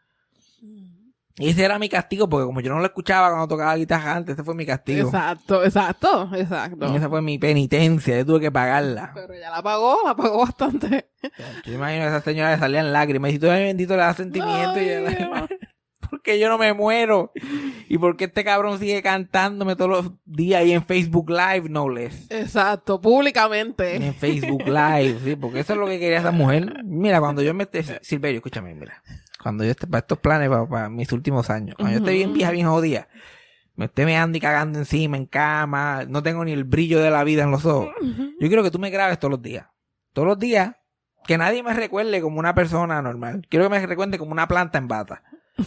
Y 1.41 1.51
ese 1.51 1.65
era 1.65 1.79
mi 1.79 1.89
castigo, 1.89 2.29
porque 2.29 2.47
como 2.47 2.61
yo 2.61 2.71
no 2.73 2.79
lo 2.81 2.85
escuchaba 2.87 3.29
cuando 3.31 3.49
tocaba 3.49 3.75
guitarra 3.77 4.15
antes, 4.17 4.35
ese 4.35 4.45
fue 4.45 4.55
mi 4.55 4.67
castigo. 4.67 5.09
Exacto, 5.09 5.65
exacto, 5.65 6.31
exacto. 6.35 6.93
Y 6.93 6.97
esa 6.97 7.09
fue 7.09 7.23
mi 7.23 7.39
penitencia, 7.39 8.19
yo 8.19 8.27
tuve 8.27 8.41
que 8.41 8.53
pagarla. 8.53 9.11
Pero 9.15 9.33
ella 9.35 9.51
la 9.51 9.63
pagó, 9.63 9.97
la 10.05 10.15
pagó 10.15 10.39
bastante. 10.41 11.11
Yo 11.65 11.73
imagino 11.75 12.03
que 12.03 12.07
a 12.07 12.17
esa 12.17 12.21
señora 12.23 12.53
le 12.53 12.59
salían 12.59 12.93
lágrimas. 12.93 13.33
Y 13.33 13.39
tú, 13.39 13.47
bendito, 13.47 13.95
le 13.97 14.03
da 14.03 14.15
sentimiento. 14.15 14.81
y 14.81 14.89
ella- 14.91 15.49
porque 16.11 16.39
yo 16.39 16.49
no 16.49 16.59
me 16.59 16.75
muero. 16.75 17.33
Y 17.89 17.99
porque 17.99 18.25
este 18.25 18.45
cabrón 18.45 18.79
sigue 18.79 19.03
cantándome 19.03 19.77
todos 19.77 19.91
los 19.91 20.13
días 20.25 20.61
ahí 20.61 20.73
en 20.73 20.85
Facebook 20.85 21.31
Live, 21.31 21.69
no 21.69 21.89
less. 21.89 22.27
Exacto, 22.31 23.01
públicamente. 23.01 23.97
En 23.97 24.15
Facebook 24.15 24.65
Live, 24.67 25.19
sí, 25.25 25.37
porque 25.37 25.61
eso 25.61 25.73
es 25.73 25.79
lo 25.79 25.87
que 25.87 25.99
quería 25.99 26.19
esa 26.19 26.33
mujer. 26.33 26.83
Mira, 26.85 27.21
cuando 27.21 27.43
yo 27.43 27.55
me 27.55 27.67
Silverio, 28.03 28.39
escúchame, 28.39 28.75
mira. 28.75 29.03
Cuando 29.43 29.65
yo 29.65 29.71
esté 29.71 29.87
para 29.87 30.01
estos 30.01 30.19
planes, 30.19 30.49
para, 30.49 30.67
para 30.69 30.89
mis 30.91 31.11
últimos 31.13 31.49
años, 31.51 31.77
cuando 31.77 31.93
yo 31.93 31.99
esté 32.05 32.13
bien 32.15 32.33
vieja, 32.35 32.51
bien 32.51 32.67
jodida, 32.67 33.09
me 33.77 33.87
esté 33.87 34.05
meando 34.05 34.37
y 34.37 34.41
cagando 34.41 34.79
encima, 34.79 35.17
en 35.17 35.27
cama, 35.27 36.05
no 36.09 36.23
tengo 36.23 36.45
ni 36.45 36.53
el 36.53 36.65
brillo 36.65 37.01
de 37.01 37.11
la 37.11 37.25
vida 37.25 37.43
en 37.45 37.51
los 37.51 37.65
ojos. 37.65 37.89
Yo 38.41 38.49
quiero 38.49 38.63
que 38.63 38.71
tú 38.71 38.79
me 38.79 38.91
grabes 38.91 39.19
todos 39.19 39.31
los 39.33 39.43
días. 39.43 39.67
Todos 40.13 40.29
los 40.29 40.39
días, 40.39 40.75
que 41.27 41.39
nadie 41.39 41.63
me 41.63 41.73
recuerde 41.73 42.21
como 42.21 42.39
una 42.39 42.55
persona 42.55 43.01
normal. 43.01 43.47
Quiero 43.49 43.65
que 43.67 43.71
me 43.71 43.87
recuerde 43.87 44.19
como 44.19 44.33
una 44.33 44.47
planta 44.49 44.79
en 44.79 44.89
bata. 44.89 45.23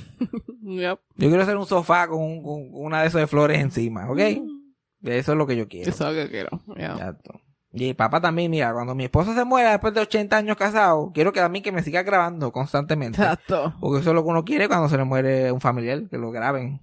Yep. 0.66 1.00
Yo 1.18 1.28
quiero 1.28 1.44
hacer 1.44 1.58
un 1.58 1.66
sofá 1.66 2.08
con, 2.08 2.22
un- 2.22 2.42
con 2.42 2.70
una 2.72 3.02
de 3.02 3.08
esas 3.08 3.20
de 3.22 3.28
flores 3.28 3.60
encima, 3.60 4.10
¿ok? 4.10 4.20
Eso 5.04 5.32
es 5.34 5.38
lo 5.38 5.46
que 5.46 5.58
yo 5.58 5.68
quiero. 5.68 5.90
Eso 5.90 6.10
es 6.10 6.16
lo 6.16 6.24
que 6.24 6.30
quiero. 6.30 6.62
yeah. 6.78 6.94
Exacto. 6.94 7.42
Y 7.76 7.90
el 7.90 7.96
papá 7.96 8.22
también, 8.22 8.52
mira, 8.52 8.72
cuando 8.72 8.94
mi 8.94 9.06
esposa 9.06 9.34
se 9.34 9.44
muera 9.46 9.72
después 9.72 9.94
de 9.96 10.02
80 10.02 10.38
años 10.38 10.56
casado, 10.58 11.12
quiero 11.12 11.34
que 11.34 11.40
a 11.40 11.50
mí 11.50 11.62
que 11.64 11.72
me 11.72 11.82
siga 11.82 12.04
grabando 12.04 12.52
constantemente. 12.52 13.20
Exacto. 13.20 13.74
Porque 13.80 14.02
eso 14.02 14.12
es 14.12 14.16
lo 14.16 14.24
que 14.24 14.30
uno 14.30 14.46
quiere 14.46 14.68
cuando 14.68 14.90
se 14.90 14.98
le 14.98 15.04
muere 15.06 15.52
un 15.52 15.60
familiar, 15.60 16.08
que 16.08 16.18
lo 16.20 16.30
graben. 16.32 16.82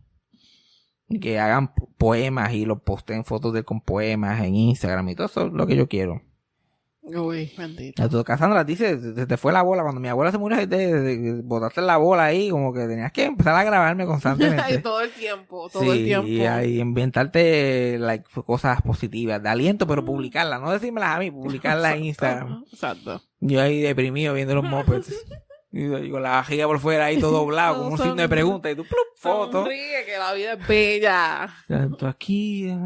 Y 1.08 1.20
que 1.20 1.38
hagan 1.38 1.74
po- 1.74 1.88
poemas 1.96 2.52
y 2.52 2.64
lo 2.64 2.82
posteen 2.82 3.24
fotos 3.24 3.52
de 3.52 3.60
él 3.60 3.64
con 3.64 3.80
poemas 3.80 4.40
en 4.42 4.54
Instagram 4.54 5.08
y 5.10 5.14
todo 5.14 5.26
eso 5.28 5.46
es 5.46 5.52
lo 5.52 5.66
que 5.66 5.76
yo 5.76 5.88
quiero. 5.88 6.22
Uy, 7.02 7.50
bendito. 7.56 8.08
Tu 8.08 8.22
Cassandra 8.24 8.62
dice, 8.62 9.00
se 9.14 9.26
te 9.26 9.36
fue 9.36 9.52
la 9.52 9.62
bola. 9.62 9.82
Cuando 9.82 10.00
mi 10.00 10.08
abuela 10.08 10.30
se 10.30 10.38
murió, 10.38 10.58
te, 10.58 10.66
te- 10.66 11.00
te- 11.02 11.40
botaste 11.42 11.80
la 11.80 11.96
bola 11.96 12.24
ahí, 12.24 12.50
como 12.50 12.72
que 12.74 12.86
tenías 12.86 13.10
que 13.10 13.24
empezar 13.24 13.54
a 13.56 13.64
grabarme 13.64 14.04
Y 14.04 14.06
constantemente. 14.06 14.78
todo 14.82 15.00
el 15.00 15.10
tiempo, 15.10 15.68
todo 15.72 15.82
Sí, 15.82 15.88
el 15.88 16.04
tiempo. 16.04 16.28
y 16.28 16.42
ahí 16.44 16.78
inventarte 16.78 17.96
like, 17.98 18.24
cosas 18.44 18.82
positivas, 18.82 19.42
de 19.42 19.48
aliento, 19.48 19.86
pero 19.86 20.04
publicarlas, 20.04 20.60
no 20.60 20.70
decírmelas 20.72 21.16
a 21.16 21.18
mí, 21.18 21.30
publicarlas 21.30 21.94
en 21.96 22.04
Instagram. 22.04 22.64
Exacto. 22.72 23.22
Yo 23.40 23.62
ahí 23.62 23.80
deprimido 23.80 24.34
viendo 24.34 24.54
los 24.54 24.64
mopeds. 24.64 25.14
Y 25.72 25.84
y 25.84 26.10
con 26.10 26.20
la 26.24 26.30
vajilla 26.30 26.66
por 26.66 26.80
fuera 26.80 27.04
ahí 27.04 27.20
todo 27.20 27.30
doblado, 27.30 27.76
como 27.76 27.90
un 27.90 27.96
signo 27.98 28.16
de 28.16 28.28
pregunta, 28.28 28.68
y 28.72 28.74
tú, 28.74 28.82
plup, 28.82 28.98
foto. 29.14 29.62
Sonríe, 29.62 30.04
que 30.04 30.18
la 30.18 30.32
vida 30.34 30.54
es 30.54 30.66
bella. 30.66 31.48
Tanto 31.68 32.08
aquí, 32.08 32.76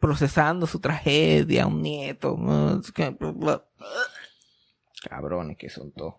procesando 0.00 0.66
su 0.66 0.80
tragedia, 0.80 1.66
un 1.66 1.82
nieto. 1.82 2.36
Cabrones 5.08 5.56
que 5.56 5.68
son 5.68 5.92
todos. 5.92 6.14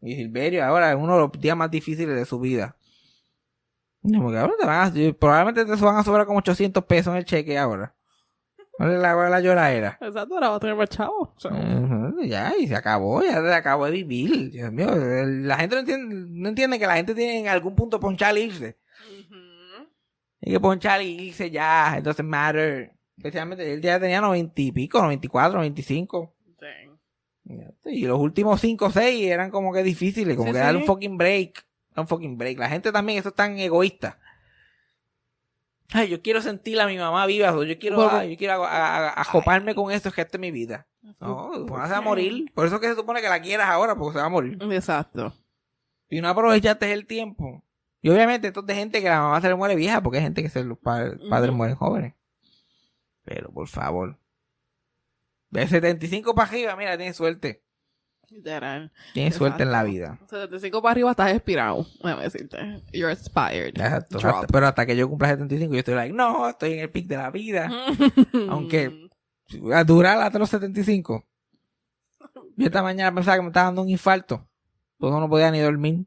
Y 0.00 0.14
Silverio 0.16 0.64
ahora 0.64 0.92
es 0.92 0.96
uno 0.96 1.14
de 1.14 1.20
los 1.20 1.32
días 1.32 1.56
más 1.56 1.70
difíciles 1.70 2.14
de 2.14 2.24
su 2.26 2.38
vida. 2.38 2.76
Te 4.60 4.66
van 4.66 4.88
a, 4.88 5.14
probablemente 5.18 5.64
te 5.64 5.82
van 5.82 5.96
a 5.96 6.04
sobrar 6.04 6.26
como 6.26 6.38
800 6.40 6.84
pesos 6.84 7.12
en 7.12 7.16
el 7.16 7.24
cheque 7.24 7.58
ahora. 7.58 7.94
¿Cuál 8.72 8.92
es 8.92 9.00
la, 9.00 9.14
la 9.14 9.40
lloradera? 9.40 9.98
Exacto, 10.00 10.34
ahora 10.34 10.50
va 10.50 10.56
a 10.56 10.60
tener 10.60 10.76
más 10.76 10.90
chavo. 10.90 11.34
Ya, 12.24 12.52
y 12.58 12.66
se 12.66 12.74
acabó, 12.74 13.22
ya 13.22 13.40
se 13.40 13.54
acabó 13.54 13.86
de 13.86 13.92
vivir. 13.92 14.50
Dios 14.50 14.72
mío, 14.72 14.88
la 14.94 15.56
gente 15.56 15.76
no 15.76 15.80
entiende, 15.80 16.14
no 16.28 16.48
entiende 16.48 16.78
que 16.78 16.86
la 16.86 16.96
gente 16.96 17.14
tiene 17.14 17.40
en 17.40 17.48
algún 17.48 17.74
punto 17.74 18.00
ponchar 18.00 18.36
irse. 18.36 18.76
Hay 20.44 20.52
que 20.52 20.60
ponchar 20.60 21.00
y 21.02 21.06
irse 21.28 21.50
ya, 21.50 21.96
it 21.98 22.04
doesn't 22.04 22.28
matter. 22.28 22.92
Especialmente, 23.16 23.72
él 23.72 23.80
ya 23.80 23.98
tenía 24.00 24.20
90 24.20 24.60
y 24.60 24.72
pico, 24.72 25.00
94, 25.00 25.56
95. 25.58 26.34
Dang. 26.60 27.72
Y 27.86 28.06
los 28.06 28.18
últimos 28.18 28.60
5 28.60 28.86
o 28.86 28.90
6 28.90 29.26
eran 29.26 29.50
como 29.50 29.72
que 29.72 29.82
difíciles, 29.82 30.36
como 30.36 30.48
Sí, 30.48 30.52
que 30.52 30.58
sí. 30.58 30.64
darle 30.64 30.80
un 30.80 30.86
fucking 30.86 31.16
break. 31.16 31.64
Un 31.96 32.08
fucking 32.08 32.36
break. 32.36 32.58
La 32.58 32.68
gente 32.68 32.90
también, 32.92 33.18
eso 33.20 33.28
es 33.28 33.34
tan 33.34 33.58
egoísta. 33.58 34.18
Ay, 35.92 36.08
yo 36.08 36.20
quiero 36.22 36.40
sentir 36.42 36.80
a 36.80 36.86
mi 36.86 36.96
mamá 36.98 37.24
viva, 37.26 37.52
yo 37.64 37.78
quiero, 37.78 38.10
ay, 38.10 38.32
yo 38.32 38.36
quiero 38.36 38.64
a- 38.64 38.68
a- 38.68 39.08
a- 39.10 39.20
acoparme 39.22 39.74
con 39.74 39.92
esto, 39.92 40.08
es 40.08 40.14
que 40.14 40.22
esta 40.22 40.36
es 40.38 40.40
mi 40.40 40.50
vida. 40.50 40.86
No, 41.20 41.50
una 41.50 41.86
se 41.86 41.92
va 41.92 41.98
a 41.98 42.00
morir. 42.00 42.50
Por 42.54 42.66
eso 42.66 42.80
que 42.80 42.88
se 42.88 42.94
supone 42.96 43.20
que 43.20 43.28
la 43.28 43.40
quieras 43.40 43.68
ahora, 43.68 43.94
porque 43.94 44.14
se 44.14 44.18
va 44.20 44.26
a 44.26 44.30
morir. 44.30 44.58
Exacto. 44.72 45.32
Y 46.08 46.20
no 46.20 46.28
aprovechaste 46.28 46.92
el 46.92 47.06
tiempo. 47.06 47.63
Y 48.04 48.10
obviamente 48.10 48.48
esto 48.48 48.60
es 48.60 48.66
de 48.66 48.74
gente 48.74 49.00
que 49.00 49.08
la 49.08 49.18
mamá 49.22 49.40
se 49.40 49.48
le 49.48 49.54
muere 49.54 49.74
vieja, 49.76 50.02
porque 50.02 50.18
hay 50.18 50.24
gente 50.24 50.42
que 50.42 50.50
se 50.50 50.62
los 50.62 50.76
pa- 50.78 51.10
padres 51.30 51.48
Ujú. 51.48 51.56
mueren 51.56 51.74
jóvenes. 51.74 52.12
Pero 53.24 53.50
por 53.50 53.66
favor. 53.66 54.18
De 55.48 55.66
75 55.66 56.34
para 56.34 56.48
arriba, 56.50 56.76
mira, 56.76 56.98
tienes 56.98 57.16
suerte. 57.16 57.64
Literal. 58.28 58.92
Tienes 59.14 59.34
suerte 59.36 59.62
en 59.62 59.70
la 59.72 59.84
vida. 59.84 60.18
75 60.28 60.82
para 60.82 60.90
arriba 60.92 61.12
estás 61.12 61.32
expirado. 61.32 61.86
Déjame 62.02 62.24
decirte. 62.24 62.82
You're 62.92 63.10
expired. 63.10 63.68
Exacto. 63.70 64.18
Hasta- 64.18 64.46
pero 64.48 64.66
hasta 64.66 64.84
que 64.84 64.96
yo 64.96 65.08
cumpla 65.08 65.28
75, 65.28 65.72
yo 65.72 65.78
estoy 65.78 65.94
like, 65.94 66.12
no, 66.14 66.46
estoy 66.46 66.74
en 66.74 66.80
el 66.80 66.90
pic 66.90 67.06
de 67.06 67.16
la 67.16 67.30
vida. 67.30 67.70
Aunque- 68.50 69.08
A 69.72 69.82
durar 69.84 70.20
hasta 70.20 70.38
los 70.38 70.50
75. 70.50 71.24
Yo 72.56 72.66
esta 72.66 72.82
mañana 72.82 73.14
pensaba 73.14 73.36
que 73.38 73.42
me 73.42 73.48
estaba 73.48 73.66
dando 73.66 73.80
un 73.80 73.88
infarto. 73.88 74.46
Pues 74.98 75.10
no 75.10 75.26
podía 75.26 75.50
ni 75.50 75.60
dormir. 75.60 76.04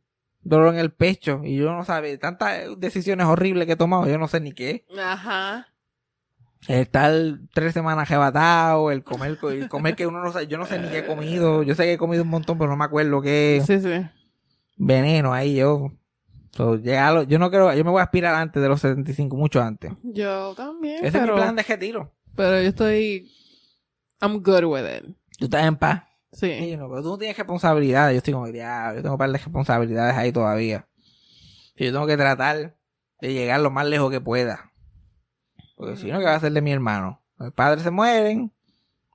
Dolor 0.47 0.73
en 0.73 0.79
el 0.79 0.91
pecho. 0.91 1.41
Y 1.43 1.57
yo 1.57 1.71
no 1.73 1.83
sabía, 1.85 2.17
tantas 2.17 2.79
decisiones 2.79 3.27
horribles 3.27 3.65
que 3.67 3.73
he 3.73 3.77
tomado, 3.77 4.07
yo 4.07 4.17
no 4.17 4.27
sé 4.27 4.39
ni 4.39 4.53
qué. 4.53 4.85
Ajá. 4.99 5.67
El 6.67 6.79
estar 6.79 7.11
tres 7.53 7.73
semanas 7.73 8.09
arrebatado, 8.09 8.89
el 8.91 9.03
comer, 9.03 9.37
el 9.51 9.69
comer 9.69 9.95
que 9.95 10.07
uno 10.07 10.21
no 10.23 10.31
sabe, 10.31 10.47
yo 10.47 10.57
no 10.57 10.65
sé 10.65 10.79
ni 10.79 10.89
qué 10.89 10.99
he 10.99 11.05
comido. 11.05 11.63
Yo 11.63 11.75
sé 11.75 11.83
que 11.83 11.93
he 11.93 11.97
comido 11.97 12.23
un 12.23 12.29
montón, 12.29 12.57
pero 12.57 12.69
no 12.71 12.77
me 12.77 12.85
acuerdo 12.85 13.21
qué 13.21 13.61
Sí, 13.65 13.79
sí. 13.79 14.05
veneno 14.77 15.33
ahí 15.33 15.55
yo. 15.55 15.91
So, 16.51 16.77
lo- 16.77 17.23
yo 17.23 17.37
no 17.39 17.51
creo, 17.51 17.71
yo 17.73 17.83
me 17.85 17.91
voy 17.91 17.99
a 17.99 18.05
aspirar 18.05 18.33
antes 18.33 18.61
de 18.63 18.67
los 18.69 18.81
75, 18.81 19.35
mucho 19.37 19.61
antes. 19.61 19.91
Yo 20.01 20.55
también, 20.55 21.05
Ese 21.05 21.17
es 21.19 21.23
mi 21.23 21.29
plan 21.31 21.55
de 21.55 21.63
retiro. 21.63 22.11
pero 22.35 22.59
yo 22.61 22.69
estoy... 22.69 23.31
I'm 24.21 24.41
good 24.41 24.63
with 24.63 24.83
it. 24.85 25.15
Tú 25.37 25.45
estás 25.45 25.63
en 25.67 25.75
paz. 25.75 26.01
Sí. 26.37 26.55
Sí, 26.59 26.77
no, 26.77 26.87
pero 26.87 27.01
tú 27.01 27.09
no 27.09 27.17
tienes 27.17 27.35
responsabilidades. 27.35 28.13
Yo 28.13 28.17
estoy 28.19 28.33
como, 28.33 28.47
ya, 28.49 28.93
yo 28.93 29.01
tengo 29.01 29.15
un 29.15 29.17
par 29.17 29.31
de 29.31 29.39
responsabilidades 29.39 30.15
ahí 30.15 30.31
todavía. 30.31 30.87
Y 31.75 31.85
yo 31.85 31.91
tengo 31.91 32.05
que 32.05 32.15
tratar 32.15 32.77
de 33.21 33.33
llegar 33.33 33.59
lo 33.59 33.71
más 33.71 33.87
lejos 33.87 34.11
que 34.11 34.21
pueda. 34.21 34.71
Porque 35.75 35.95
si 35.95 36.11
no, 36.11 36.19
¿qué 36.19 36.25
va 36.25 36.33
a 36.33 36.35
hacer 36.35 36.51
de 36.51 36.61
mi 36.61 36.71
hermano? 36.71 37.23
Mis 37.39 37.51
padres 37.53 37.81
se 37.81 37.89
mueren. 37.89 38.53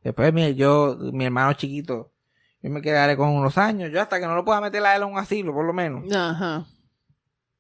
Después 0.03 0.35
mi, 0.35 0.57
yo, 0.57 0.99
mi 1.12 1.25
hermano 1.25 1.53
chiquito, 1.53 2.12
yo 2.61 2.70
me 2.70 2.83
quedaré 2.83 3.16
con 3.16 3.29
unos 3.29 3.57
años. 3.57 3.93
Yo 3.93 4.03
hasta 4.03 4.18
que 4.18 4.27
no 4.27 4.35
lo 4.35 4.45
pueda 4.45 4.61
meter 4.61 4.85
a 4.85 4.97
él 4.97 5.03
a 5.03 5.07
un 5.07 5.16
asilo, 5.16 5.55
por 5.55 5.64
lo 5.64 5.73
menos. 5.73 6.12
Ajá. 6.12 6.66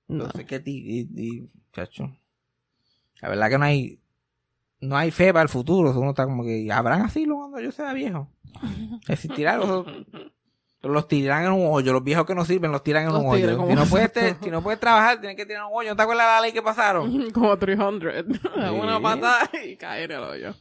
No. 0.08 0.24
Entonces, 0.24 0.44
¿qué 0.44 0.58
ti? 0.58 0.82
Y, 0.84 1.22
y, 1.22 1.50
chacho. 1.72 2.10
La 3.20 3.28
verdad 3.28 3.48
que 3.48 3.58
no 3.58 3.64
hay, 3.64 4.02
no 4.80 4.96
hay 4.96 5.12
fe 5.12 5.32
para 5.32 5.44
el 5.44 5.48
futuro. 5.48 5.96
Uno 5.96 6.10
está 6.10 6.24
como 6.24 6.42
que, 6.42 6.68
¿habrán 6.72 7.02
asilo 7.02 7.36
cuando 7.36 7.60
yo 7.60 7.70
sea 7.70 7.92
viejo? 7.92 8.28
Existirá 9.08 9.56
los, 9.56 9.86
los 10.82 11.08
tiran 11.08 11.44
en 11.44 11.52
un 11.52 11.66
hoyo. 11.72 11.92
Los 11.92 12.04
viejos 12.04 12.26
que 12.26 12.34
no 12.34 12.44
sirven 12.44 12.72
los 12.72 12.82
tiran 12.82 13.04
en 13.04 13.10
Los 13.10 13.20
un 13.20 13.26
hoyo. 13.30 13.66
Si 13.68 13.74
no, 13.74 13.84
puedes 13.86 14.12
te- 14.12 14.36
si 14.42 14.50
no 14.50 14.62
puedes 14.62 14.80
trabajar, 14.80 15.20
tienes 15.20 15.36
que 15.36 15.46
tirar 15.46 15.64
un 15.64 15.70
hoyo. 15.72 15.90
¿No 15.90 15.96
te 15.96 16.02
acuerdas 16.02 16.26
de 16.26 16.32
la 16.32 16.40
ley 16.40 16.52
que 16.52 16.62
pasaron? 16.62 17.30
Como 17.32 17.56
300. 17.58 18.14
Una 18.72 18.96
Sí. 18.96 19.02
patada 19.02 19.50
y 19.64 19.76
caer 19.76 20.12
en 20.12 20.18
el 20.18 20.24
hoyo. 20.24 20.54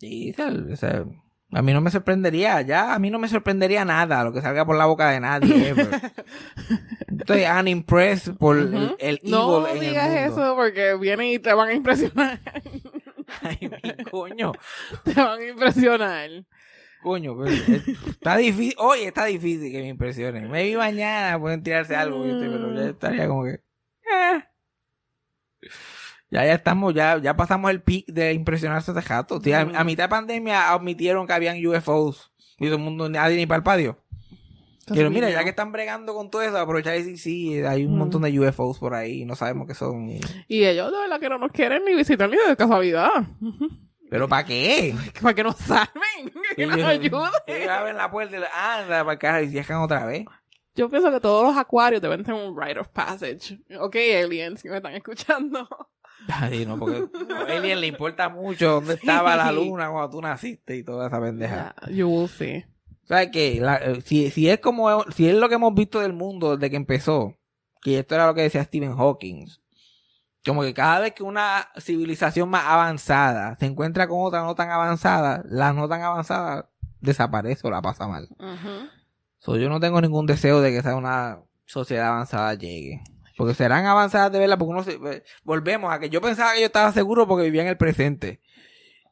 Sí, 0.00 0.32
o 0.72 0.76
sea, 0.76 1.04
a 1.52 1.62
mí 1.62 1.72
no 1.72 1.80
me 1.80 1.90
sorprendería, 1.90 2.60
ya, 2.60 2.94
a 2.94 2.98
mí 3.00 3.10
no 3.10 3.18
me 3.18 3.26
sorprendería 3.26 3.84
nada 3.84 4.22
lo 4.22 4.32
que 4.32 4.40
salga 4.40 4.64
por 4.64 4.76
la 4.76 4.86
boca 4.86 5.10
de 5.10 5.18
nadie. 5.18 5.74
Estoy 7.18 7.44
unimpressed 7.46 8.34
por 8.36 8.58
el, 8.58 8.74
Ujú. 8.74 8.96
el 9.00 9.18
No 9.24 9.66
evil 9.66 9.70
en 9.70 9.82
el 9.82 9.88
digas 9.90 10.08
mundo. 10.08 10.42
eso 10.44 10.54
porque 10.56 10.94
vienen 10.96 11.26
y 11.28 11.38
te 11.40 11.52
van 11.52 11.68
a 11.70 11.74
impresionar. 11.74 12.38
Ay, 13.42 13.58
mi 13.60 14.04
coño. 14.04 14.52
te 15.04 15.14
van 15.14 15.40
a 15.40 15.44
impresionar. 15.48 16.30
Coño, 17.02 17.36
pero 17.38 17.50
es- 17.50 17.88
está 18.08 18.36
difícil. 18.36 18.74
Hoy 18.78 19.00
está 19.02 19.24
difícil 19.26 19.70
que 19.72 19.80
me 19.80 19.88
impresionen. 19.88 20.50
Maybe 20.50 20.76
mañana 20.76 21.38
pueden 21.38 21.62
tirarse 21.62 21.94
algo, 21.96 22.22
¿viste? 22.22 22.48
pero 22.48 22.74
ya 22.74 22.90
estaría 22.90 23.28
como 23.28 23.44
que. 23.44 23.50
eh. 23.52 24.42
Ya, 26.30 26.44
ya 26.44 26.52
estamos, 26.54 26.92
ya, 26.94 27.18
ya 27.18 27.34
pasamos 27.36 27.70
el 27.70 27.80
peak 27.82 28.06
de 28.08 28.34
impresionarse 28.34 28.92
de 28.92 29.00
jato. 29.00 29.40
Tío, 29.40 29.56
a, 29.56 29.60
a 29.60 29.84
mitad 29.84 30.04
de 30.04 30.08
pandemia 30.08 30.72
admitieron 30.72 31.26
que 31.26 31.32
habían 31.32 31.64
UFOs. 31.66 32.32
Y 32.58 32.66
todo 32.66 32.76
el 32.76 32.82
mundo, 32.82 33.08
nadie 33.08 33.36
ni 33.36 33.46
para 33.46 33.58
el 33.58 33.62
patio. 33.62 33.98
Pero 34.92 35.10
mira, 35.10 35.30
ya 35.30 35.42
que 35.44 35.50
están 35.50 35.70
bregando 35.70 36.14
con 36.14 36.30
todo 36.30 36.40
eso, 36.42 36.56
aprovechar 36.58 36.94
y 36.96 36.98
decir, 37.00 37.18
sí, 37.18 37.60
hay 37.62 37.84
un 37.84 37.94
Mm. 37.94 37.98
montón 37.98 38.22
de 38.22 38.38
UFOs 38.40 38.78
por 38.78 38.94
ahí 38.94 39.22
y 39.22 39.24
no 39.26 39.36
sabemos 39.36 39.66
qué 39.68 39.74
son. 39.74 40.08
Y 40.48 40.64
ellos 40.64 40.90
de 40.92 40.98
verdad 40.98 41.20
que 41.20 41.28
no 41.28 41.38
nos 41.38 41.52
quieren 41.52 41.84
ni 41.84 41.94
visitar 41.94 42.28
ni 42.28 42.36
de 42.36 42.56
casualidad. 42.56 43.10
¿Pero 44.10 44.28
para 44.28 44.44
qué? 44.44 44.94
Para 45.22 45.34
que 45.34 45.42
nos 45.44 45.56
salven. 45.56 46.32
Que 46.56 46.66
nos 46.66 46.78
ayuden. 46.82 47.30
ellos 47.46 47.68
abren 47.68 47.96
la 47.96 48.10
puerta 48.10 48.36
y 48.36 48.40
le- 48.40 48.46
anda 48.46 49.04
para 49.04 49.18
carajo 49.18 49.44
y 49.44 49.48
cierran 49.50 49.82
otra 49.82 50.06
vez. 50.06 50.24
Yo 50.74 50.88
pienso 50.88 51.10
que 51.10 51.20
todos 51.20 51.44
los 51.46 51.56
acuarios 51.56 52.00
deben 52.00 52.22
tener 52.24 52.40
un 52.48 52.56
rite 52.58 52.78
of 52.78 52.88
passage. 52.88 53.58
Ok, 53.80 53.96
aliens 54.24 54.62
que 54.62 54.70
me 54.70 54.76
están 54.76 54.94
escuchando. 54.94 55.68
Ay, 56.28 56.66
no, 56.66 56.78
porque 56.78 57.04
a 57.32 57.56
Alien 57.56 57.80
le 57.80 57.86
importa 57.86 58.28
mucho 58.28 58.72
dónde 58.72 58.94
estaba 58.94 59.36
la 59.36 59.52
luna 59.52 59.88
cuando 59.90 60.10
tú 60.10 60.20
naciste 60.20 60.76
y 60.76 60.82
toda 60.82 61.06
esa 61.06 61.20
pendeja. 61.20 61.74
Yeah, 61.86 61.94
you 61.96 62.08
will 62.08 62.28
see. 62.28 62.64
¿Sabes 63.04 63.30
qué? 63.32 63.58
La- 63.60 63.76
eh, 63.76 64.00
si, 64.04 64.30
si 64.30 64.48
es 64.50 64.58
como, 64.60 65.04
si 65.12 65.28
es 65.28 65.34
lo 65.36 65.48
que 65.48 65.54
hemos 65.54 65.74
visto 65.74 66.00
del 66.00 66.12
mundo 66.12 66.56
desde 66.56 66.70
que 66.70 66.76
empezó, 66.76 67.34
que 67.82 68.00
esto 68.00 68.14
era 68.16 68.26
lo 68.26 68.34
que 68.34 68.42
decía 68.42 68.64
Stephen 68.64 68.96
Hawking, 68.96 69.46
como 70.44 70.62
que 70.62 70.74
cada 70.74 71.00
vez 71.00 71.12
que 71.12 71.22
una 71.22 71.68
civilización 71.78 72.48
más 72.48 72.64
avanzada 72.64 73.56
se 73.58 73.66
encuentra 73.66 74.08
con 74.08 74.24
otra 74.24 74.42
no 74.42 74.54
tan 74.54 74.70
avanzada, 74.70 75.42
la 75.48 75.72
no 75.72 75.88
tan 75.88 76.02
avanzada 76.02 76.68
desaparece 77.00 77.66
o 77.66 77.70
la 77.70 77.82
pasa 77.82 78.06
mal. 78.06 78.28
So, 79.38 79.56
yo 79.56 79.68
no 79.68 79.80
tengo 79.80 80.00
ningún 80.00 80.26
deseo 80.26 80.60
de 80.60 80.70
que 80.70 80.82
sea 80.82 80.96
una 80.96 81.40
sociedad 81.64 82.08
avanzada 82.08 82.54
llegue. 82.54 83.02
Porque 83.36 83.54
serán 83.54 83.86
avanzadas 83.86 84.32
de 84.32 84.38
verdad, 84.40 84.58
porque 84.58 84.70
uno 84.70 84.82
se, 84.82 85.22
volvemos 85.44 85.92
a 85.92 86.00
que 86.00 86.10
yo 86.10 86.20
pensaba 86.20 86.54
que 86.54 86.60
yo 86.60 86.66
estaba 86.66 86.90
seguro 86.92 87.28
porque 87.28 87.44
vivía 87.44 87.62
en 87.62 87.68
el 87.68 87.76
presente. 87.76 88.40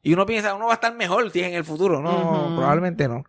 Y 0.03 0.13
uno 0.13 0.25
piensa, 0.25 0.53
uno 0.53 0.65
va 0.65 0.73
a 0.73 0.75
estar 0.75 0.93
mejor 0.93 1.31
si 1.31 1.39
es 1.39 1.47
en 1.47 1.53
el 1.53 1.63
futuro. 1.63 2.01
No, 2.01 2.53
probablemente 2.55 3.07
no. 3.07 3.23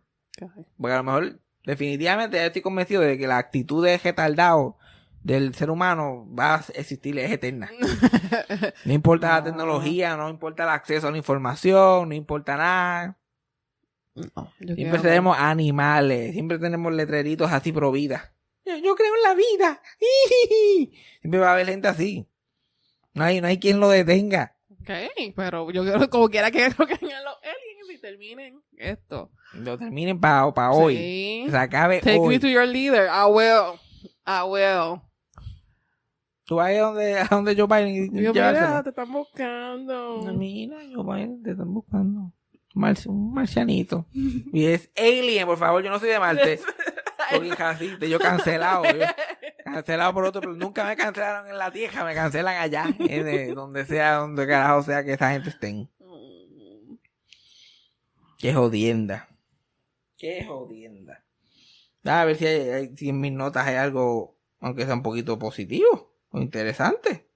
Porque 0.76 0.92
a 0.92 0.98
lo 0.98 1.04
mejor, 1.04 1.40
definitivamente, 1.64 2.36
ya 2.36 2.46
estoy 2.46 2.62
convencido 2.62 3.02
de 3.02 3.16
que 3.16 3.28
la 3.28 3.38
actitud 3.38 3.84
de 3.84 3.96
retardado 3.98 4.76
del 5.22 5.54
ser 5.54 5.70
humano 5.70 6.26
va 6.38 6.54
a 6.56 6.64
existir, 6.74 7.18
es 7.18 7.30
eterna. 7.30 7.70
No 8.84 8.92
importa 8.92 9.28
la 9.28 9.38
No. 9.40 9.44
tecnología, 9.44 10.16
no 10.16 10.28
importa 10.30 10.62
el 10.64 10.70
acceso 10.70 11.08
a 11.08 11.10
la 11.10 11.18
información, 11.18 12.08
no 12.08 12.14
importa 12.14 12.56
nada. 12.56 13.18
No, 14.14 14.52
Siempre 14.58 14.88
creo- 14.90 15.02
tenemos 15.02 15.36
animales, 15.38 16.32
siempre 16.32 16.58
tenemos 16.58 16.92
letreritos 16.92 17.50
así 17.52 17.72
pro 17.72 17.92
vida. 17.92 18.32
Yo, 18.64 18.76
yo 18.76 18.94
creo 18.96 19.14
en 19.14 19.22
la 19.22 19.34
vida. 19.34 19.80
Siempre 21.20 21.40
va 21.40 21.50
a 21.50 21.52
haber 21.54 21.66
gente 21.66 21.88
así. 21.88 22.26
No 23.14 23.24
hay, 23.24 23.40
no 23.40 23.46
hay 23.46 23.58
quien 23.58 23.80
lo 23.80 23.88
detenga. 23.88 24.56
Ok, 24.80 24.90
pero 25.36 25.70
yo 25.70 25.82
quiero, 25.84 26.10
como 26.10 26.28
quiera 26.28 26.50
que 26.50 26.68
creo 26.76 26.86
que 26.86 26.94
los 27.00 27.36
aliens 27.42 27.90
y 27.94 27.98
terminen 28.00 28.60
esto. 28.76 29.30
Lo 29.54 29.78
terminen 29.78 30.20
para 30.20 30.46
hoy. 30.72 30.96
Sí. 30.96 31.42
Que 31.46 31.50
se 31.50 31.56
acabe 31.56 32.00
Take 32.00 32.18
hoy. 32.18 32.28
me 32.28 32.38
to 32.40 32.48
your 32.48 32.66
leader. 32.66 33.06
I 33.08 33.24
will. 33.30 33.78
I 34.26 34.42
will. 34.46 35.00
Tú 36.48 36.54
vas 36.56 36.70
a 36.70 36.78
donde, 36.78 37.18
a 37.18 37.24
donde 37.26 37.54
Joe 37.54 37.66
Biden 37.66 38.16
y 38.16 38.22
Yo, 38.22 38.32
mira, 38.32 38.82
te 38.82 38.88
están 38.88 39.12
buscando. 39.12 40.22
Mira, 40.32 40.78
Joe 40.94 41.04
Biden, 41.04 41.42
te 41.42 41.50
están 41.50 41.74
buscando. 41.74 42.32
Marci- 42.74 43.06
un 43.06 43.34
marcianito. 43.34 44.06
Y 44.14 44.64
es 44.64 44.90
Alien, 44.96 45.44
por 45.46 45.58
favor, 45.58 45.82
yo 45.84 45.90
no 45.90 45.98
soy 45.98 46.08
de 46.08 46.18
Marte. 46.18 46.58
Porque 47.30 47.54
racista, 47.54 48.06
yo 48.06 48.18
cancelado. 48.18 48.84
yo 48.84 49.04
cancelado 49.64 50.14
por 50.14 50.24
otro, 50.24 50.40
pero 50.40 50.54
nunca 50.54 50.86
me 50.86 50.96
cancelaron 50.96 51.50
en 51.50 51.58
la 51.58 51.70
tierra, 51.70 52.02
me 52.02 52.14
cancelan 52.14 52.56
allá, 52.56 52.86
en, 52.98 53.28
eh, 53.28 53.52
donde 53.54 53.84
sea, 53.84 54.14
donde 54.14 54.46
carajo 54.46 54.82
sea 54.82 55.04
que 55.04 55.12
esa 55.12 55.32
gente 55.32 55.50
estén. 55.50 55.90
Qué 58.38 58.54
jodienda. 58.54 59.28
Qué 60.16 60.44
jodienda. 60.46 61.22
A 62.04 62.24
ver 62.24 62.36
si, 62.36 62.46
hay- 62.46 62.68
hay- 62.70 62.96
si 62.96 63.10
en 63.10 63.20
mis 63.20 63.32
notas 63.32 63.66
hay 63.66 63.74
algo, 63.76 64.38
aunque 64.60 64.86
sea 64.86 64.94
un 64.94 65.02
poquito 65.02 65.38
positivo 65.38 66.07
interesante. 66.32 67.28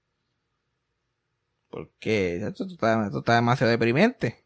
Porque 1.71 2.37
esto 2.37 2.65
está, 2.65 3.07
esto 3.07 3.19
está 3.21 3.35
demasiado 3.37 3.71
deprimente. 3.71 4.45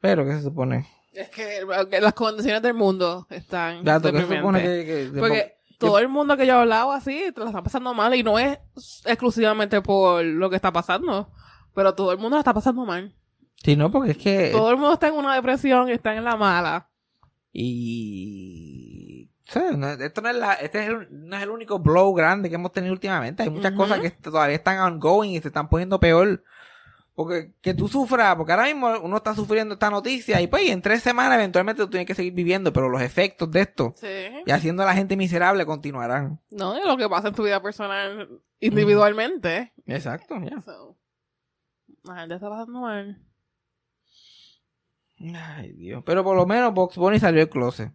Pero, 0.00 0.24
¿qué 0.24 0.32
se 0.32 0.42
supone? 0.42 0.88
Es 1.12 1.28
que 1.28 1.64
las 2.00 2.14
condiciones 2.14 2.62
del 2.62 2.74
mundo 2.74 3.26
están. 3.28 3.84
Dato, 3.84 4.10
¿qué 4.10 4.18
se 4.18 4.26
deprimentes. 4.26 4.62
supone 4.62 4.84
que, 4.84 5.10
que- 5.12 5.18
Porque 5.20 5.54
todo 5.78 5.98
el 5.98 6.08
mundo 6.08 6.36
que 6.36 6.46
yo 6.46 6.54
he 6.54 6.56
hablado 6.56 6.92
así, 6.92 7.30
te 7.34 7.40
la 7.40 7.46
está 7.46 7.62
pasando 7.62 7.92
mal 7.92 8.14
y 8.14 8.22
no 8.22 8.38
es 8.38 8.58
exclusivamente 9.04 9.82
por 9.82 10.24
lo 10.24 10.48
que 10.48 10.56
está 10.56 10.72
pasando. 10.72 11.30
Pero 11.74 11.94
todo 11.94 12.12
el 12.12 12.18
mundo 12.18 12.36
la 12.36 12.40
está 12.40 12.54
pasando 12.54 12.84
mal. 12.86 13.14
Sí, 13.62 13.76
no, 13.76 13.90
porque 13.90 14.12
es 14.12 14.18
que... 14.18 14.50
Todo 14.52 14.70
el 14.70 14.76
mundo 14.76 14.94
está 14.94 15.08
en 15.08 15.14
una 15.14 15.34
depresión 15.34 15.88
y 15.88 15.92
está 15.92 16.14
en 16.14 16.24
la 16.24 16.36
mala. 16.36 16.90
Y... 17.52 19.30
no- 19.76 19.88
esto 19.90 20.20
no 20.20 20.28
es, 20.30 20.36
la, 20.36 20.52
este 20.54 20.80
es 20.82 20.88
el- 20.88 21.08
no 21.10 21.36
es 21.36 21.42
el 21.42 21.50
único 21.50 21.78
blow 21.78 22.12
grande 22.14 22.48
que 22.48 22.54
hemos 22.54 22.72
tenido 22.72 22.92
últimamente. 22.92 23.42
Hay 23.42 23.50
muchas 23.50 23.72
cosas 23.72 24.00
que 24.00 24.10
todavía 24.10 24.56
están 24.56 24.78
ongoing 24.78 25.32
y 25.32 25.40
se 25.40 25.48
están 25.48 25.68
poniendo 25.68 25.98
peor. 26.00 26.42
Porque 27.14 27.52
que 27.60 27.74
tú 27.74 27.88
sufras, 27.88 28.34
porque 28.36 28.52
ahora 28.52 28.64
mismo 28.64 28.88
uno 29.02 29.18
está 29.18 29.34
sufriendo 29.34 29.74
esta 29.74 29.90
noticia 29.90 30.40
y 30.40 30.46
pues 30.46 30.70
en 30.70 30.80
tres 30.80 31.02
semanas 31.02 31.34
eventualmente 31.34 31.82
tú 31.82 31.90
tienes 31.90 32.06
que 32.06 32.14
seguir 32.14 32.32
viviendo, 32.32 32.72
pero 32.72 32.88
los 32.88 33.02
efectos 33.02 33.50
de 33.50 33.60
esto 33.60 33.92
Sí. 33.96 34.06
y 34.46 34.50
haciendo 34.50 34.82
a 34.82 34.86
la 34.86 34.94
gente 34.94 35.14
miserable 35.14 35.66
continuarán. 35.66 36.40
No, 36.50 36.74
y 36.78 36.82
lo 36.86 36.96
que 36.96 37.10
pasa 37.10 37.28
en 37.28 37.34
tu 37.34 37.42
vida 37.42 37.60
personal 37.62 38.30
individualmente. 38.60 39.74
Exacto, 39.84 40.36
ya. 40.42 40.58
So, 40.62 40.96
la 42.04 42.20
gente 42.20 42.36
está 42.36 42.48
pasando 42.48 42.80
mal. 42.80 43.22
Ay, 45.34 45.72
Dios. 45.74 46.02
Pero 46.04 46.24
por 46.24 46.34
lo 46.36 46.46
menos 46.46 46.72
Box 46.74 46.96
Bunny 46.96 47.18
salió 47.20 47.40
del 47.40 47.50
closet. 47.50 47.92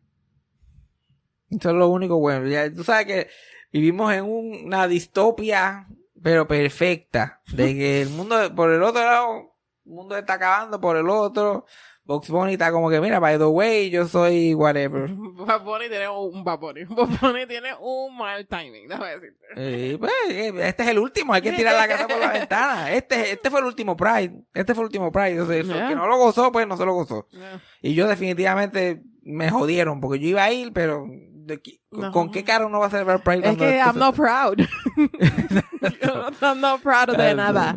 Eso 1.50 1.70
es 1.70 1.76
lo 1.76 1.90
único 1.90 2.18
bueno. 2.20 2.48
Ya, 2.48 2.72
tú 2.72 2.84
sabes 2.84 3.06
que 3.06 3.28
vivimos 3.72 4.14
en 4.14 4.24
un- 4.26 4.66
una 4.66 4.88
distopia, 4.88 5.88
pero 6.22 6.48
perfecta. 6.48 7.42
De 7.54 7.74
que 7.78 8.02
el 8.02 8.10
mundo, 8.10 8.54
por 8.56 8.72
el 8.72 8.84
otro 8.84 9.02
lado, 9.02 9.54
el 9.86 9.92
mundo 9.92 10.18
está 10.18 10.34
acabando, 10.34 10.80
por 10.82 10.98
el 10.98 11.10
otro. 11.10 11.66
Box 12.04 12.30
Bunny 12.30 12.54
está 12.54 12.72
como 12.72 12.90
que, 12.90 13.02
mira, 13.02 13.20
by 13.20 13.38
the 13.38 13.44
way, 13.44 13.90
yo 13.90 14.08
soy 14.08 14.54
whatever. 14.54 15.10
Bad 15.14 15.62
Bunny 15.66 15.90
tiene 15.90 16.08
un 16.08 16.42
Bad 16.42 16.58
Bunny. 16.60 16.84
Bad 16.90 17.10
Bunny 17.22 17.46
tiene 17.46 17.72
un 17.82 18.16
mal 18.18 18.48
timing, 18.48 18.88
déjame 18.88 19.10
decirte. 19.20 19.46
Eh, 19.58 19.98
pues, 20.00 20.12
eh, 20.30 20.54
este 20.64 20.84
es 20.84 20.90
el 20.90 21.00
último, 21.00 21.34
hay 21.34 21.42
que 21.42 21.52
tirar 21.52 21.76
la 21.76 21.86
casa 21.86 22.08
por 22.08 22.18
la 22.18 22.32
ventana. 22.32 22.94
Este, 22.94 23.32
este 23.34 23.50
fue 23.50 23.60
el 23.60 23.66
último 23.66 23.98
Pride. 23.98 24.42
Este 24.54 24.74
fue 24.74 24.84
el 24.84 24.86
último 24.86 25.12
Pride. 25.12 25.42
O 25.42 25.48
sea, 25.48 25.58
el 25.58 25.68
que 25.68 25.96
no 25.96 26.08
lo 26.08 26.18
gozó, 26.18 26.50
pues 26.50 26.66
no 26.66 26.78
se 26.78 26.86
lo 26.86 26.94
gozó. 26.94 27.28
Yeah. 27.32 27.62
Y 27.82 27.94
yo 27.94 28.08
definitivamente 28.08 29.04
me 29.24 29.50
jodieron 29.50 30.00
porque 30.00 30.20
yo 30.20 30.30
iba 30.30 30.46
a 30.46 30.52
ir, 30.54 30.72
pero 30.72 31.06
de 31.48 31.62
¿con, 31.90 32.02
No. 32.02 32.12
con 32.12 32.32
qué 32.32 32.44
cara 32.44 32.66
uno 32.66 32.80
va 32.80 32.88
a 32.88 32.90
celebrar 32.90 33.24
Pride? 33.24 33.50
Es 33.50 33.58
que 33.58 33.78
I'm 33.78 33.98
not 33.98 34.16
proud. 34.16 34.60
I'm 36.42 36.60
not 36.62 36.82
proud 36.82 37.16
de 37.18 37.36
nada. 37.36 37.76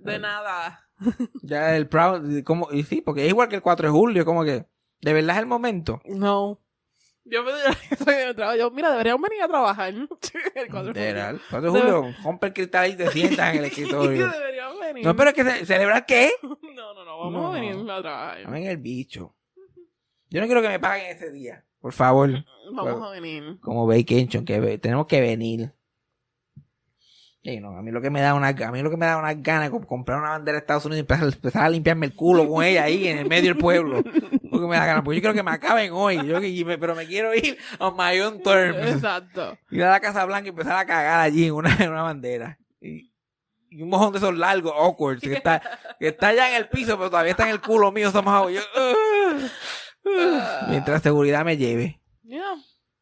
De 0.00 0.18
nada. 0.18 0.80
Ya 1.42 1.76
el 1.76 1.88
Proud, 1.88 2.42
como, 2.44 2.68
y 2.72 2.82
sí, 2.84 3.00
porque 3.02 3.24
es 3.24 3.28
igual 3.28 3.48
que 3.48 3.56
el 3.56 3.62
4 3.62 3.88
de 3.88 3.92
julio, 3.92 4.24
como 4.24 4.44
que, 4.44 4.64
de 5.00 5.12
verdad 5.12 5.36
es 5.36 5.40
el 5.42 5.46
momento. 5.46 6.00
No. 6.06 6.60
Yo 7.24 7.42
me 7.42 7.52
soy 7.96 8.14
de 8.14 8.34
trabajo. 8.34 8.56
Yo, 8.58 8.70
mira, 8.70 8.90
deberíamos 8.90 9.22
venir 9.28 9.42
a 9.42 9.48
trabajar. 9.48 9.92
El 10.54 10.70
cuatro 10.70 10.92
de 10.92 11.00
Literal. 11.00 11.38
julio. 11.38 11.50
4 11.50 11.72
de 11.72 11.80
julio, 11.80 12.14
rompe 12.22 12.46
el 12.48 12.52
cristal 12.52 12.90
y 12.90 12.96
te 12.96 13.10
sientas 13.10 13.54
en 13.54 13.58
el 13.60 13.64
escritorio. 13.70 14.28
deberíamos 14.30 14.78
venir. 14.80 15.04
No, 15.04 15.16
pero 15.16 15.30
es 15.30 15.34
que 15.34 15.42
ce- 15.44 15.66
celebrar 15.66 16.04
qué? 16.06 16.32
No, 16.42 16.94
no, 16.94 17.04
no. 17.04 17.18
Vamos 17.18 17.32
No. 17.32 17.48
a 17.48 17.52
venir 17.54 17.90
a 17.90 18.02
trabajar. 18.02 18.42
Dame 18.44 18.70
el 18.70 18.76
bicho. 18.76 19.34
Yo 20.30 20.40
no 20.40 20.46
quiero 20.46 20.60
que 20.62 20.68
me 20.68 20.78
paguen 20.80 21.16
ese 21.16 21.30
día. 21.32 21.64
Por 21.84 21.92
favor. 21.92 22.30
Vamos 22.72 23.06
a 23.06 23.10
venir. 23.10 23.58
Como 23.60 23.86
vacation, 23.86 24.46
que 24.46 24.78
tenemos 24.78 25.06
que 25.06 25.20
venir. 25.20 25.70
Sí, 27.42 27.60
no, 27.60 27.76
a 27.76 27.82
mí 27.82 27.90
lo 27.90 28.00
que 28.00 28.08
me 28.08 28.22
da 28.22 28.32
una, 28.32 28.48
a 28.48 28.72
mí 28.72 28.80
lo 28.80 28.88
que 28.88 28.96
me 28.96 29.04
da 29.04 29.18
unas 29.18 29.42
ganas 29.42 29.70
de 29.70 29.78
comprar 29.86 30.18
una 30.18 30.30
bandera 30.30 30.54
de 30.56 30.60
Estados 30.60 30.86
Unidos 30.86 30.96
y 30.96 31.00
empezar, 31.00 31.24
empezar 31.30 31.64
a 31.64 31.68
limpiarme 31.68 32.06
el 32.06 32.14
culo 32.14 32.48
con 32.48 32.64
ella 32.64 32.84
ahí 32.84 33.06
en 33.06 33.18
el 33.18 33.28
medio 33.28 33.50
del 33.52 33.58
pueblo. 33.58 34.02
Porque 34.50 34.66
me 34.66 34.76
da 34.76 34.86
ganas, 34.86 35.04
porque 35.04 35.16
yo 35.16 35.20
quiero 35.20 35.34
que 35.34 35.42
me 35.42 35.50
acaben 35.50 35.92
hoy. 35.92 36.26
Yo, 36.26 36.42
y 36.42 36.64
me- 36.64 36.78
pero 36.78 36.94
me 36.94 37.06
quiero 37.06 37.34
ir 37.34 37.58
on 37.78 37.94
my 37.98 38.18
own 38.20 38.42
terms. 38.42 38.78
Exacto. 38.94 39.58
Ir 39.70 39.82
a 39.84 39.90
la 39.90 40.00
Casa 40.00 40.24
Blanca 40.24 40.46
y 40.46 40.50
empezar 40.50 40.78
a 40.78 40.86
cagar 40.86 41.20
allí 41.20 41.44
en 41.44 41.52
una, 41.52 41.76
en 41.78 41.90
una 41.90 42.00
bandera. 42.02 42.58
Y, 42.80 43.12
y 43.68 43.82
un 43.82 43.90
mojón 43.90 44.12
de 44.12 44.18
esos 44.20 44.34
largos, 44.34 44.72
awkward, 44.74 45.20
que 45.20 45.34
está, 45.34 45.60
que 46.00 46.08
está 46.08 46.32
ya 46.32 46.48
en 46.48 46.56
el 46.56 46.70
piso, 46.70 46.96
pero 46.96 47.10
todavía 47.10 47.32
está 47.32 47.42
en 47.44 47.50
el 47.50 47.60
culo 47.60 47.92
mío 47.92 48.10
somehow. 48.10 48.48
Yo, 48.48 48.60
"Ugh, 48.74 49.36
ugh", 49.36 49.50
mientras 50.68 51.02
seguridad 51.02 51.44
me 51.44 51.56
lleve. 51.56 52.00
Yeah. 52.22 52.54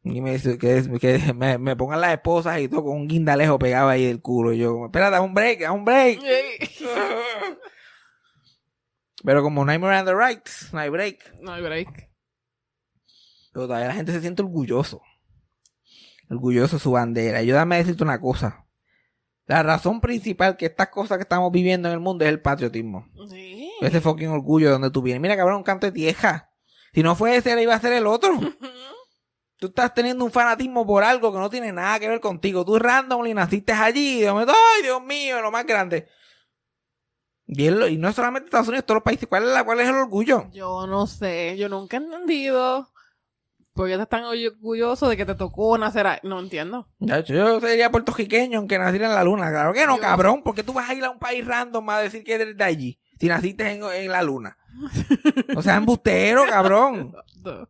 Y 0.03 0.19
me, 0.19 0.33
dice 0.33 0.57
que, 0.57 0.83
que 0.99 1.33
me, 1.33 1.57
me 1.57 1.75
pongan 1.75 2.01
las 2.01 2.13
esposas 2.13 2.59
y 2.59 2.67
todo 2.67 2.83
con 2.83 2.97
un 2.97 3.07
guindalejo 3.07 3.57
pegado 3.57 3.87
ahí 3.89 4.05
del 4.05 4.21
culo. 4.21 4.51
Y 4.51 4.57
yo, 4.57 4.85
espérate, 4.85 5.19
un 5.19 5.33
break, 5.33 5.71
un 5.71 5.85
break. 5.85 6.19
Pero 9.23 9.41
como 9.41 9.63
no 9.63 9.71
hay 9.71 9.79
Miranda 9.79 10.13
Rights, 10.13 10.69
no 10.73 10.79
hay 10.79 10.89
break. 10.89 11.39
No 11.41 11.53
hay 11.53 11.61
break. 11.61 12.09
Pero 13.53 13.67
todavía 13.67 13.87
la 13.87 13.93
gente 13.93 14.11
se 14.11 14.19
siente 14.19 14.41
orgulloso. 14.41 15.01
Orgulloso 16.29 16.75
de 16.75 16.81
su 16.81 16.91
bandera. 16.91 17.41
Y 17.41 17.47
yo 17.47 17.55
dame 17.55 17.77
decirte 17.77 18.03
una 18.03 18.19
cosa. 18.19 18.65
La 19.45 19.63
razón 19.63 20.01
principal 20.01 20.57
que 20.57 20.65
estas 20.65 20.89
cosas 20.89 21.17
que 21.17 21.23
estamos 21.23 21.51
viviendo 21.51 21.87
en 21.87 21.93
el 21.93 21.99
mundo 21.99 22.25
es 22.25 22.29
el 22.29 22.41
patriotismo. 22.41 23.07
Sí. 23.29 23.71
Ese 23.81 24.01
fucking 24.01 24.29
orgullo 24.29 24.67
de 24.67 24.73
donde 24.73 24.91
tú 24.91 25.01
vienes. 25.01 25.21
Mira, 25.21 25.37
cabrón, 25.37 25.57
un 25.57 25.63
canto 25.63 25.85
de 25.85 25.91
tieja. 25.91 26.52
Si 26.93 27.01
no 27.01 27.15
fue 27.15 27.35
ese, 27.37 27.55
le 27.55 27.63
iba 27.63 27.73
a 27.73 27.79
ser 27.79 27.93
el 27.93 28.07
otro. 28.07 28.39
Tú 29.57 29.67
estás 29.67 29.93
teniendo 29.93 30.25
un 30.25 30.31
fanatismo 30.31 30.85
por 30.85 31.03
algo 31.03 31.31
que 31.31 31.39
no 31.39 31.49
tiene 31.49 31.71
nada 31.71 31.99
que 31.99 32.09
ver 32.09 32.19
contigo. 32.19 32.65
Tú 32.65 32.77
randomly 32.77 33.33
naciste 33.33 33.71
allí. 33.71 34.19
y 34.19 34.21
De 34.21 34.31
momento, 34.31 34.53
ay, 34.75 34.83
Dios 34.83 35.01
mío, 35.01 35.41
lo 35.41 35.51
más 35.51 35.65
grande. 35.65 36.07
Y, 37.47 37.67
y 37.67 37.97
no 37.97 38.09
es 38.09 38.15
solamente 38.15 38.47
Estados 38.47 38.67
Unidos, 38.67 38.85
todos 38.85 38.97
los 38.97 39.03
países. 39.03 39.27
¿Cuál 39.27 39.43
es, 39.43 39.49
la, 39.49 39.63
cuál 39.63 39.79
es 39.79 39.87
el 39.87 39.95
orgullo? 39.95 40.49
Yo 40.51 40.85
no 40.85 41.07
sé. 41.07 41.55
Yo 41.57 41.69
nunca 41.69 41.97
he 41.97 42.01
entendido. 42.01 42.89
¿Por 43.73 43.87
qué 43.87 43.93
estás 43.93 44.09
tan 44.09 44.25
orgulloso 44.25 45.09
de 45.09 45.17
que 45.17 45.25
te 45.25 45.33
tocó 45.33 45.77
nacer 45.77 46.05
ahí? 46.05 46.19
No 46.23 46.39
entiendo. 46.39 46.89
Ya, 46.99 47.21
Yo 47.21 47.59
sería 47.59 47.89
puertorriqueño 47.89 48.59
aunque 48.59 48.77
naciera 48.77 49.07
en 49.07 49.15
la 49.15 49.23
luna. 49.23 49.49
Claro 49.49 49.73
que 49.73 49.87
no, 49.87 49.97
cabrón. 49.97 50.43
porque 50.43 50.63
tú 50.63 50.73
vas 50.73 50.89
a 50.89 50.93
ir 50.93 51.03
a 51.03 51.09
un 51.09 51.19
país 51.19 51.45
random 51.45 51.89
a 51.89 51.99
decir 51.99 52.23
que 52.23 52.35
eres 52.35 52.55
de 52.55 52.63
allí? 52.63 52.99
Si 53.19 53.27
naciste 53.27 53.71
en, 53.71 53.83
en 53.83 54.11
la 54.11 54.21
luna. 54.21 54.57
No 55.53 55.61
seas 55.61 55.77
embustero, 55.77 56.43
cabrón. 56.47 57.15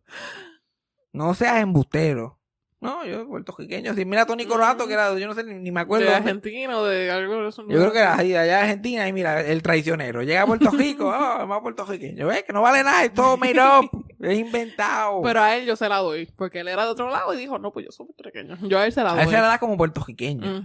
No 1.12 1.34
seas 1.36 1.58
embustero. 1.62 2.40
No, 2.82 3.06
yo 3.06 3.28
puertorriqueño. 3.28 3.94
Si 3.94 4.04
mira 4.04 4.24
a 4.24 4.26
Tony 4.26 4.46
Coronato, 4.46 4.88
que 4.88 4.94
era, 4.94 5.18
yo 5.18 5.28
no 5.28 5.36
sé, 5.36 5.44
ni, 5.44 5.54
ni 5.54 5.72
me 5.72 5.82
acuerdo. 5.82 6.08
de 6.10 6.16
Argentina 6.16 6.78
o 6.80 6.84
de 6.86 7.12
algo 7.12 7.44
de 7.44 7.50
eso. 7.50 7.62
Yo 7.62 7.78
creo 7.80 7.92
que 7.92 8.00
era 8.00 8.18
ahí, 8.18 8.36
allá 8.36 8.58
de 8.58 8.62
Argentina, 8.64 9.08
y 9.08 9.14
mira, 9.14 9.40
el 9.42 9.62
traicionero. 9.62 10.24
Llega 10.24 10.42
a 10.42 10.48
Puerto 10.48 10.72
Rico, 10.72 11.08
oh, 11.16 11.46
más 11.48 11.62
puertorriqueño. 11.62 12.28
¿Ves? 12.28 12.44
Que 12.44 12.52
no 12.52 12.62
vale 12.64 12.84
nada, 12.84 13.06
es 13.06 13.14
todo 13.14 13.38
made 13.38 13.60
up, 13.62 14.06
es 14.20 14.38
inventado. 14.40 15.22
Pero 15.22 15.42
a 15.42 15.56
él 15.56 15.66
yo 15.66 15.76
se 15.76 15.88
la 15.88 15.98
doy. 16.00 16.26
Porque 16.36 16.62
él 16.62 16.68
era 16.68 16.84
de 16.84 16.90
otro 16.92 17.10
lado 17.10 17.34
y 17.34 17.38
dijo, 17.38 17.58
no, 17.60 17.72
pues 17.72 17.86
yo 17.86 17.92
soy 17.92 18.08
puertorriqueño. 18.08 18.58
Yo 18.68 18.80
a 18.80 18.86
él 18.88 18.92
se 18.92 19.04
la 19.04 19.12
a 19.12 19.14
doy. 19.14 19.24
él 19.24 19.30
se 19.30 19.36
la 19.36 19.48
da 19.48 19.60
como 19.60 19.78
puertorriqueño. 19.78 20.64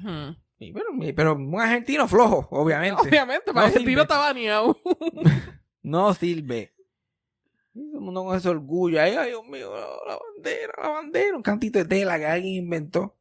Pero, 0.59 0.87
pero 1.15 1.35
un 1.37 1.61
argentino 1.61 2.09
flojo, 2.09 2.49
obviamente. 2.51 3.01
Obviamente, 3.09 3.45
No 3.49 3.53
para 3.55 3.67
el 3.67 3.73
sirve. 3.75 3.87
tiro 3.87 4.03
está 4.03 4.17
baneado. 4.19 4.77
No 5.83 6.13
sirve. 6.15 6.75
Todo 7.73 7.99
el 7.99 8.01
mundo 8.01 8.25
con 8.25 8.37
ese 8.37 8.49
orgullo. 8.49 9.01
Ay, 9.01 9.13
ay, 9.13 9.29
Dios 9.29 9.47
mío, 9.47 9.71
la 9.75 10.19
bandera, 10.19 10.73
la 10.83 10.89
bandera. 10.89 11.37
Un 11.37 11.43
cantito 11.43 11.79
de 11.79 11.85
tela 11.85 12.19
que 12.19 12.27
alguien 12.27 12.65
inventó. 12.65 13.15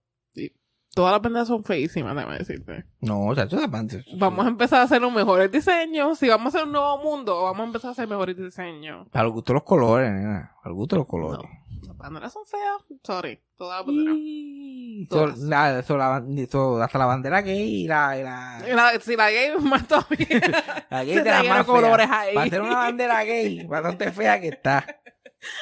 Todas 0.97 1.11
las 1.11 1.21
banderas 1.21 1.47
son 1.47 1.63
feísimas, 1.63 2.15
déjame 2.15 2.39
decirte. 2.39 2.85
No, 3.01 3.35
chacho, 3.35 3.57
esa 3.57 3.67
bandera. 3.67 4.03
Vamos 4.17 4.47
a 4.47 4.49
empezar 4.49 4.79
a 4.79 4.83
hacer 4.83 4.99
los 4.99 5.13
mejores 5.13 5.51
diseños. 5.51 6.17
Si 6.17 6.27
vamos 6.27 6.47
a 6.47 6.57
hacer 6.57 6.65
un 6.65 6.71
nuevo 6.71 6.97
mundo, 7.03 7.43
vamos 7.43 7.59
a 7.59 7.65
empezar 7.65 7.89
a 7.89 7.91
hacer 7.91 8.07
mejores 8.07 8.35
diseños. 8.35 9.07
Para 9.09 9.25
el 9.25 9.31
gusto 9.31 9.53
de 9.53 9.57
los 9.57 9.63
colores, 9.63 10.11
nena. 10.11 10.55
Para 10.57 10.69
el 10.71 10.73
gusto 10.73 10.95
de 10.95 10.99
los 11.01 11.07
colores. 11.07 11.47
Las 11.85 11.97
banderas 11.97 12.33
son 12.33 12.45
feas. 12.45 12.83
Sorry. 13.03 13.41
Todas 13.57 13.79
las 13.79 13.85
banderas. 13.87 14.15
Y- 14.17 15.07
Todas. 15.09 15.37
so- 15.39 15.45
la- 15.47 15.83
so 15.83 15.97
la 15.97 16.23
so- 16.49 16.81
hasta 16.81 16.97
la 16.97 17.05
bandera 17.05 17.41
gay 17.41 17.83
y 17.83 17.87
la, 17.87 18.17
y 18.17 18.23
la, 18.23 18.59
la- 18.67 18.99
si 18.99 19.15
la 19.15 19.29
gay 19.29 19.51
más 19.59 19.87
todavía. 19.87 20.27
la 20.89 21.03
gay 21.03 21.15
de 21.17 21.23
las 21.23 21.47
más 21.47 21.65
colores 21.65 22.07
ahí. 22.09 22.33
Para 22.35 22.47
hacer 22.47 22.61
una 22.61 22.75
bandera 22.77 23.23
gay, 23.23 23.65
bastante 23.65 24.11
fea 24.11 24.39
que 24.41 24.47
está. 24.49 24.85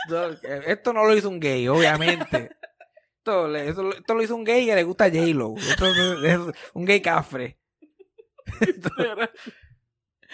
Eh, 0.09 0.61
Esto 0.67 0.93
no 0.93 1.03
lo 1.05 1.15
hizo 1.15 1.27
un 1.29 1.39
gay, 1.39 1.67
obviamente. 1.67 2.51
Esto, 3.17 3.53
eso- 3.55 3.89
esto 3.93 4.13
lo 4.13 4.23
hizo 4.23 4.35
un 4.35 4.43
gay 4.43 4.65
que 4.65 4.75
le 4.75 4.83
gusta 4.83 5.05
J-Lo. 5.09 5.55
Esto 5.57 5.85
es, 5.87 6.23
es 6.23 6.39
un 6.73 6.85
gay 6.85 7.01
cafre. 7.01 7.57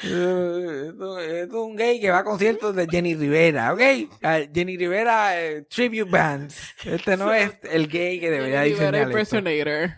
Es 0.03 1.49
un 1.53 1.75
gay 1.75 1.99
que 1.99 2.09
va 2.09 2.19
a 2.19 2.23
conciertos 2.23 2.75
de 2.75 2.87
Jenny 2.87 3.15
Rivera, 3.15 3.73
¿ok? 3.73 3.81
Ah, 4.23 4.39
Jenny 4.53 4.77
Rivera 4.77 5.39
eh, 5.39 5.61
Tribute 5.63 6.09
Bands. 6.09 6.73
Este 6.85 7.17
no 7.17 7.33
es 7.33 7.57
el 7.63 7.87
gay 7.87 8.19
que 8.19 8.31
debería 8.31 8.63
Rivera 8.63 8.63
diseñar 8.63 8.95
esto. 8.95 9.09
impersonator. 9.09 9.95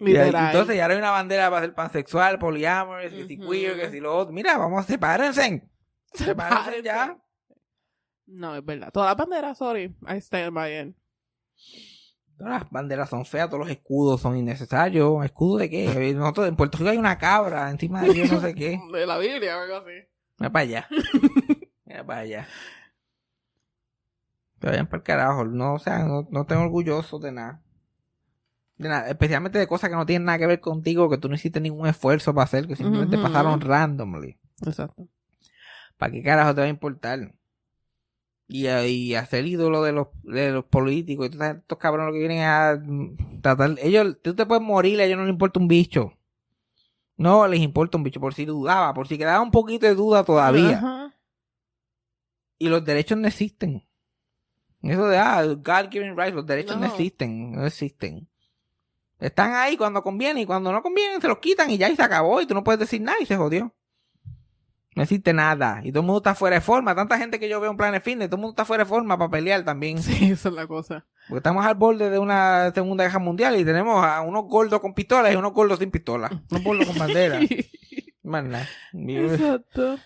Literal. 0.00 0.46
entonces 0.46 0.76
ya 0.76 0.86
no 0.86 0.92
hay 0.94 0.98
una 1.00 1.10
bandera 1.10 1.50
para 1.50 1.62
ser 1.66 1.74
pansexual, 1.74 2.38
poliamorous, 2.38 3.12
que 3.12 3.26
si 3.26 3.38
queer, 3.38 3.80
que 3.80 3.90
si 3.90 3.98
lo 4.00 4.16
otro. 4.16 4.32
Mira, 4.32 4.56
vamos. 4.56 4.86
Sepárense 4.86 5.68
Sepárense. 6.14 6.82
ya. 6.82 7.18
No, 8.26 8.54
es 8.54 8.64
verdad. 8.64 8.90
Todas 8.92 9.08
las 9.08 9.16
banderas, 9.16 9.58
sorry. 9.58 9.94
I 10.06 10.18
stand 10.20 10.54
by 10.54 10.70
it. 10.78 10.94
Todas 12.38 12.60
las 12.62 12.70
banderas 12.70 13.10
son 13.10 13.26
feas, 13.26 13.48
todos 13.48 13.58
los 13.58 13.70
escudos 13.70 14.20
son 14.20 14.36
innecesarios. 14.36 15.24
¿Escudo 15.24 15.58
de 15.58 15.68
qué? 15.68 16.14
Nosotros, 16.14 16.46
en 16.46 16.54
Puerto 16.54 16.78
Rico 16.78 16.90
hay 16.90 16.96
una 16.96 17.18
cabra 17.18 17.68
encima 17.68 18.00
de 18.02 18.14
yo 18.14 18.32
no 18.32 18.40
sé 18.40 18.54
qué. 18.54 18.80
De 18.92 19.06
la 19.06 19.18
Biblia 19.18 19.58
o 19.58 19.60
algo 19.62 19.76
así. 19.78 20.06
Mira 20.38 20.52
para 20.52 20.62
allá. 20.62 20.88
Mira 21.84 22.06
para 22.06 22.20
allá. 22.20 22.48
Pero 24.60 24.70
vayan 24.70 24.86
para 24.86 24.98
el 24.98 25.02
carajo. 25.02 25.44
No, 25.46 25.74
o 25.74 25.78
sea, 25.80 26.04
no, 26.04 26.28
no 26.30 26.46
tengo 26.46 26.62
orgulloso 26.62 27.18
de 27.18 27.32
nada. 27.32 27.60
De 28.76 28.88
nada. 28.88 29.08
Especialmente 29.08 29.58
de 29.58 29.66
cosas 29.66 29.90
que 29.90 29.96
no 29.96 30.06
tienen 30.06 30.26
nada 30.26 30.38
que 30.38 30.46
ver 30.46 30.60
contigo, 30.60 31.10
que 31.10 31.18
tú 31.18 31.28
no 31.28 31.34
hiciste 31.34 31.60
ningún 31.60 31.88
esfuerzo 31.88 32.34
para 32.34 32.44
hacer, 32.44 32.68
que 32.68 32.76
simplemente 32.76 33.18
pasaron 33.18 33.60
randomly. 33.60 34.38
Exacto. 34.64 35.08
¿Para 35.96 36.12
qué 36.12 36.22
carajo 36.22 36.54
te 36.54 36.60
va 36.60 36.66
a 36.68 36.70
importar? 36.70 37.34
Y, 38.50 38.66
y 38.66 39.14
hacer 39.14 39.46
ídolo 39.46 39.82
de 39.82 39.92
los, 39.92 40.08
de 40.22 40.50
los 40.52 40.64
políticos 40.64 41.26
y 41.26 41.30
todos 41.30 41.56
estos 41.56 41.78
cabrones 41.78 42.14
que 42.14 42.18
vienen 42.18 42.40
a 42.44 42.82
tratar. 43.42 43.76
Ellos, 43.78 44.16
tú 44.22 44.34
te 44.34 44.46
puedes 44.46 44.64
morir, 44.64 45.00
a 45.00 45.04
ellos 45.04 45.18
no 45.18 45.24
les 45.24 45.32
importa 45.32 45.60
un 45.60 45.68
bicho. 45.68 46.14
No 47.18 47.46
les 47.46 47.60
importa 47.60 47.98
un 47.98 48.04
bicho, 48.04 48.20
por 48.20 48.32
si 48.32 48.46
dudaba, 48.46 48.94
por 48.94 49.06
si 49.06 49.18
quedaba 49.18 49.42
un 49.42 49.50
poquito 49.50 49.86
de 49.86 49.94
duda 49.94 50.24
todavía. 50.24 51.14
Y 52.58 52.68
los 52.68 52.84
derechos 52.84 53.18
no 53.18 53.28
existen. 53.28 53.86
Eso 54.82 55.08
de, 55.08 55.18
ah, 55.18 55.44
God 55.44 55.90
given 55.90 56.16
rights, 56.16 56.34
los 56.34 56.46
derechos 56.46 56.76
no. 56.76 56.86
No. 56.86 56.92
existen, 56.92 57.52
no 57.52 57.66
existen. 57.66 58.28
Están 59.18 59.52
ahí 59.54 59.76
cuando 59.76 60.02
conviene 60.02 60.42
y 60.42 60.46
cuando 60.46 60.70
no 60.72 60.80
conviene 60.80 61.20
se 61.20 61.28
los 61.28 61.38
quitan 61.38 61.70
y 61.70 61.76
ya 61.76 61.88
y 61.88 61.96
se 61.96 62.02
acabó 62.02 62.40
y 62.40 62.46
tú 62.46 62.54
no 62.54 62.62
puedes 62.62 62.78
decir 62.78 63.00
nada 63.00 63.18
y 63.20 63.26
se 63.26 63.36
jodió. 63.36 63.74
No 64.98 65.02
existe 65.04 65.32
nada. 65.32 65.80
Y 65.84 65.90
todo 65.92 66.00
el 66.00 66.06
mundo 66.06 66.18
está 66.18 66.34
fuera 66.34 66.56
de 66.56 66.60
forma. 66.60 66.94
Tanta 66.94 67.16
gente 67.18 67.38
que 67.40 67.48
yo 67.48 67.60
veo 67.60 67.70
en 67.70 67.76
Planet 67.76 68.02
Fitness, 68.02 68.28
todo 68.28 68.36
el 68.36 68.40
mundo 68.42 68.52
está 68.52 68.64
fuera 68.64 68.84
de 68.84 68.88
forma 68.88 69.16
para 69.16 69.30
pelear 69.30 69.64
también. 69.64 69.98
Sí, 70.02 70.30
esa 70.32 70.48
es 70.50 70.54
la 70.54 70.66
cosa. 70.66 71.06
Porque 71.28 71.38
estamos 71.38 71.64
al 71.64 71.74
borde 71.74 72.10
de 72.10 72.18
una 72.18 72.70
segunda 72.74 73.04
guerra 73.04 73.18
mundial 73.18 73.56
y 73.56 73.64
tenemos 73.64 74.04
a 74.04 74.20
unos 74.22 74.44
gordos 74.46 74.80
con 74.80 74.94
pistolas 74.94 75.32
y 75.32 75.36
unos 75.36 75.52
gordos 75.52 75.78
sin 75.78 75.90
pistolas. 75.90 76.30
Unos 76.50 76.62
gordos 76.64 76.86
con 76.86 76.98
bandera. 76.98 77.40
Más 78.22 78.44
nada. 78.44 78.66
Exacto. 78.94 79.98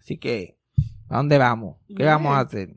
Así 0.00 0.18
que, 0.18 0.56
¿a 1.08 1.16
dónde 1.18 1.38
vamos? 1.38 1.76
¿Qué 1.88 1.94
Bien. 1.94 2.08
vamos 2.08 2.34
a 2.36 2.40
hacer? 2.40 2.74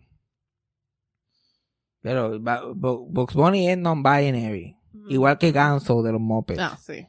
Pero 2.01 2.39
ba- 2.39 2.61
Bo- 2.75 3.05
Bugs 3.07 3.33
Bunny 3.33 3.69
es 3.69 3.77
non-binary. 3.77 4.77
Igual 5.09 5.37
que 5.37 5.51
Ganso 5.51 6.01
de 6.03 6.11
los 6.11 6.21
Muppets. 6.21 6.59
Ah, 6.61 6.77
sí. 6.81 7.07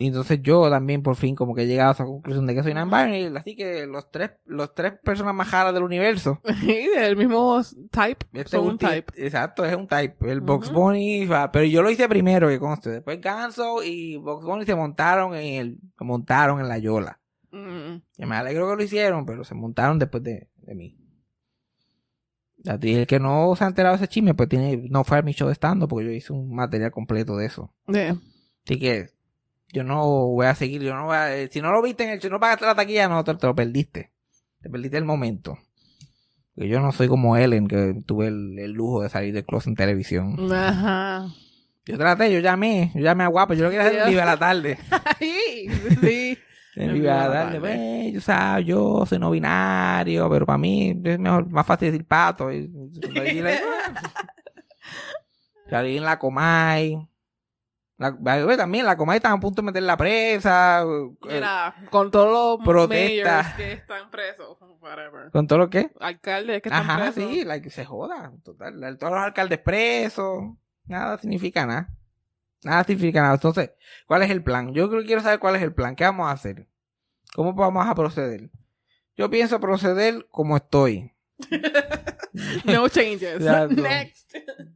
Y 0.00 0.06
entonces 0.06 0.40
yo 0.42 0.70
también 0.70 1.02
por 1.02 1.16
fin 1.16 1.34
como 1.34 1.54
que 1.54 1.62
he 1.62 1.66
llegado 1.66 1.90
a 1.90 1.92
esa 1.92 2.04
conclusión 2.04 2.46
de 2.46 2.54
que 2.54 2.62
soy 2.62 2.72
non-binary, 2.72 3.36
así 3.36 3.56
que 3.56 3.84
los 3.86 4.10
tres, 4.12 4.30
los 4.46 4.72
tres 4.72 4.92
personas 5.02 5.34
más 5.34 5.50
raras 5.50 5.74
del 5.74 5.82
universo. 5.82 6.40
Y 6.62 6.86
del 6.86 7.16
mismo 7.16 7.60
type. 7.90 8.26
Este 8.32 8.56
son 8.56 8.68
un 8.68 8.78
type. 8.78 9.06
Exacto, 9.16 9.64
es 9.64 9.74
un 9.74 9.88
type. 9.88 10.30
El 10.30 10.40
Box 10.40 10.68
Ujú. 10.68 10.80
Bunny, 10.80 11.28
pero 11.52 11.64
yo 11.64 11.82
lo 11.82 11.90
hice 11.90 12.08
primero, 12.08 12.48
que 12.48 12.60
conste. 12.60 12.90
Después 12.90 13.20
Ganso 13.20 13.82
y 13.82 14.16
Box 14.16 14.44
Bunny 14.44 14.64
se 14.64 14.76
montaron 14.76 15.34
en 15.34 15.54
el, 15.54 15.78
se 15.98 16.04
montaron 16.04 16.60
en 16.60 16.68
la 16.68 16.78
yola. 16.78 17.18
Mm. 17.50 17.96
Que 18.16 18.26
me 18.26 18.36
alegro 18.36 18.70
que 18.70 18.76
lo 18.76 18.82
hicieron, 18.82 19.26
pero 19.26 19.42
se 19.42 19.54
montaron 19.54 19.98
después 19.98 20.22
de, 20.22 20.48
de 20.58 20.74
mí. 20.74 20.96
A 22.66 22.78
ti, 22.78 22.94
el 22.94 23.06
que 23.06 23.18
no 23.18 23.54
se 23.56 23.64
ha 23.64 23.66
enterado 23.68 23.96
de 23.96 24.04
ese 24.04 24.08
chisme, 24.08 24.34
pues 24.34 24.48
tiene, 24.48 24.76
no 24.90 25.02
fue 25.02 25.18
a 25.18 25.22
mi 25.22 25.32
show 25.32 25.48
de 25.48 25.54
stand 25.54 25.88
porque 25.88 26.06
yo 26.06 26.12
hice 26.12 26.32
un 26.32 26.54
material 26.54 26.90
completo 26.92 27.36
de 27.36 27.46
eso. 27.46 27.72
Yeah. 27.86 28.16
Así 28.64 28.78
que 28.78 29.17
yo 29.72 29.84
no 29.84 30.26
voy 30.28 30.46
a 30.46 30.54
seguir, 30.54 30.82
yo 30.82 30.94
no 30.94 31.06
voy 31.06 31.16
a, 31.16 31.36
eh, 31.36 31.48
si 31.50 31.60
no 31.60 31.70
lo 31.72 31.82
viste 31.82 32.04
en 32.04 32.10
el, 32.10 32.20
si 32.20 32.28
no 32.28 32.40
pagaste 32.40 32.64
la 32.66 32.74
taquilla, 32.74 33.08
no, 33.08 33.22
te, 33.24 33.34
te 33.34 33.46
lo 33.46 33.54
perdiste. 33.54 34.12
Te 34.60 34.70
perdiste 34.70 34.96
el 34.98 35.04
momento. 35.04 35.58
Porque 36.54 36.68
yo 36.68 36.80
no 36.80 36.90
soy 36.92 37.06
como 37.08 37.36
Ellen, 37.36 37.68
que 37.68 37.94
tuve 38.06 38.26
el, 38.28 38.58
el 38.58 38.72
lujo 38.72 39.02
de 39.02 39.08
salir 39.08 39.32
del 39.32 39.44
closet 39.44 39.68
en 39.68 39.74
televisión. 39.76 40.52
Ajá. 40.52 41.28
Yo 41.86 41.96
traté, 41.96 42.32
yo 42.32 42.40
llamé, 42.40 42.90
yo 42.94 43.00
llamé 43.00 43.24
a 43.24 43.28
guapo, 43.28 43.54
yo 43.54 43.64
lo 43.64 43.70
quería 43.70 43.86
hacer 43.86 44.00
en 44.02 44.08
viva 44.10 44.24
la 44.24 44.36
tarde. 44.36 44.78
Ay, 45.20 45.68
sí. 46.02 46.38
En 46.76 46.92
viva 46.94 47.26
la 47.28 47.32
tarde, 47.32 47.60
pues, 47.60 48.12
yo 48.12 48.20
sabes, 48.20 48.66
yo 48.66 49.04
soy 49.06 49.18
no 49.18 49.30
binario, 49.30 50.28
pero 50.30 50.44
para 50.46 50.58
mí 50.58 51.00
es 51.04 51.18
mejor, 51.18 51.48
más 51.50 51.66
fácil 51.66 51.90
decir 51.92 52.06
pato. 52.06 52.52
y- 52.52 52.70
y- 52.70 53.42
Salí 55.70 55.96
en 55.98 56.04
la 56.04 56.18
Comay. 56.18 56.96
La, 57.98 58.16
también 58.56 58.86
la 58.86 58.96
Comay 58.96 59.16
estaba 59.16 59.34
a 59.34 59.40
punto 59.40 59.60
de 59.60 59.66
meter 59.66 59.82
la 59.82 59.96
presa. 59.96 60.82
eh, 60.82 61.16
Mira, 61.26 61.74
con 61.90 62.10
todos 62.12 62.58
los 62.58 62.64
Protesta. 62.64 63.42
mayors 63.42 63.54
que 63.56 63.72
están 63.72 64.08
presos, 64.10 64.56
whatever. 64.80 65.30
Con 65.32 65.46
todo 65.48 65.58
lo 65.58 65.68
que. 65.68 65.90
Alcaldes 65.98 66.62
que 66.62 66.68
están 66.68 66.88
Ajá, 66.88 67.10
presos. 67.12 67.14
sí, 67.30 67.44
la 67.44 67.60
que 67.60 67.70
se 67.70 67.84
joda. 67.84 68.32
Total, 68.44 68.96
todos 68.98 69.12
los 69.12 69.22
alcaldes 69.22 69.58
presos. 69.58 70.44
Nada 70.84 71.18
significa 71.18 71.66
nada. 71.66 71.88
Nada 72.62 72.84
significa 72.84 73.20
nada. 73.20 73.34
Entonces, 73.34 73.72
¿cuál 74.06 74.22
es 74.22 74.30
el 74.30 74.42
plan? 74.44 74.72
Yo 74.72 74.88
creo 74.88 75.00
que 75.00 75.06
quiero 75.06 75.22
saber 75.22 75.40
cuál 75.40 75.56
es 75.56 75.62
el 75.62 75.74
plan. 75.74 75.96
¿Qué 75.96 76.04
vamos 76.04 76.28
a 76.28 76.32
hacer? 76.32 76.68
¿Cómo 77.34 77.52
vamos 77.52 77.84
a 77.86 77.94
proceder? 77.96 78.48
Yo 79.16 79.28
pienso 79.28 79.58
proceder 79.58 80.28
como 80.30 80.56
estoy. 80.56 81.12
No 82.64 82.88
changes. 82.88 83.34
Exacto. 83.40 83.82
Next. 83.82 84.34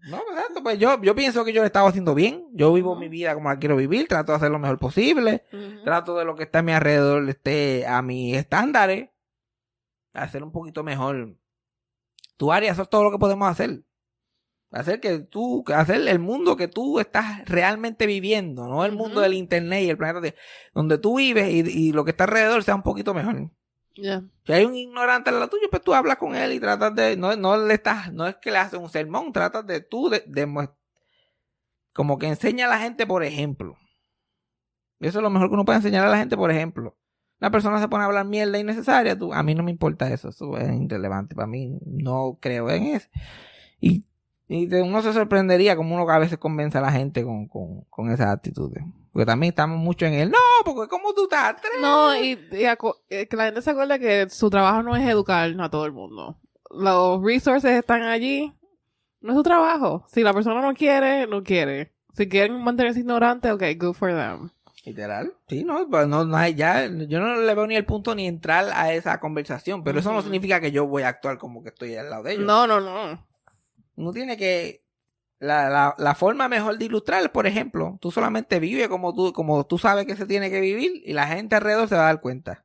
No, 0.08 0.18
exacto. 0.30 0.62
Pues 0.62 0.78
yo, 0.78 1.00
yo 1.02 1.14
pienso 1.14 1.44
que 1.44 1.52
yo 1.52 1.60
lo 1.62 1.66
estaba 1.66 1.88
haciendo 1.88 2.14
bien. 2.14 2.46
Yo 2.52 2.72
vivo 2.72 2.96
mi 2.96 3.08
vida 3.08 3.34
como 3.34 3.48
la 3.48 3.58
quiero 3.58 3.76
vivir. 3.76 4.08
Trato 4.08 4.32
de 4.32 4.36
hacer 4.36 4.50
lo 4.50 4.58
mejor 4.58 4.78
posible. 4.78 5.44
Trato 5.84 6.16
de 6.16 6.24
lo 6.24 6.34
que 6.34 6.44
está 6.44 6.60
a 6.60 6.62
mi 6.62 6.72
alrededor 6.72 7.28
esté 7.28 7.86
a 7.86 8.02
mis 8.02 8.36
estándares. 8.36 9.10
Hacer 10.12 10.42
un 10.42 10.52
poquito 10.52 10.82
mejor 10.82 11.36
tu 12.36 12.52
área. 12.52 12.72
Eso 12.72 12.82
es 12.82 12.88
todo 12.90 13.04
lo 13.04 13.10
que 13.10 13.18
podemos 13.18 13.48
hacer. 13.48 13.82
Hacer 14.70 15.00
que 15.00 15.18
tú, 15.18 15.62
hacer 15.74 16.08
el 16.08 16.18
mundo 16.18 16.56
que 16.56 16.66
tú 16.66 16.98
estás 16.98 17.44
realmente 17.44 18.06
viviendo, 18.06 18.66
no 18.66 18.86
el 18.86 18.92
mundo 18.92 19.20
del 19.20 19.34
internet 19.34 19.82
y 19.84 19.90
el 19.90 19.98
planeta 19.98 20.20
de- 20.22 20.34
donde 20.72 20.96
tú 20.96 21.18
vives 21.18 21.46
y, 21.50 21.88
y 21.88 21.92
lo 21.92 22.06
que 22.06 22.12
está 22.12 22.24
alrededor 22.24 22.64
sea 22.64 22.74
un 22.74 22.82
poquito 22.82 23.12
mejor. 23.12 23.50
Si 23.94 24.52
hay 24.52 24.64
un 24.64 24.74
ignorante 24.74 25.30
al 25.30 25.36
lado 25.36 25.48
tuyo, 25.48 25.68
pues 25.70 25.82
tú 25.82 25.94
hablas 25.94 26.16
con 26.16 26.34
él 26.34 26.52
y 26.52 26.60
tratas 26.60 26.94
de, 26.94 27.16
no, 27.16 27.36
no 27.36 27.56
le 27.56 27.74
estás, 27.74 28.12
no 28.12 28.26
es 28.26 28.36
que 28.36 28.50
le 28.50 28.58
haces 28.58 28.78
un 28.78 28.88
sermón, 28.88 29.32
tratas 29.32 29.66
de 29.66 29.80
tú, 29.80 30.08
de, 30.08 30.24
de 30.26 30.68
como 31.92 32.18
que 32.18 32.26
enseña 32.26 32.66
a 32.66 32.70
la 32.70 32.78
gente 32.78 33.06
por 33.06 33.22
ejemplo. 33.22 33.76
Eso 35.00 35.18
es 35.18 35.22
lo 35.22 35.30
mejor 35.30 35.48
que 35.48 35.54
uno 35.54 35.64
puede 35.64 35.78
enseñar 35.78 36.06
a 36.06 36.10
la 36.10 36.18
gente 36.18 36.36
por 36.36 36.50
ejemplo. 36.50 36.96
Una 37.40 37.50
persona 37.50 37.80
se 37.80 37.88
pone 37.88 38.04
a 38.04 38.06
hablar 38.06 38.24
mierda 38.24 38.58
innecesaria, 38.58 39.18
tú, 39.18 39.32
a 39.32 39.42
mí 39.42 39.54
no 39.54 39.64
me 39.64 39.72
importa 39.72 40.12
eso, 40.12 40.28
eso 40.28 40.56
es 40.56 40.80
irrelevante, 40.80 41.34
para 41.34 41.48
mí 41.48 41.76
no 41.84 42.38
creo 42.40 42.70
en 42.70 42.84
eso. 42.84 43.08
Y, 43.80 44.04
y 44.46 44.72
uno 44.74 45.02
se 45.02 45.12
sorprendería 45.12 45.74
como 45.74 45.94
uno 45.94 46.08
a 46.08 46.18
veces 46.18 46.38
convence 46.38 46.78
a 46.78 46.82
la 46.82 46.92
gente 46.92 47.24
con, 47.24 47.48
con, 47.48 47.82
con 47.90 48.10
esas 48.12 48.28
actitudes. 48.28 48.84
Porque 49.12 49.26
también 49.26 49.50
estamos 49.50 49.78
mucho 49.78 50.06
en 50.06 50.14
el, 50.14 50.30
no, 50.30 50.38
porque 50.64 50.88
¿cómo 50.88 51.12
tú 51.12 51.24
estás? 51.24 51.56
No, 51.80 52.16
y, 52.16 52.30
y 52.52 52.64
eh, 53.10 53.28
que 53.28 53.36
la 53.36 53.44
gente 53.44 53.60
se 53.60 53.70
acuerde 53.70 53.98
que 53.98 54.30
su 54.30 54.48
trabajo 54.48 54.82
no 54.82 54.96
es 54.96 55.06
educar 55.06 55.54
a 55.60 55.70
todo 55.70 55.84
el 55.84 55.92
mundo. 55.92 56.38
Los 56.70 57.22
resources 57.22 57.72
están 57.72 58.02
allí. 58.02 58.52
No 59.20 59.32
es 59.32 59.36
su 59.36 59.42
trabajo. 59.42 60.06
Si 60.08 60.22
la 60.22 60.32
persona 60.32 60.62
no 60.62 60.74
quiere, 60.74 61.26
no 61.26 61.42
quiere. 61.42 61.92
Si 62.14 62.28
quieren 62.28 62.62
mantenerse 62.62 63.00
ignorantes, 63.00 63.52
ok, 63.52 63.62
good 63.78 63.94
for 63.94 64.10
them. 64.10 64.50
Literal. 64.84 65.32
Sí, 65.48 65.62
no, 65.62 65.86
pues 65.88 66.08
no, 66.08 66.24
no 66.24 66.36
hay 66.36 66.54
ya, 66.54 66.86
yo 66.86 67.20
no 67.20 67.36
le 67.36 67.54
veo 67.54 67.66
ni 67.68 67.76
el 67.76 67.84
punto 67.84 68.14
ni 68.14 68.26
entrar 68.26 68.68
a 68.74 68.92
esa 68.92 69.20
conversación, 69.20 69.84
pero 69.84 70.00
eso 70.00 70.12
no 70.12 70.22
significa 70.22 70.60
que 70.60 70.72
yo 70.72 70.86
voy 70.86 71.04
a 71.04 71.08
actuar 71.08 71.38
como 71.38 71.62
que 71.62 71.68
estoy 71.68 71.94
al 71.94 72.10
lado 72.10 72.24
de 72.24 72.32
ellos. 72.32 72.46
No, 72.46 72.66
no, 72.66 72.80
no. 72.80 73.24
Uno 73.94 74.12
tiene 74.12 74.36
que, 74.36 74.81
la, 75.42 75.68
la, 75.68 75.94
la 75.98 76.14
forma 76.14 76.48
mejor 76.48 76.78
de 76.78 76.84
ilustrar, 76.84 77.32
por 77.32 77.46
ejemplo, 77.46 77.98
tú 78.00 78.10
solamente 78.12 78.60
vives 78.60 78.88
como 78.88 79.12
tú, 79.12 79.32
como 79.32 79.66
tú 79.66 79.76
sabes 79.76 80.06
que 80.06 80.14
se 80.16 80.24
tiene 80.26 80.50
que 80.50 80.60
vivir 80.60 81.02
y 81.04 81.12
la 81.12 81.26
gente 81.26 81.56
alrededor 81.56 81.88
se 81.88 81.96
va 81.96 82.02
a 82.02 82.06
dar 82.06 82.20
cuenta. 82.20 82.64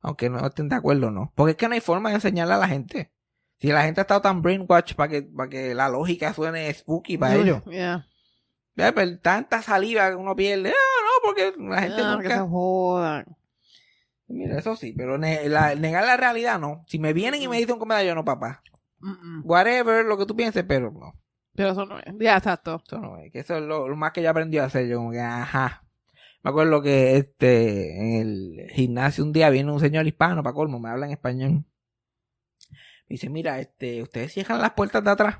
Aunque 0.00 0.30
no 0.30 0.44
estén 0.46 0.68
de 0.68 0.76
acuerdo 0.76 1.08
o 1.08 1.10
no. 1.10 1.32
Porque 1.34 1.52
es 1.52 1.56
que 1.56 1.68
no 1.68 1.74
hay 1.74 1.80
forma 1.80 2.08
de 2.08 2.16
enseñarle 2.16 2.54
a 2.54 2.58
la 2.58 2.68
gente. 2.68 3.12
Si 3.58 3.68
la 3.68 3.82
gente 3.82 4.00
ha 4.00 4.02
estado 4.02 4.20
tan 4.22 4.42
brainwashed 4.42 4.96
para 4.96 5.08
que, 5.08 5.22
para 5.22 5.48
que 5.48 5.74
la 5.74 5.88
lógica 5.88 6.32
suene 6.34 6.72
spooky 6.74 7.16
para 7.18 7.34
ellos. 7.36 7.62
Yeah. 7.66 8.06
Pero 8.74 9.18
tanta 9.20 9.62
saliva 9.62 10.10
que 10.10 10.16
uno 10.16 10.34
pierde. 10.34 10.70
Ah, 10.70 10.72
no, 10.72 11.28
porque 11.28 11.54
la 11.58 11.80
gente 11.82 11.96
que 11.96 12.02
se 12.02 12.08
nunca... 12.36 12.48
jodan. 12.48 13.36
Mira, 14.26 14.58
eso 14.58 14.76
sí, 14.76 14.94
pero 14.96 15.18
ne- 15.18 15.48
la- 15.48 15.74
negar 15.74 16.04
la 16.04 16.16
realidad 16.16 16.58
no. 16.58 16.84
Si 16.88 16.98
me 16.98 17.12
vienen 17.12 17.40
y 17.42 17.48
me 17.48 17.58
dicen 17.58 17.74
un 17.74 17.78
comentario, 17.78 18.08
yo 18.10 18.14
no, 18.14 18.24
papá. 18.24 18.62
Whatever, 19.44 20.04
lo 20.06 20.16
que 20.16 20.26
tú 20.26 20.34
pienses, 20.34 20.64
pero 20.66 20.90
no. 20.90 21.14
Pero 21.54 21.70
eso 21.70 21.86
no 21.86 21.98
es. 21.98 22.04
Ya, 22.18 22.36
exacto. 22.36 22.82
Eso 22.86 22.98
no 22.98 23.18
es. 23.18 23.30
Que 23.32 23.40
eso 23.40 23.56
es 23.56 23.62
lo, 23.62 23.88
lo 23.88 23.96
más 23.96 24.12
que 24.12 24.22
yo 24.22 24.30
aprendí 24.30 24.58
a 24.58 24.64
hacer. 24.64 24.86
Yo 24.88 24.98
como 24.98 25.12
que, 25.12 25.20
ajá. 25.20 25.84
Me 26.42 26.50
acuerdo 26.50 26.82
que 26.82 27.16
este, 27.16 27.96
en 27.98 28.20
el 28.20 28.70
gimnasio 28.72 29.24
un 29.24 29.32
día 29.32 29.48
viene 29.50 29.72
un 29.72 29.80
señor 29.80 30.06
hispano, 30.06 30.42
para 30.42 30.52
colmo, 30.54 30.78
me 30.78 30.90
habla 30.90 31.06
en 31.06 31.12
español. 31.12 31.50
Me 31.52 31.64
dice, 33.14 33.30
mira, 33.30 33.60
este, 33.60 34.02
ustedes 34.02 34.32
cierran 34.32 34.60
las 34.60 34.72
puertas 34.72 35.02
de 35.04 35.10
atrás. 35.10 35.38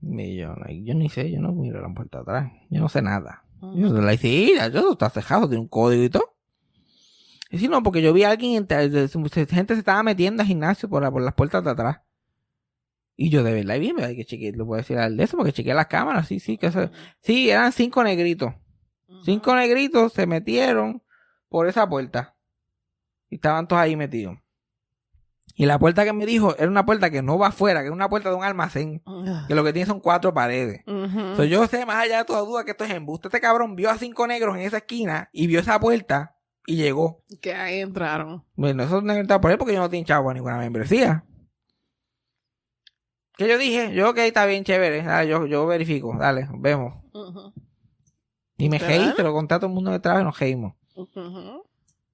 Y 0.00 0.36
yo, 0.36 0.54
like, 0.56 0.84
yo 0.84 0.94
ni 0.94 1.08
sé, 1.08 1.30
yo 1.30 1.40
no 1.40 1.52
miro 1.52 1.80
la 1.80 1.92
puerta 1.94 2.18
de 2.18 2.22
atrás. 2.22 2.52
Yo 2.70 2.80
no 2.80 2.88
sé 2.88 3.00
nada. 3.02 3.44
Yo 3.60 3.88
le 3.92 4.12
dije, 4.12 4.28
sí, 4.28 4.52
yo 4.72 4.92
está 4.92 5.10
cejado, 5.10 5.48
tiene 5.48 5.62
un 5.62 5.68
código 5.68 6.04
y 6.04 6.10
todo. 6.10 6.36
Y 7.50 7.58
si 7.58 7.66
no, 7.68 7.82
porque 7.82 8.02
yo 8.02 8.12
vi 8.12 8.22
a 8.24 8.30
alguien, 8.30 8.66
gente 8.68 9.74
se 9.74 9.78
estaba 9.80 10.02
metiendo 10.02 10.42
al 10.42 10.46
gimnasio 10.46 10.88
por, 10.88 11.02
la- 11.02 11.10
por 11.10 11.22
las 11.22 11.34
puertas 11.34 11.64
de 11.64 11.70
atrás. 11.70 12.00
Y 13.20 13.30
yo 13.30 13.42
de 13.42 13.52
verdad, 13.52 13.74
y 13.74 13.80
bien, 13.80 13.96
¿verdad? 13.96 14.14
que 14.14 14.24
chequeé, 14.24 14.52
lo 14.52 14.64
puedo 14.64 14.80
decir 14.80 14.96
al 14.96 15.16
de 15.16 15.24
eso, 15.24 15.36
porque 15.36 15.52
chequeé 15.52 15.74
las 15.74 15.88
cámaras, 15.88 16.28
sí, 16.28 16.38
sí, 16.38 16.56
que 16.56 16.68
eso, 16.68 16.88
sí, 17.20 17.50
eran 17.50 17.72
cinco 17.72 18.04
negritos. 18.04 18.54
Cinco 19.24 19.56
negritos 19.56 20.12
se 20.12 20.24
metieron 20.24 21.02
por 21.48 21.66
esa 21.66 21.88
puerta. 21.88 22.36
Y 23.28 23.34
estaban 23.34 23.66
todos 23.66 23.82
ahí 23.82 23.96
metidos. 23.96 24.38
Y 25.56 25.66
la 25.66 25.80
puerta 25.80 26.04
que 26.04 26.12
me 26.12 26.26
dijo 26.26 26.54
era 26.56 26.68
una 26.68 26.86
puerta 26.86 27.10
que 27.10 27.20
no 27.20 27.36
va 27.36 27.48
afuera, 27.48 27.80
que 27.80 27.88
es 27.88 27.92
una 27.92 28.08
puerta 28.08 28.30
de 28.30 28.36
un 28.36 28.44
almacén, 28.44 29.02
que 29.48 29.54
lo 29.56 29.64
que 29.64 29.72
tiene 29.72 29.86
son 29.86 29.98
cuatro 29.98 30.32
paredes. 30.32 30.84
Ujú. 30.86 31.34
So, 31.34 31.42
yo 31.42 31.66
sé 31.66 31.84
más 31.84 31.96
allá 31.96 32.18
de 32.18 32.24
toda 32.24 32.42
duda 32.42 32.64
que 32.64 32.70
esto 32.70 32.84
es 32.84 32.90
embuste. 32.92 33.26
Este 33.26 33.40
cabrón 33.40 33.74
vio 33.74 33.90
a 33.90 33.98
cinco 33.98 34.28
negros 34.28 34.54
en 34.54 34.62
esa 34.62 34.76
esquina 34.76 35.28
y 35.32 35.48
vio 35.48 35.58
esa 35.58 35.80
puerta 35.80 36.36
y 36.64 36.76
llegó. 36.76 37.24
Que 37.42 37.52
ahí 37.52 37.80
entraron. 37.80 38.44
Bueno, 38.54 38.84
eso 38.84 39.00
no 39.00 39.12
está 39.12 39.40
por 39.40 39.50
él 39.50 39.58
porque 39.58 39.74
yo 39.74 39.80
no 39.80 39.90
tengo 39.90 40.04
chavo 40.06 40.32
ninguna 40.32 40.58
membresía. 40.58 41.24
¿Qué 43.38 43.48
yo 43.48 43.56
dije? 43.56 43.94
Yo, 43.94 44.10
ok, 44.10 44.18
está 44.18 44.44
bien, 44.46 44.64
chévere. 44.64 45.02
Dale, 45.02 45.28
yo, 45.30 45.46
yo 45.46 45.64
verifico. 45.66 46.14
Dale, 46.18 46.48
vemos. 46.58 46.94
Ujú. 47.12 47.52
Y 48.58 48.68
me 48.68 48.76
hate, 48.78 49.14
se 49.14 49.22
lo 49.22 49.32
conté 49.32 49.54
a 49.54 49.58
todo 49.58 49.68
el 49.68 49.74
mundo 49.74 49.92
que 49.92 50.00
trabaja 50.00 50.22
y 50.22 50.24
nos 50.26 50.42
heimos. 50.42 50.74
Ujú. 50.96 51.62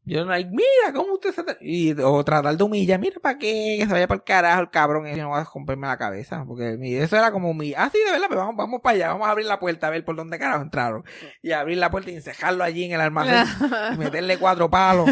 Yo 0.06 0.22
no, 0.26 0.32
like, 0.32 0.50
mira, 0.50 0.92
¿cómo 0.94 1.14
usted 1.14 1.32
se... 1.32 1.42
tra-?" 1.42 1.56
Y, 1.62 1.98
o 1.98 2.22
tratar 2.22 2.54
de 2.54 2.62
humillar, 2.62 3.00
mira, 3.00 3.18
¿para 3.22 3.38
qué? 3.38 3.76
Que 3.78 3.86
se 3.86 3.90
vaya 3.92 4.06
para 4.06 4.16
el 4.18 4.22
carajo 4.24 4.60
el 4.60 4.68
cabrón 4.68 5.06
ese, 5.06 5.22
no 5.22 5.30
va 5.30 5.40
a 5.40 5.44
romperme 5.44 5.86
la 5.86 5.96
cabeza. 5.96 6.44
Porque 6.46 6.76
mi- 6.76 6.94
eso 6.94 7.16
era 7.16 7.32
como 7.32 7.54
mi... 7.54 7.72
Ah, 7.74 7.88
sí, 7.90 7.96
de 8.04 8.12
verdad, 8.12 8.26
pues 8.28 8.38
vamos, 8.38 8.56
vamos 8.56 8.80
para 8.82 8.94
allá, 8.96 9.08
vamos 9.14 9.26
a 9.26 9.30
abrir 9.30 9.46
la 9.46 9.58
puerta 9.58 9.86
a 9.86 9.90
ver 9.90 10.04
por 10.04 10.14
dónde 10.16 10.38
carajo 10.38 10.60
entraron. 10.62 11.04
Y 11.40 11.52
abrir 11.52 11.78
la 11.78 11.90
puerta 11.90 12.10
y 12.10 12.16
encejarlo 12.16 12.62
allí 12.62 12.84
en 12.84 12.92
el 12.92 13.00
almacén 13.00 13.46
y 13.94 13.96
meterle 13.96 14.36
cuatro 14.36 14.68
palos. 14.68 15.08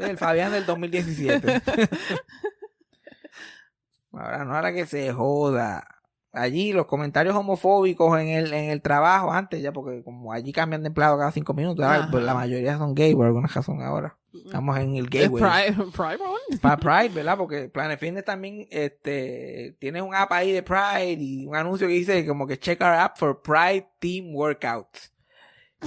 el 0.00 0.18
Fabián 0.18 0.50
del 0.50 0.66
2017. 0.66 1.62
ahora 4.12 4.44
no, 4.44 4.54
ahora 4.54 4.72
que 4.72 4.86
se 4.86 5.12
joda. 5.12 5.86
Allí 6.32 6.72
los 6.72 6.86
comentarios 6.86 7.34
homofóbicos 7.34 8.20
en 8.20 8.28
el, 8.28 8.52
en 8.52 8.70
el 8.70 8.82
trabajo 8.82 9.32
antes, 9.32 9.62
ya 9.62 9.72
porque 9.72 10.02
como 10.04 10.32
allí 10.32 10.52
cambian 10.52 10.82
de 10.82 10.88
empleado 10.88 11.18
cada 11.18 11.32
cinco 11.32 11.54
minutos, 11.54 11.86
pues, 12.10 12.22
la 12.22 12.34
mayoría 12.34 12.76
son 12.76 12.94
gay 12.94 13.14
por 13.14 13.26
alguna 13.26 13.48
razón 13.48 13.82
ahora. 13.82 14.16
Estamos 14.44 14.78
en 14.78 14.96
el 14.96 15.08
gay. 15.08 15.28
Pride, 15.28 15.74
Pride. 15.92 16.18
Para 16.60 16.76
Pride, 16.76 17.14
¿verdad? 17.14 17.38
Porque 17.38 17.68
Planet 17.68 17.98
Fitness 17.98 18.24
también 18.24 18.68
este, 18.70 19.76
tiene 19.80 20.02
un 20.02 20.14
app 20.14 20.30
ahí 20.32 20.52
de 20.52 20.62
Pride 20.62 21.16
y 21.18 21.46
un 21.46 21.56
anuncio 21.56 21.88
que 21.88 21.94
dice 21.94 22.26
como 22.26 22.46
que 22.46 22.58
check 22.58 22.80
our 22.82 22.92
app 22.92 23.16
for 23.16 23.40
Pride 23.40 23.88
Team 23.98 24.34
Workouts. 24.34 25.12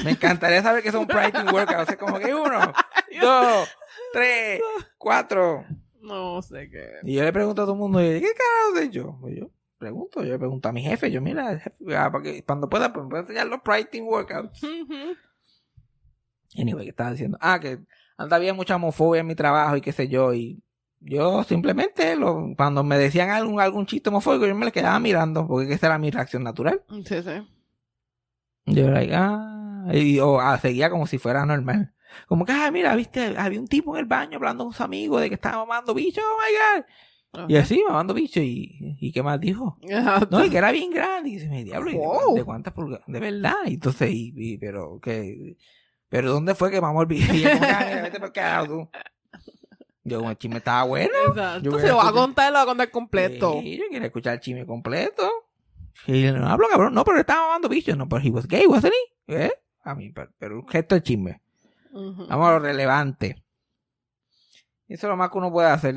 Me 0.03 0.11
encantaría 0.11 0.63
saber 0.63 0.81
que 0.81 0.91
son 0.91 1.07
writing 1.07 1.53
workouts. 1.53 1.91
Es 1.91 1.97
como 1.97 2.17
que 2.17 2.33
uno, 2.33 2.59
dos, 3.21 3.69
tres, 4.13 4.61
cuatro. 4.97 5.65
No 6.01 6.41
sé 6.41 6.69
qué. 6.69 6.89
Y 7.03 7.15
yo 7.15 7.23
le 7.23 7.33
pregunto 7.33 7.61
a 7.61 7.65
todo 7.65 7.73
el 7.73 7.79
mundo, 7.79 7.99
¿qué 7.99 8.19
carajo 8.21 8.77
sé 8.77 8.89
yo? 8.89 9.17
Pues 9.21 9.35
yo 9.37 9.51
pregunto, 9.77 10.23
yo 10.23 10.31
le 10.31 10.39
pregunto 10.39 10.69
a 10.69 10.71
mi 10.71 10.83
jefe, 10.83 11.11
yo, 11.11 11.21
mira, 11.21 11.57
jefe, 11.57 11.95
ah, 11.95 12.11
para 12.11 12.23
que 12.23 12.43
cuando 12.43 12.69
pueda, 12.69 12.93
pues 12.93 13.03
me 13.03 13.09
puede 13.09 13.23
enseñar 13.23 13.47
los 13.47 13.59
writing 13.65 14.03
workouts. 14.03 14.61
Anyway, 16.57 16.83
¿qué 16.85 16.89
estaba 16.89 17.11
diciendo? 17.11 17.37
Ah, 17.41 17.59
que 17.59 17.79
anda 18.17 18.35
había 18.35 18.53
mucha 18.53 18.75
homofobia 18.75 19.21
en 19.21 19.27
mi 19.27 19.35
trabajo 19.35 19.75
y 19.75 19.81
qué 19.81 19.91
sé 19.91 20.07
yo, 20.07 20.33
y 20.33 20.61
yo 20.99 21.43
simplemente, 21.43 22.15
lo, 22.15 22.53
cuando 22.55 22.83
me 22.83 22.97
decían 22.97 23.31
algún, 23.31 23.59
algún 23.59 23.87
chiste 23.87 24.09
homofóbico, 24.09 24.45
yo 24.45 24.55
me 24.55 24.65
le 24.65 24.71
quedaba 24.71 24.99
mirando, 24.99 25.47
porque 25.47 25.73
esa 25.73 25.87
era 25.87 25.97
mi 25.97 26.11
reacción 26.11 26.43
natural. 26.43 26.83
Sí, 27.05 27.23
sí. 27.23 27.47
Yo 28.67 28.83
era 28.85 28.93
like, 28.93 29.13
ah, 29.15 29.87
y, 29.93 30.19
o 30.19 30.39
ah, 30.39 30.57
seguía 30.59 30.91
como 30.91 31.07
si 31.07 31.17
fuera 31.17 31.45
normal. 31.45 31.93
Como 32.27 32.45
que, 32.45 32.51
ah, 32.51 32.69
mira, 32.71 32.95
viste, 32.95 33.35
había 33.37 33.59
un 33.59 33.67
tipo 33.67 33.95
en 33.95 34.01
el 34.01 34.05
baño 34.05 34.37
hablando 34.37 34.63
con 34.65 34.73
su 34.73 34.83
amigo 34.83 35.19
de 35.19 35.29
que 35.29 35.35
estaba 35.35 35.57
mamando 35.57 35.93
bicho, 35.93 36.21
oh 36.21 36.37
my 36.37 36.53
god. 37.43 37.49
Y 37.49 37.55
así, 37.55 37.81
mamando 37.87 38.13
bicho, 38.13 38.41
y, 38.41 38.97
y 38.99 39.11
qué 39.13 39.23
más 39.23 39.39
dijo. 39.39 39.77
Ajá. 39.93 40.27
No, 40.29 40.43
y 40.43 40.49
que 40.49 40.57
era 40.57 40.71
bien 40.71 40.91
grande. 40.91 41.29
Y 41.29 41.33
dice, 41.35 41.47
me 41.47 41.63
diablo, 41.63 41.89
¿y 41.89 41.93
de, 41.93 41.99
Wow. 41.99 42.35
de 42.35 42.43
cuántas 42.43 42.73
pulgadas? 42.73 43.05
De 43.07 43.19
verdad. 43.21 43.55
Y 43.65 43.75
entonces, 43.75 44.09
y, 44.11 44.33
y- 44.35 44.57
pero, 44.57 44.99
que, 44.99 45.55
pero 46.09 46.31
¿dónde 46.33 46.55
fue 46.55 46.69
que 46.71 46.81
mamó 46.81 47.01
el 47.01 47.07
bicho? 47.07 47.31
Y 47.33 47.41
yo, 47.41 47.49
como 47.51 47.63
ah, 47.65 47.83
mira, 47.87 48.01
vete 48.01 48.19
por 48.19 48.33
carajo 48.33 48.67
tú. 48.67 48.89
Yo, 50.03 50.29
el 50.29 50.37
chisme 50.37 50.57
estaba 50.57 50.83
bueno. 50.83 51.13
Exacto. 51.29 51.69
Yo 51.69 51.79
Si 51.79 51.87
lo 51.87 51.97
va 51.97 52.09
a 52.09 52.11
contar, 52.11 52.51
lo 52.51 52.57
va 52.57 52.63
a 52.63 52.65
contar 52.65 52.89
completo. 52.91 53.59
Sí, 53.61 53.77
yo 53.77 53.83
quiero 53.89 54.05
escuchar 54.05 54.33
el 54.33 54.39
chisme 54.39 54.65
completo. 54.65 55.29
Y 56.07 56.23
no 56.23 56.47
hablo 56.47 56.67
cabrón, 56.69 56.93
no, 56.93 57.03
pero 57.05 57.19
estaba 57.19 57.47
mamando 57.47 57.69
bicho. 57.69 57.95
No, 57.95 58.09
pero 58.09 58.21
he 58.25 58.31
was 58.31 58.47
gay, 58.47 58.65
wasn't 58.65 58.93
he? 59.27 59.45
¿Eh? 59.45 59.51
A 59.83 59.93
mí, 59.95 60.09
pero, 60.09 60.31
pero 60.39 60.59
un 60.59 60.67
gesto 60.67 60.95
de 60.95 61.03
chisme. 61.03 61.41
Vamos 61.91 62.47
a 62.47 62.51
lo 62.51 62.59
relevante. 62.59 63.43
Eso 64.87 65.07
es 65.07 65.09
lo 65.09 65.17
más 65.17 65.29
que 65.29 65.37
uno 65.37 65.51
puede 65.51 65.69
hacer. 65.69 65.95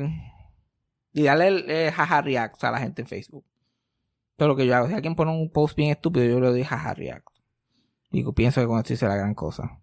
Y 1.13 1.23
darle 1.23 1.47
el 1.47 1.69
eh, 1.69 1.91
jaja 1.91 2.21
react 2.21 2.63
a 2.63 2.71
la 2.71 2.79
gente 2.79 3.01
en 3.01 3.07
Facebook. 3.07 3.45
Todo 4.37 4.49
lo 4.49 4.55
que 4.55 4.65
yo 4.65 4.75
hago. 4.75 4.87
Si 4.87 4.93
alguien 4.93 5.15
pone 5.15 5.31
un 5.31 5.49
post 5.51 5.75
bien 5.75 5.91
estúpido, 5.91 6.25
yo 6.25 6.39
le 6.39 6.49
doy 6.49 6.63
jaja 6.63 6.93
react. 6.93 7.27
Digo, 8.11 8.33
pienso 8.33 8.61
que 8.61 8.67
con 8.67 8.79
esto 8.79 8.93
hice 8.93 9.07
la 9.07 9.15
gran 9.15 9.33
cosa. 9.33 9.81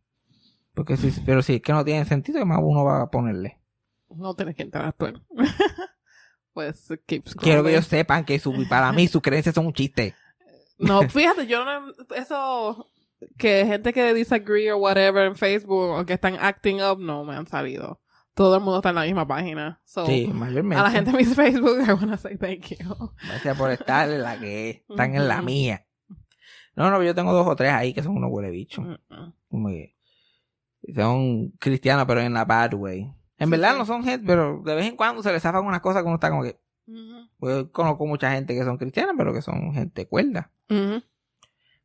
Porque 0.74 0.96
si, 0.96 1.10
pero 1.22 1.42
si 1.42 1.56
es 1.56 1.62
que 1.62 1.72
no 1.72 1.84
tiene 1.84 2.04
sentido, 2.04 2.38
¿qué 2.38 2.44
más 2.44 2.60
uno 2.62 2.84
va 2.84 3.02
a 3.02 3.10
ponerle? 3.10 3.58
No 4.08 4.34
tienes 4.34 4.56
que 4.56 4.62
entrar 4.62 4.92
tú. 4.94 5.06
pues 6.52 6.88
keep 7.06 7.28
scrolling. 7.28 7.44
Quiero 7.44 7.64
que 7.64 7.70
ellos 7.70 7.86
sepan 7.86 8.24
que 8.24 8.38
su, 8.38 8.66
para 8.68 8.92
mí 8.92 9.08
sus 9.08 9.22
creencias 9.22 9.54
son 9.54 9.66
un 9.66 9.72
chiste. 9.72 10.14
No, 10.78 11.02
fíjate, 11.08 11.46
yo 11.46 11.64
no. 11.64 11.92
Eso. 12.14 12.91
Que 13.38 13.64
gente 13.66 13.92
que 13.92 14.14
disagree 14.14 14.70
o 14.72 14.78
whatever 14.78 15.26
en 15.26 15.36
Facebook 15.36 15.90
o 15.90 16.04
que 16.06 16.12
están 16.14 16.36
acting 16.40 16.80
up, 16.82 16.98
no 17.00 17.24
me 17.24 17.34
han 17.34 17.46
salido. 17.46 18.00
Todo 18.34 18.54
el 18.56 18.62
mundo 18.62 18.78
está 18.78 18.88
en 18.90 18.94
la 18.94 19.02
misma 19.04 19.26
página. 19.28 19.80
So, 19.84 20.06
Sí, 20.06 20.26
mayormente. 20.32 20.80
a 20.80 20.84
la 20.84 20.90
gente 20.90 21.10
de 21.12 21.16
mis 21.18 21.34
Facebook, 21.36 21.78
I 21.86 21.92
wanna 21.92 22.16
say 22.16 22.36
thank 22.38 22.68
you. 22.78 23.10
Gracias 23.28 23.56
por 23.58 23.70
estar 23.70 24.10
en 24.10 24.22
la 24.22 24.38
que 24.38 24.84
están 24.88 25.14
en 25.14 25.28
la 25.28 25.42
mía. 25.42 25.86
No, 26.74 26.90
no, 26.90 27.02
yo 27.02 27.14
tengo 27.14 27.32
dos 27.34 27.46
o 27.46 27.54
tres 27.54 27.72
ahí 27.72 27.92
que 27.92 28.02
son 28.02 28.16
unos 28.16 28.30
huele 28.32 28.50
bichos. 28.50 28.84
Mm-mm. 28.86 29.34
como 29.48 29.68
que 29.68 29.94
son 30.94 31.50
cristianos 31.58 32.06
pero 32.06 32.20
en 32.20 32.32
la 32.32 32.44
bad 32.44 32.74
way. 32.74 33.12
En 33.38 33.46
Sí, 33.48 33.50
verdad 33.50 33.72
sí. 33.72 33.78
no 33.78 33.84
son 33.86 34.04
gente, 34.04 34.24
pero 34.26 34.62
de 34.64 34.74
vez 34.74 34.86
en 34.86 34.96
cuando 34.96 35.22
se 35.22 35.32
les 35.32 35.42
zafan 35.42 35.64
unas 35.66 35.80
cosas 35.80 36.02
uno 36.04 36.14
está 36.14 36.30
como 36.30 36.42
que 36.42 36.58
Ujú. 36.86 37.28
pues, 37.38 37.56
yo 37.56 37.72
conozco 37.72 38.06
mucha 38.06 38.32
gente 38.32 38.54
que 38.54 38.64
son 38.64 38.78
cristianas 38.78 39.14
pero 39.16 39.32
que 39.34 39.42
son 39.42 39.72
gente 39.74 40.06
cuerda. 40.08 40.50
Ujú. 40.70 41.02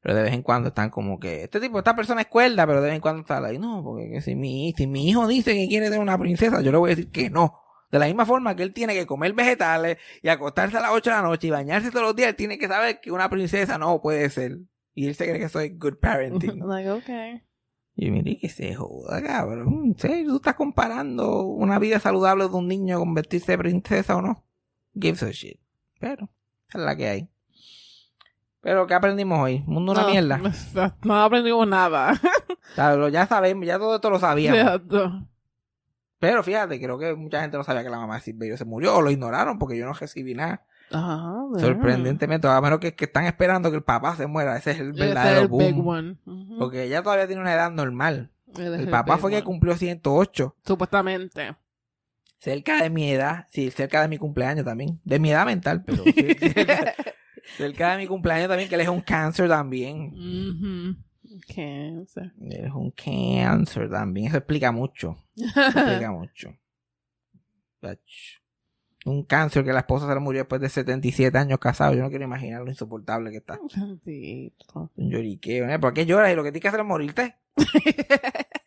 Pero 0.07 0.19
de 0.19 0.23
vez 0.23 0.33
en 0.33 0.41
cuando 0.41 0.69
están 0.69 0.89
como 0.89 1.19
que 1.19 1.43
este 1.43 1.59
tipo, 1.59 1.79
esta 1.79 1.93
persona 1.93 2.21
es 2.21 2.27
cuerda, 2.27 2.65
pero 2.65 2.79
de 2.79 2.87
vez 2.87 2.95
en 2.95 3.01
cuando 3.01 3.19
está 3.23 3.45
ahí, 3.45 3.59
no, 3.59 3.83
porque 3.83 4.09
que 4.09 4.21
si 4.21 4.35
mi, 4.35 4.73
si 4.77 4.87
mi 4.87 5.09
hijo 5.09 5.27
dice 5.27 5.53
que 5.53 5.67
quiere 5.67 5.87
tener 5.87 5.99
una 5.99 6.17
princesa, 6.17 6.61
yo 6.61 6.71
le 6.71 6.77
voy 6.77 6.91
a 6.91 6.95
decir 6.95 7.11
que 7.11 7.29
no. 7.29 7.59
De 7.91 7.99
la 7.99 8.05
misma 8.05 8.25
forma 8.25 8.55
que 8.55 8.63
él 8.63 8.73
tiene 8.73 8.93
que 8.93 9.05
comer 9.05 9.33
vegetales 9.33 9.97
y 10.21 10.29
acostarse 10.29 10.77
a 10.77 10.79
las 10.79 10.91
8 10.91 11.09
de 11.09 11.15
la 11.17 11.21
noche 11.23 11.47
y 11.47 11.49
bañarse 11.49 11.91
todos 11.91 12.03
los 12.03 12.15
días, 12.15 12.29
él 12.29 12.35
tiene 12.37 12.57
que 12.57 12.69
saber 12.69 13.01
que 13.01 13.11
una 13.11 13.29
princesa 13.29 13.77
no 13.77 14.01
puede 14.01 14.29
ser. 14.29 14.59
Y 14.93 15.07
él 15.07 15.15
se 15.15 15.25
cree 15.25 15.39
que 15.39 15.49
soy 15.49 15.71
good 15.71 15.95
parenting. 15.99 16.57
Like, 16.65 16.89
okay. 16.89 17.43
Y 17.97 18.09
mire 18.09 18.37
que 18.39 18.47
se 18.47 18.75
joda, 18.75 19.21
cabrón. 19.21 19.87
¿En 19.87 19.97
serio? 19.97 20.29
¿Tú 20.29 20.35
estás 20.37 20.55
comparando 20.55 21.41
una 21.41 21.79
vida 21.79 21.99
saludable 21.99 22.47
de 22.47 22.55
un 22.55 22.69
niño 22.69 22.95
a 22.95 22.99
convertirse 22.99 23.51
en 23.51 23.59
princesa 23.59 24.15
o 24.15 24.21
no? 24.21 24.45
Gives 24.93 25.23
a 25.23 25.31
shit. 25.31 25.59
Pero, 25.99 26.29
es 26.69 26.75
la 26.75 26.95
que 26.95 27.07
hay. 27.09 27.29
Pero, 28.61 28.85
¿qué 28.87 28.93
aprendimos 28.95 29.39
hoy? 29.39 29.63
Mundo 29.67 29.91
una 29.93 30.01
No, 30.03 30.09
mierda. 30.09 30.37
No, 30.39 30.51
no 31.03 31.21
aprendimos 31.23 31.67
nada. 31.67 32.13
O 32.71 32.75
sea, 32.75 32.95
lo- 32.95 33.07
ya 33.09 33.25
sabemos, 33.25 33.65
ya 33.65 33.79
todo 33.79 33.95
esto 33.95 34.09
lo 34.09 34.19
sabíamos. 34.19 34.59
Exacto. 34.59 35.25
Pero 36.19 36.43
fíjate, 36.43 36.79
creo 36.81 36.99
que 36.99 37.15
mucha 37.15 37.39
gente 37.41 37.55
no 37.57 37.63
sabía 37.63 37.81
que 37.83 37.89
la 37.89 37.97
mamá 37.97 38.15
de 38.15 38.21
Silverio 38.21 38.57
se 38.57 38.65
murió 38.65 38.97
o 38.97 39.01
lo 39.01 39.09
ignoraron 39.09 39.57
porque 39.57 39.77
yo 39.77 39.85
no 39.85 39.93
recibí 39.93 40.33
nada. 40.33 40.65
Ajá, 40.91 41.33
Sorprendentemente, 41.59 42.47
a 42.47 42.59
menos 42.59 42.79
que, 42.79 42.93
que 42.93 43.05
están 43.05 43.25
esperando 43.25 43.69
que 43.71 43.77
el 43.77 43.83
papá 43.83 44.15
se 44.15 44.27
muera. 44.27 44.57
Ese 44.57 44.71
es 44.71 44.79
el 44.79 44.93
verdadero 44.93 45.41
el 45.41 45.47
boom. 45.47 45.59
big 45.75 45.87
one. 45.87 46.17
Porque 46.59 46.83
ella 46.83 47.01
todavía 47.03 47.25
tiene 47.27 47.41
una 47.41 47.53
edad 47.53 47.71
normal. 47.71 48.31
El 48.57 48.89
papá 48.89 49.17
fue 49.17 49.31
que 49.31 49.43
cumplió 49.43 49.75
108. 49.77 50.55
Supuestamente. 50.65 51.55
cerca 52.39 52.81
de 52.83 52.89
mi 52.89 53.09
edad, 53.11 53.47
sí, 53.49 53.71
cerca 53.71 54.01
de 54.01 54.07
mi 54.09 54.17
cumpleaños 54.17 54.65
también, 54.65 54.99
de 55.03 55.19
mi 55.19 55.31
edad 55.31 55.45
mental, 55.45 55.83
pero 55.85 56.03
sí, 56.03 56.13
cerca, 57.55 57.91
de 57.91 57.97
mi 57.97 58.07
cumpleaños 58.07 58.49
también, 58.49 58.69
que 58.69 58.75
él 58.75 58.81
es 58.81 58.89
un 58.89 59.01
cáncer 59.01 59.47
también. 59.47 60.11
Cáncer. 61.53 62.33
Él 62.41 62.65
es 62.65 62.71
un 62.73 62.91
cáncer 62.91 63.89
también, 63.89 64.27
eso 64.27 64.37
explica 64.37 64.71
mucho, 64.71 65.17
eso 65.35 65.61
explica 65.61 66.11
mucho. 66.11 66.49
Un 69.05 69.23
cáncer 69.23 69.63
que 69.63 69.71
la 69.71 69.79
esposa 69.79 70.07
se 70.07 70.13
le 70.13 70.19
murió 70.19 70.41
después 70.41 70.59
de 70.59 70.69
77 70.69 71.37
años 71.37 71.59
casado, 71.59 71.93
yo 71.93 72.01
no 72.01 72.09
quiero 72.09 72.25
imaginar 72.25 72.61
lo 72.61 72.69
insoportable 72.69 73.31
que 73.31 73.37
está. 73.37 73.57
Santito. 73.69 74.91
Un 74.95 75.09
lloriqueo, 75.09 75.69
¿eh? 75.69 75.79
¿Por 75.79 75.93
qué 75.93 76.05
lloras? 76.05 76.31
Y 76.31 76.35
lo 76.35 76.43
que 76.43 76.51
tienes 76.51 76.61
que 76.61 76.67
hacer 76.67 76.81
es 76.81 76.85
morirte. 76.85 77.37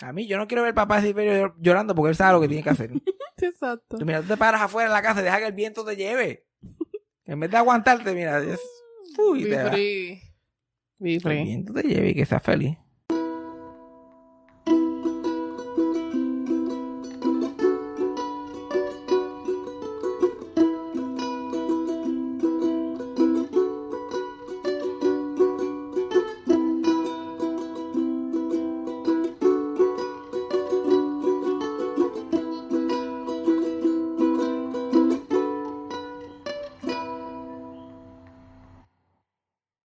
A 0.00 0.12
mí, 0.12 0.26
yo 0.28 0.38
no 0.38 0.46
quiero 0.46 0.62
ver 0.62 0.70
al 0.70 0.74
papá 0.74 1.00
Silverio 1.00 1.56
llorando 1.58 1.94
porque 1.94 2.10
él 2.10 2.16
sabe 2.16 2.34
lo 2.34 2.40
que 2.40 2.48
tiene 2.48 2.62
que 2.62 2.70
hacer. 2.70 2.92
Exacto. 3.36 3.98
Tú, 3.98 4.04
mira, 4.04 4.22
tú 4.22 4.28
te 4.28 4.36
paras 4.36 4.62
afuera 4.62 4.88
de 4.88 4.94
la 4.94 5.02
casa 5.02 5.20
y 5.20 5.24
deja 5.24 5.38
que 5.38 5.46
el 5.46 5.52
viento 5.52 5.84
te 5.84 5.96
lleve. 5.96 6.46
En 7.28 7.38
vez 7.38 7.50
de 7.50 7.56
aguantarte, 7.58 8.12
mira, 8.14 8.42
es, 8.42 8.58
uy, 9.18 9.44
Be 9.44 9.50
te 9.50 9.62
va. 9.62 9.70
free. 9.70 10.22
Be 10.98 11.20
free. 11.20 11.44
viento 11.44 11.72
te 11.74 11.82
lleve 11.82 12.10
y 12.10 12.14
que 12.14 12.26
seas 12.26 12.42
feliz. 12.42 12.76